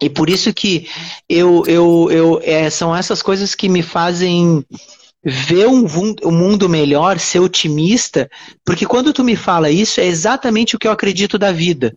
E 0.00 0.08
por 0.08 0.30
isso 0.30 0.54
que 0.54 0.88
eu, 1.28 1.64
eu, 1.66 2.08
eu 2.10 2.40
é, 2.44 2.70
são 2.70 2.94
essas 2.94 3.20
coisas 3.20 3.56
que 3.56 3.68
me 3.68 3.82
fazem 3.82 4.64
ver 5.24 5.66
um, 5.66 5.84
um, 6.24 6.30
mundo 6.30 6.68
melhor, 6.68 7.18
ser 7.18 7.40
otimista, 7.40 8.30
porque 8.64 8.86
quando 8.86 9.12
tu 9.12 9.24
me 9.24 9.34
fala 9.34 9.70
isso, 9.70 10.00
é 10.00 10.06
exatamente 10.06 10.76
o 10.76 10.78
que 10.78 10.86
eu 10.86 10.92
acredito 10.92 11.36
da 11.36 11.50
vida. 11.50 11.96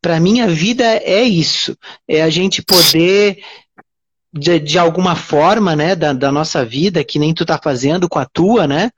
Para 0.00 0.18
mim, 0.18 0.40
a 0.40 0.46
vida 0.46 0.84
é 0.84 1.22
isso. 1.22 1.76
É 2.06 2.22
a 2.22 2.30
gente 2.30 2.62
poder, 2.62 3.42
de, 4.32 4.58
de 4.58 4.78
alguma 4.78 5.16
forma, 5.16 5.74
né, 5.74 5.94
da, 5.94 6.12
da 6.12 6.30
nossa 6.30 6.64
vida, 6.64 7.04
que 7.04 7.18
nem 7.18 7.34
tu 7.34 7.44
tá 7.44 7.58
fazendo 7.62 8.08
com 8.08 8.18
a 8.18 8.26
tua, 8.26 8.66
né? 8.66 8.90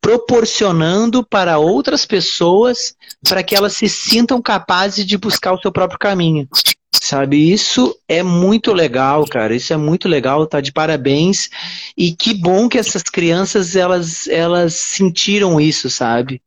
Proporcionando 0.00 1.24
para 1.24 1.58
outras 1.58 2.06
pessoas 2.06 2.94
para 3.26 3.42
que 3.42 3.54
elas 3.54 3.74
se 3.74 3.88
sintam 3.88 4.40
capazes 4.40 5.04
de 5.04 5.16
buscar 5.18 5.52
o 5.52 5.60
seu 5.60 5.72
próprio 5.72 5.98
caminho. 5.98 6.48
Sabe, 6.92 7.52
isso 7.52 7.98
é 8.08 8.22
muito 8.22 8.72
legal, 8.72 9.24
cara. 9.26 9.54
Isso 9.54 9.72
é 9.72 9.76
muito 9.76 10.08
legal, 10.08 10.46
tá 10.46 10.60
de 10.60 10.72
parabéns. 10.72 11.48
E 11.96 12.12
que 12.12 12.34
bom 12.34 12.68
que 12.68 12.78
essas 12.78 13.02
crianças 13.02 13.76
elas 13.76 14.26
elas 14.28 14.74
sentiram 14.74 15.60
isso, 15.60 15.88
sabe? 15.90 16.42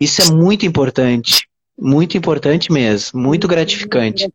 Isso 0.00 0.22
é 0.22 0.32
muito 0.32 0.66
importante. 0.66 1.46
Muito 1.78 2.16
importante 2.16 2.70
mesmo, 2.70 3.20
muito 3.20 3.48
gratificante. 3.48 4.28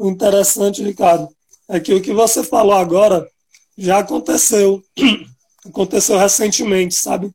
Interessante, 0.00 0.82
Ricardo, 0.82 1.28
é 1.68 1.80
que 1.80 1.94
o 1.94 2.00
que 2.02 2.12
você 2.12 2.42
falou 2.42 2.74
agora 2.74 3.28
já 3.76 3.98
aconteceu. 3.98 4.82
Aconteceu 5.66 6.18
recentemente, 6.18 6.94
sabe? 6.94 7.32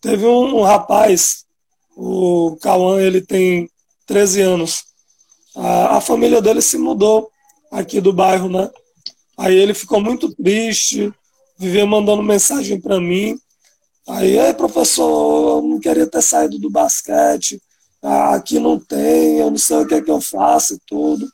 Teve 0.00 0.24
um, 0.24 0.60
um 0.60 0.62
rapaz, 0.62 1.44
o 1.96 2.56
Cauã, 2.62 3.00
ele 3.00 3.20
tem 3.20 3.68
13 4.06 4.42
anos 4.42 4.88
a, 5.58 5.96
a 5.96 6.00
família 6.00 6.40
dele 6.40 6.62
se 6.62 6.78
mudou 6.78 7.30
aqui 7.70 8.00
do 8.00 8.12
bairro, 8.12 8.48
né? 8.48 8.70
Aí 9.36 9.56
ele 9.56 9.74
ficou 9.74 10.00
muito 10.00 10.32
triste, 10.34 11.12
vivia 11.58 11.84
mandando 11.84 12.22
mensagem 12.22 12.80
para 12.80 13.00
mim. 13.00 13.36
Aí, 14.08 14.54
professor, 14.54 15.58
eu 15.58 15.68
não 15.68 15.80
queria 15.80 16.06
ter 16.06 16.22
saído 16.22 16.58
do 16.58 16.70
basquete, 16.70 17.60
aqui 18.02 18.58
não 18.58 18.78
tem, 18.78 19.38
eu 19.38 19.50
não 19.50 19.58
sei 19.58 19.78
o 19.78 19.86
que 19.86 19.94
é 19.94 20.02
que 20.02 20.10
eu 20.10 20.20
faço 20.20 20.74
e 20.74 20.78
tudo. 20.86 21.28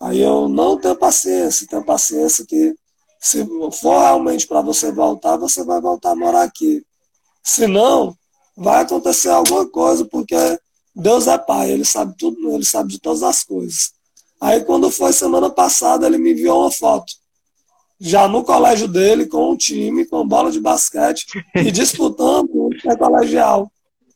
Aí 0.00 0.20
eu 0.20 0.48
não 0.48 0.78
tenho 0.78 0.96
paciência, 0.96 1.66
tenho 1.66 1.84
paciência 1.84 2.44
que 2.46 2.74
se 3.18 3.46
for 3.80 3.98
realmente 3.98 4.46
para 4.46 4.60
você 4.60 4.92
voltar, 4.92 5.36
você 5.36 5.64
vai 5.64 5.80
voltar 5.80 6.10
a 6.10 6.16
morar 6.16 6.42
aqui. 6.42 6.84
Se 7.42 7.66
não, 7.66 8.14
vai 8.56 8.82
acontecer 8.82 9.30
alguma 9.30 9.66
coisa, 9.66 10.04
porque 10.04 10.36
Deus 10.94 11.26
é 11.26 11.38
pai, 11.38 11.70
ele 11.70 11.84
sabe 11.84 12.14
tudo, 12.16 12.50
ele 12.52 12.64
sabe 12.64 12.92
de 12.92 13.00
todas 13.00 13.22
as 13.22 13.42
coisas. 13.42 13.92
Aí 14.40 14.64
quando 14.64 14.90
foi 14.90 15.12
semana 15.12 15.50
passada, 15.50 16.06
ele 16.06 16.18
me 16.18 16.32
enviou 16.32 16.60
uma 16.60 16.70
foto. 16.70 17.12
Já 17.98 18.28
no 18.28 18.44
colégio 18.44 18.86
dele, 18.86 19.26
com 19.26 19.50
um 19.50 19.56
time, 19.56 20.04
com 20.04 20.26
bola 20.26 20.50
de 20.50 20.60
basquete, 20.60 21.26
e 21.56 21.70
disputando 21.70 22.50
o 22.52 22.98
colegial. 22.98 23.70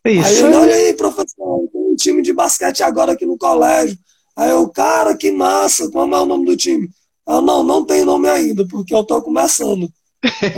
Isso. 0.05 0.26
Aí 0.26 0.39
ele, 0.39 0.57
olha 0.57 0.74
aí, 0.74 0.95
professor, 0.95 1.68
tem 1.72 1.81
um 1.81 1.97
time 1.97 2.22
de 2.22 2.33
basquete 2.33 2.83
agora 2.83 3.12
aqui 3.12 3.26
no 3.26 3.39
colégio. 3.39 3.99
Aí 4.37 4.51
eu, 4.51 4.68
cara, 4.68 5.16
que 5.16 5.31
massa, 5.31 5.91
como 5.91 6.14
é 6.14 6.20
o 6.20 6.26
nome 6.26 6.47
do 6.47 6.57
time? 6.57 6.89
Eu, 7.26 7.41
não, 7.41 7.62
não 7.62 7.85
tem 7.85 8.05
nome 8.05 8.28
ainda, 8.28 8.66
porque 8.66 8.95
eu 8.95 9.05
tô 9.05 9.20
começando. 9.22 9.89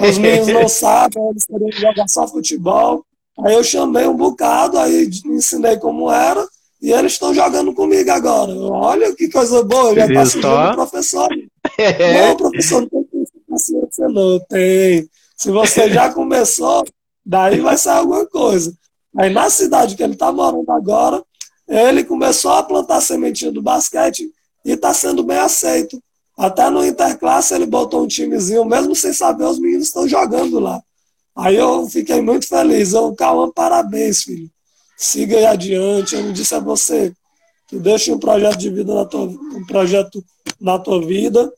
Os 0.09 0.19
meninos 0.19 0.49
não 0.49 0.69
sabem, 0.71 1.23
eles 1.31 1.45
querem 1.45 1.73
jogar 1.73 2.09
só 2.09 2.27
futebol. 2.27 3.05
Aí 3.45 3.55
eu 3.55 3.65
chamei 3.65 4.07
um 4.07 4.17
bocado, 4.17 4.79
aí 4.79 5.09
ensinei 5.25 5.77
como 5.79 6.11
era, 6.11 6.47
e 6.81 6.93
eles 6.93 7.13
estão 7.13 7.35
jogando 7.35 7.73
comigo 7.73 8.11
agora. 8.11 8.53
Olha 8.55 9.15
que 9.15 9.29
coisa 9.29 9.63
boa, 9.63 9.95
já 9.95 10.07
está 10.07 10.27
sujando 10.27 10.71
o 10.71 10.75
professor. 10.75 11.29
É. 11.79 12.29
Não, 12.29 12.37
professor, 12.37 12.87
não 12.93 13.05
tem 13.05 13.25
paciência 13.49 14.09
não, 14.09 14.39
tem. 14.41 15.09
Se 15.37 15.51
você 15.51 15.89
já 15.89 16.13
começou, 16.13 16.85
daí 17.25 17.61
vai 17.61 17.79
ser 17.79 17.91
alguma 17.91 18.27
coisa. 18.27 18.75
Aí 19.17 19.31
na 19.31 19.49
cidade 19.49 19.95
que 19.95 20.03
ele 20.03 20.15
está 20.15 20.33
morando 20.33 20.71
agora, 20.71 21.23
ele 21.69 22.05
começou 22.05 22.53
a 22.53 22.63
plantar 22.63 23.01
sementinha 23.01 23.53
do 23.53 23.63
basquete 23.63 24.31
e 24.65 24.73
está 24.73 24.93
sendo 24.93 25.23
bem 25.23 25.39
aceito. 25.39 26.03
Até 26.37 26.69
no 26.71 26.85
Interclasse 26.85 27.55
ele 27.55 27.67
botou 27.67 28.03
um 28.03 28.07
timezinho, 28.07 28.65
mesmo 28.65 28.95
sem 28.95 29.13
saber, 29.13 29.45
os 29.45 29.59
meninos 29.59 29.89
estão 29.89 30.09
jogando 30.09 30.59
lá. 30.59 30.83
Aí 31.37 31.57
eu 31.57 31.87
fiquei 31.89 32.21
muito 32.21 32.47
feliz. 32.47 32.93
Eu, 32.93 33.15
Cauã, 33.15 33.51
parabéns, 33.51 34.23
filho. 34.23 34.51
Siga 34.97 35.37
aí 35.39 35.47
adiante. 35.47 36.15
Eu 36.15 36.33
disse 36.33 36.55
a 36.55 36.59
você 36.59 37.13
que 37.69 37.79
deixe 37.79 38.13
um 38.13 38.19
projeto 38.19 38.59
de 38.59 38.71
vida 38.71 38.95
na 38.95 39.05
tua, 39.05 39.23
um 39.23 39.65
projeto 39.67 40.23
na 40.61 40.79
tua 40.79 41.01
vida 41.05 41.51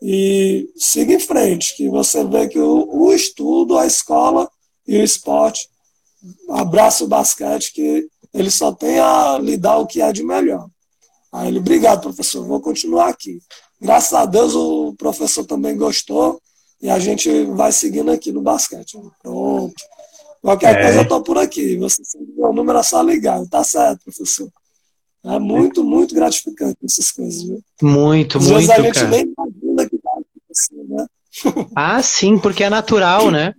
e 0.00 0.68
siga 0.76 1.14
em 1.14 1.20
frente, 1.20 1.76
que 1.76 1.88
você 1.88 2.24
vê 2.24 2.48
que 2.48 2.58
o, 2.58 2.88
o 2.90 3.12
estudo, 3.12 3.78
a 3.78 3.86
escola 3.86 4.50
e 4.86 4.96
o 4.96 5.04
esporte 5.04 5.68
abraça 6.48 7.04
o 7.04 7.08
basquete, 7.08 7.72
que 7.72 8.08
ele 8.32 8.50
só 8.50 8.72
tem 8.72 8.98
a 8.98 9.38
lhe 9.38 9.56
dar 9.56 9.78
o 9.78 9.86
que 9.86 10.00
é 10.00 10.12
de 10.12 10.22
melhor. 10.22 10.68
Aí 11.32 11.48
ele, 11.48 11.58
obrigado, 11.58 12.02
professor, 12.02 12.44
vou 12.44 12.60
continuar 12.60 13.08
aqui. 13.08 13.40
Graças 13.80 14.12
a 14.12 14.26
Deus 14.26 14.54
o 14.54 14.94
professor 14.94 15.44
também 15.44 15.76
gostou 15.76 16.40
e 16.80 16.90
a 16.90 16.98
gente 16.98 17.44
vai 17.46 17.72
seguindo 17.72 18.10
aqui 18.10 18.30
no 18.32 18.42
basquete. 18.42 18.98
Pronto. 19.22 19.74
Qualquer 20.40 20.76
é. 20.76 20.82
coisa 20.82 20.98
eu 21.00 21.08
tô 21.08 21.22
por 21.22 21.38
aqui. 21.38 21.76
Você 21.76 22.04
sabe 22.04 22.26
o 22.36 22.52
número 22.52 22.78
é 22.78 22.82
só 22.82 23.00
ligar. 23.00 23.40
Tá 23.48 23.62
certo, 23.62 24.04
professor. 24.04 24.48
É 25.24 25.38
muito, 25.38 25.84
muito 25.84 26.14
gratificante 26.14 26.76
essas 26.84 27.12
coisas, 27.12 27.44
viu? 27.44 27.62
Muito, 27.80 28.38
Às 28.38 28.50
muito, 28.50 28.72
a 28.72 28.82
gente 28.82 28.94
cara. 28.94 29.08
nem 29.08 29.20
imagina 29.22 29.88
que 29.88 29.98
tá 29.98 30.10
acontecendo, 30.10 30.88
né? 30.88 31.06
Ah, 31.74 32.02
sim, 32.02 32.36
porque 32.38 32.64
é 32.64 32.68
natural, 32.68 33.30
né? 33.30 33.54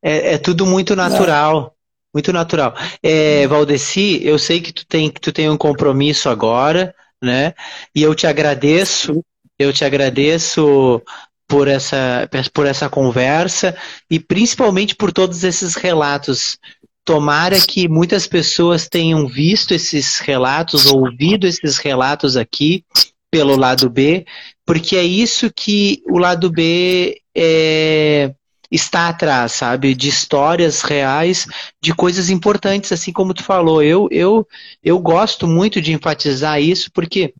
É, 0.00 0.34
é 0.34 0.38
tudo 0.38 0.64
muito 0.64 0.94
natural. 0.94 1.75
Muito 2.16 2.32
natural. 2.32 2.74
É, 3.02 3.46
Valdeci, 3.46 4.20
eu 4.24 4.38
sei 4.38 4.58
que 4.62 4.72
tu 4.72 4.86
tem, 4.86 5.10
tu 5.10 5.30
tem 5.30 5.50
um 5.50 5.56
compromisso 5.58 6.30
agora, 6.30 6.94
né? 7.22 7.52
E 7.94 8.02
eu 8.02 8.14
te 8.14 8.26
agradeço, 8.26 9.22
eu 9.58 9.70
te 9.70 9.84
agradeço 9.84 11.02
por 11.46 11.68
essa, 11.68 12.26
por 12.54 12.64
essa 12.64 12.88
conversa 12.88 13.76
e 14.10 14.18
principalmente 14.18 14.94
por 14.96 15.12
todos 15.12 15.44
esses 15.44 15.74
relatos. 15.74 16.56
Tomara 17.04 17.60
que 17.60 17.86
muitas 17.86 18.26
pessoas 18.26 18.88
tenham 18.88 19.28
visto 19.28 19.74
esses 19.74 20.18
relatos, 20.18 20.86
ouvido 20.86 21.46
esses 21.46 21.76
relatos 21.76 22.34
aqui 22.34 22.82
pelo 23.30 23.56
lado 23.56 23.90
B, 23.90 24.24
porque 24.64 24.96
é 24.96 25.04
isso 25.04 25.52
que 25.54 26.02
o 26.08 26.16
lado 26.16 26.50
B 26.50 27.20
é, 27.36 28.32
está 28.70 29.08
atrás, 29.08 29.52
sabe? 29.52 29.94
De 29.94 30.08
histórias 30.08 30.82
reais, 30.82 31.46
de 31.80 31.94
coisas 31.94 32.30
importantes, 32.30 32.92
assim 32.92 33.12
como 33.12 33.34
tu 33.34 33.42
falou. 33.42 33.82
Eu, 33.82 34.08
eu, 34.10 34.46
eu 34.82 34.98
gosto 34.98 35.46
muito 35.46 35.80
de 35.80 35.92
enfatizar 35.92 36.60
isso, 36.60 36.90
porque 36.92 37.34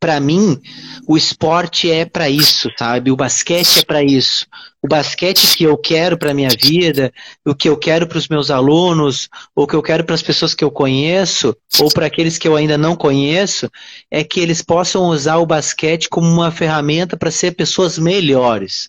para 0.00 0.20
mim, 0.20 0.60
o 1.06 1.16
esporte 1.16 1.90
é 1.90 2.04
para 2.04 2.30
isso, 2.30 2.70
sabe? 2.78 3.10
O 3.10 3.16
basquete 3.16 3.80
é 3.80 3.84
para 3.84 4.02
isso. 4.02 4.46
O 4.82 4.86
basquete 4.86 5.56
que 5.56 5.64
eu 5.64 5.76
quero 5.76 6.16
para 6.16 6.34
minha 6.34 6.50
vida, 6.50 7.12
o 7.44 7.54
que 7.54 7.68
eu 7.68 7.76
quero 7.76 8.06
para 8.06 8.18
os 8.18 8.28
meus 8.28 8.50
alunos, 8.50 9.28
ou 9.54 9.64
o 9.64 9.66
que 9.66 9.74
eu 9.74 9.82
quero 9.82 10.04
para 10.04 10.14
as 10.14 10.22
pessoas 10.22 10.54
que 10.54 10.62
eu 10.62 10.70
conheço, 10.70 11.56
ou 11.80 11.90
para 11.90 12.06
aqueles 12.06 12.38
que 12.38 12.46
eu 12.46 12.54
ainda 12.54 12.78
não 12.78 12.94
conheço, 12.94 13.68
é 14.10 14.22
que 14.22 14.38
eles 14.40 14.62
possam 14.62 15.06
usar 15.06 15.38
o 15.38 15.46
basquete 15.46 16.08
como 16.08 16.28
uma 16.28 16.52
ferramenta 16.52 17.16
para 17.16 17.30
ser 17.30 17.52
pessoas 17.52 17.98
melhores. 17.98 18.88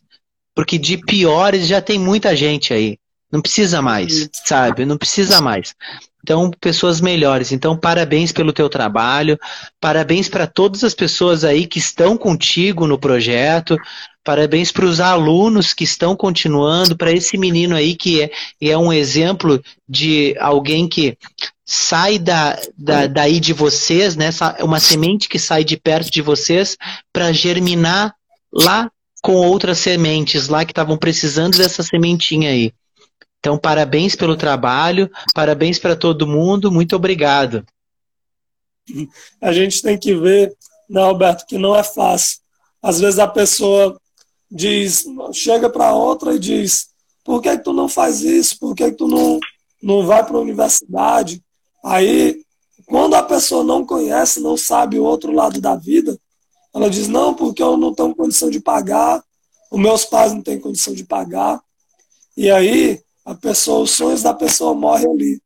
Porque 0.59 0.77
de 0.77 0.97
piores 0.97 1.67
já 1.67 1.79
tem 1.79 1.97
muita 1.97 2.35
gente 2.35 2.73
aí. 2.73 2.97
Não 3.31 3.41
precisa 3.41 3.81
mais, 3.81 4.29
sabe? 4.45 4.83
Não 4.83 4.97
precisa 4.97 5.39
mais. 5.39 5.73
Então, 6.21 6.51
pessoas 6.59 6.99
melhores. 6.99 7.53
Então, 7.53 7.77
parabéns 7.77 8.33
pelo 8.33 8.51
teu 8.51 8.67
trabalho. 8.67 9.39
Parabéns 9.79 10.27
para 10.27 10.45
todas 10.45 10.83
as 10.83 10.93
pessoas 10.93 11.45
aí 11.45 11.65
que 11.65 11.79
estão 11.79 12.17
contigo 12.17 12.85
no 12.85 12.99
projeto. 12.99 13.77
parabéns 14.21 14.69
para 14.69 14.83
os 14.83 14.99
alunos 14.99 15.73
que 15.73 15.85
estão 15.85 16.13
continuando, 16.13 16.97
para 16.97 17.13
esse 17.13 17.37
menino 17.37 17.73
aí 17.73 17.95
que 17.95 18.21
é, 18.21 18.29
é 18.61 18.77
um 18.77 18.91
exemplo 18.91 19.63
de 19.87 20.35
alguém 20.41 20.89
que 20.89 21.17
sai 21.65 22.19
da, 22.19 22.59
da, 22.77 23.07
daí 23.07 23.39
de 23.39 23.53
vocês, 23.53 24.17
né? 24.17 24.29
Uma 24.59 24.81
semente 24.81 25.29
que 25.29 25.39
sai 25.39 25.63
de 25.63 25.77
perto 25.77 26.11
de 26.11 26.21
vocês 26.21 26.77
para 27.13 27.31
germinar 27.31 28.13
lá 28.51 28.91
com 29.21 29.33
outras 29.33 29.79
sementes 29.79 30.47
lá 30.47 30.65
que 30.65 30.71
estavam 30.71 30.97
precisando 30.97 31.57
dessa 31.57 31.83
sementinha 31.83 32.49
aí. 32.49 32.73
Então, 33.39 33.57
parabéns 33.57 34.15
pelo 34.15 34.35
trabalho, 34.35 35.09
parabéns 35.33 35.79
para 35.79 35.95
todo 35.95 36.27
mundo, 36.27 36.71
muito 36.71 36.95
obrigado. 36.95 37.65
A 39.41 39.53
gente 39.53 39.81
tem 39.81 39.97
que 39.97 40.13
ver, 40.15 40.53
né, 40.89 41.01
Alberto, 41.01 41.45
que 41.45 41.57
não 41.57 41.75
é 41.75 41.83
fácil. 41.83 42.39
Às 42.81 42.99
vezes 42.99 43.19
a 43.19 43.27
pessoa 43.27 43.99
diz, 44.51 45.05
chega 45.33 45.69
para 45.69 45.93
outra 45.93 46.33
e 46.33 46.39
diz: 46.39 46.89
por 47.23 47.41
que, 47.41 47.57
que 47.57 47.63
tu 47.63 47.73
não 47.73 47.87
faz 47.87 48.21
isso? 48.21 48.57
Por 48.59 48.75
que, 48.75 48.91
que 48.91 48.97
tu 48.97 49.07
não, 49.07 49.39
não 49.81 50.05
vai 50.05 50.25
para 50.25 50.37
a 50.37 50.41
universidade? 50.41 51.43
Aí, 51.83 52.41
quando 52.85 53.13
a 53.13 53.23
pessoa 53.23 53.63
não 53.63 53.85
conhece, 53.85 54.39
não 54.39 54.57
sabe 54.57 54.99
o 54.99 55.03
outro 55.03 55.31
lado 55.31 55.61
da 55.61 55.75
vida, 55.75 56.19
ela 56.79 56.89
diz: 56.89 57.07
não, 57.07 57.33
porque 57.33 57.61
eu 57.61 57.77
não 57.77 57.93
tenho 57.93 58.15
condição 58.15 58.49
de 58.49 58.59
pagar, 58.59 59.23
os 59.69 59.79
meus 59.79 60.05
pais 60.05 60.33
não 60.33 60.41
têm 60.41 60.59
condição 60.59 60.93
de 60.93 61.03
pagar. 61.03 61.61
E 62.35 62.49
aí, 62.49 62.99
a 63.25 63.35
pessoa, 63.35 63.83
os 63.83 63.91
sonhos 63.91 64.23
da 64.23 64.33
pessoa 64.33 64.73
morrem 64.73 65.11
ali. 65.11 65.41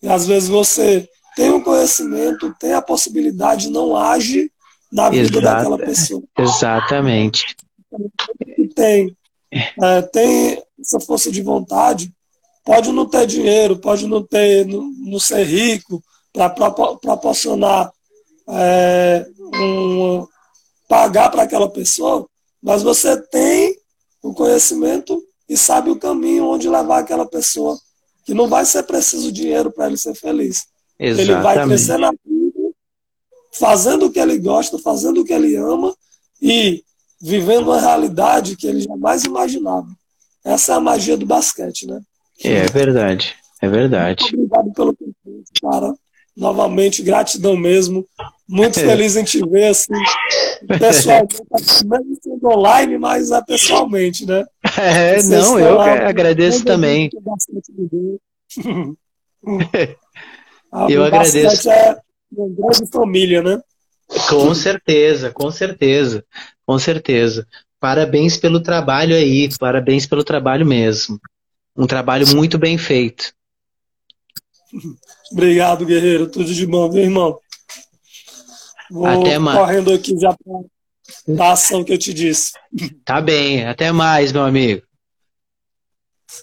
E 0.00 0.08
às 0.08 0.26
vezes 0.26 0.48
você 0.48 1.08
tem 1.34 1.50
o 1.50 1.56
um 1.56 1.60
conhecimento, 1.60 2.54
tem 2.58 2.72
a 2.72 2.82
possibilidade, 2.82 3.70
não 3.70 3.96
age 3.96 4.50
na 4.90 5.10
vida 5.10 5.38
Exato. 5.38 5.40
daquela 5.40 5.78
pessoa. 5.78 6.22
Exatamente. 6.38 7.56
Tem, 8.74 9.16
é, 9.82 10.02
tem 10.02 10.62
essa 10.80 11.00
força 11.00 11.30
de 11.30 11.42
vontade, 11.42 12.12
pode 12.64 12.92
não 12.92 13.06
ter 13.06 13.26
dinheiro, 13.26 13.78
pode 13.78 14.06
não 14.06 14.22
ter, 14.22 14.66
não, 14.66 14.90
não 14.98 15.18
ser 15.18 15.44
rico 15.44 16.02
para 16.32 16.70
proporcionar 17.00 17.92
é, 18.48 19.26
um, 19.54 20.26
pagar 20.88 21.30
para 21.30 21.42
aquela 21.42 21.68
pessoa, 21.68 22.26
mas 22.62 22.82
você 22.82 23.20
tem 23.28 23.76
o 24.22 24.32
conhecimento 24.32 25.22
e 25.48 25.56
sabe 25.56 25.90
o 25.90 25.98
caminho 25.98 26.46
onde 26.46 26.68
levar 26.68 26.98
aquela 26.98 27.26
pessoa, 27.26 27.78
que 28.24 28.34
não 28.34 28.48
vai 28.48 28.64
ser 28.64 28.82
preciso 28.82 29.32
dinheiro 29.32 29.70
para 29.70 29.86
ele 29.86 29.96
ser 29.96 30.14
feliz. 30.14 30.66
Exatamente. 30.98 31.30
Ele 31.30 31.42
vai 31.42 31.66
crescer 31.66 31.98
na 31.98 32.10
vida, 32.10 32.74
fazendo 33.52 34.06
o 34.06 34.10
que 34.10 34.18
ele 34.18 34.38
gosta, 34.38 34.78
fazendo 34.78 35.20
o 35.20 35.24
que 35.24 35.32
ele 35.32 35.56
ama 35.56 35.94
e 36.40 36.82
vivendo 37.20 37.64
uma 37.64 37.80
realidade 37.80 38.56
que 38.56 38.66
ele 38.66 38.80
jamais 38.80 39.24
imaginava. 39.24 39.88
Essa 40.44 40.72
é 40.72 40.76
a 40.76 40.80
magia 40.80 41.16
do 41.16 41.26
basquete, 41.26 41.86
né? 41.86 42.00
É, 42.44 42.66
verdade, 42.66 43.34
é 43.60 43.68
verdade. 43.68 44.22
Muito 44.22 44.34
obrigado 44.34 44.72
pelo 44.72 44.96
convite, 44.96 45.50
cara. 45.60 45.94
Novamente, 46.36 47.02
gratidão 47.02 47.56
mesmo. 47.56 48.06
Muito 48.48 48.80
feliz 48.80 49.14
em 49.14 49.24
te 49.24 49.46
ver, 49.46 49.68
assim, 49.68 49.92
pessoalmente, 50.66 51.36
mesmo 51.84 52.18
sendo 52.22 52.48
online, 52.48 52.96
mas 52.96 53.30
é 53.30 53.42
pessoalmente, 53.42 54.24
né? 54.24 54.46
É, 54.78 55.20
Vocês 55.20 55.28
não, 55.28 55.58
eu 55.58 55.74
lá, 55.74 56.08
agradeço 56.08 56.64
também. 56.64 57.10
eu 60.88 61.04
agradeço. 61.04 61.70
É 61.70 61.98
uma 62.32 62.48
grande 62.48 62.90
família, 62.90 63.42
né? 63.42 63.60
Com 64.30 64.54
certeza, 64.54 65.30
com 65.30 65.50
certeza, 65.50 66.24
com 66.64 66.78
certeza. 66.78 67.46
Parabéns 67.78 68.38
pelo 68.38 68.60
trabalho 68.60 69.14
aí, 69.14 69.50
parabéns 69.58 70.06
pelo 70.06 70.24
trabalho 70.24 70.64
mesmo. 70.64 71.20
Um 71.76 71.86
trabalho 71.86 72.26
muito 72.34 72.58
bem 72.58 72.78
feito. 72.78 73.32
Obrigado, 75.30 75.84
guerreiro. 75.84 76.26
Tudo 76.26 76.52
de 76.52 76.66
bom, 76.66 76.90
meu 76.90 77.02
irmão? 77.02 77.38
Vou 78.90 79.06
Até 79.06 79.38
mais. 79.38 79.58
correndo 79.58 79.92
aqui 79.92 80.18
já 80.18 80.34
para 81.36 81.46
a 81.46 81.52
ação 81.52 81.84
que 81.84 81.92
eu 81.92 81.98
te 81.98 82.12
disse. 82.12 82.52
Tá 83.04 83.20
bem. 83.20 83.66
Até 83.66 83.92
mais, 83.92 84.32
meu 84.32 84.42
amigo. 84.42 84.82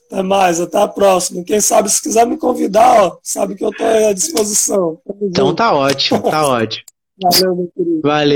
Até 0.07 0.23
mais, 0.23 0.59
até 0.59 0.79
a 0.81 0.87
próxima. 0.87 1.43
Quem 1.43 1.61
sabe, 1.61 1.89
se 1.89 2.01
quiser 2.01 2.25
me 2.25 2.37
convidar, 2.37 3.03
ó, 3.03 3.17
sabe 3.21 3.55
que 3.55 3.63
eu 3.63 3.69
estou 3.69 3.85
à 3.85 4.13
disposição. 4.13 4.99
Então 5.21 5.53
tá 5.53 5.73
ótimo, 5.73 6.21
tá 6.23 6.45
ótimo. 6.47 6.83
Valeu, 7.21 7.55
meu 7.55 7.71
querido. 7.75 8.01
Valeu. 8.01 8.35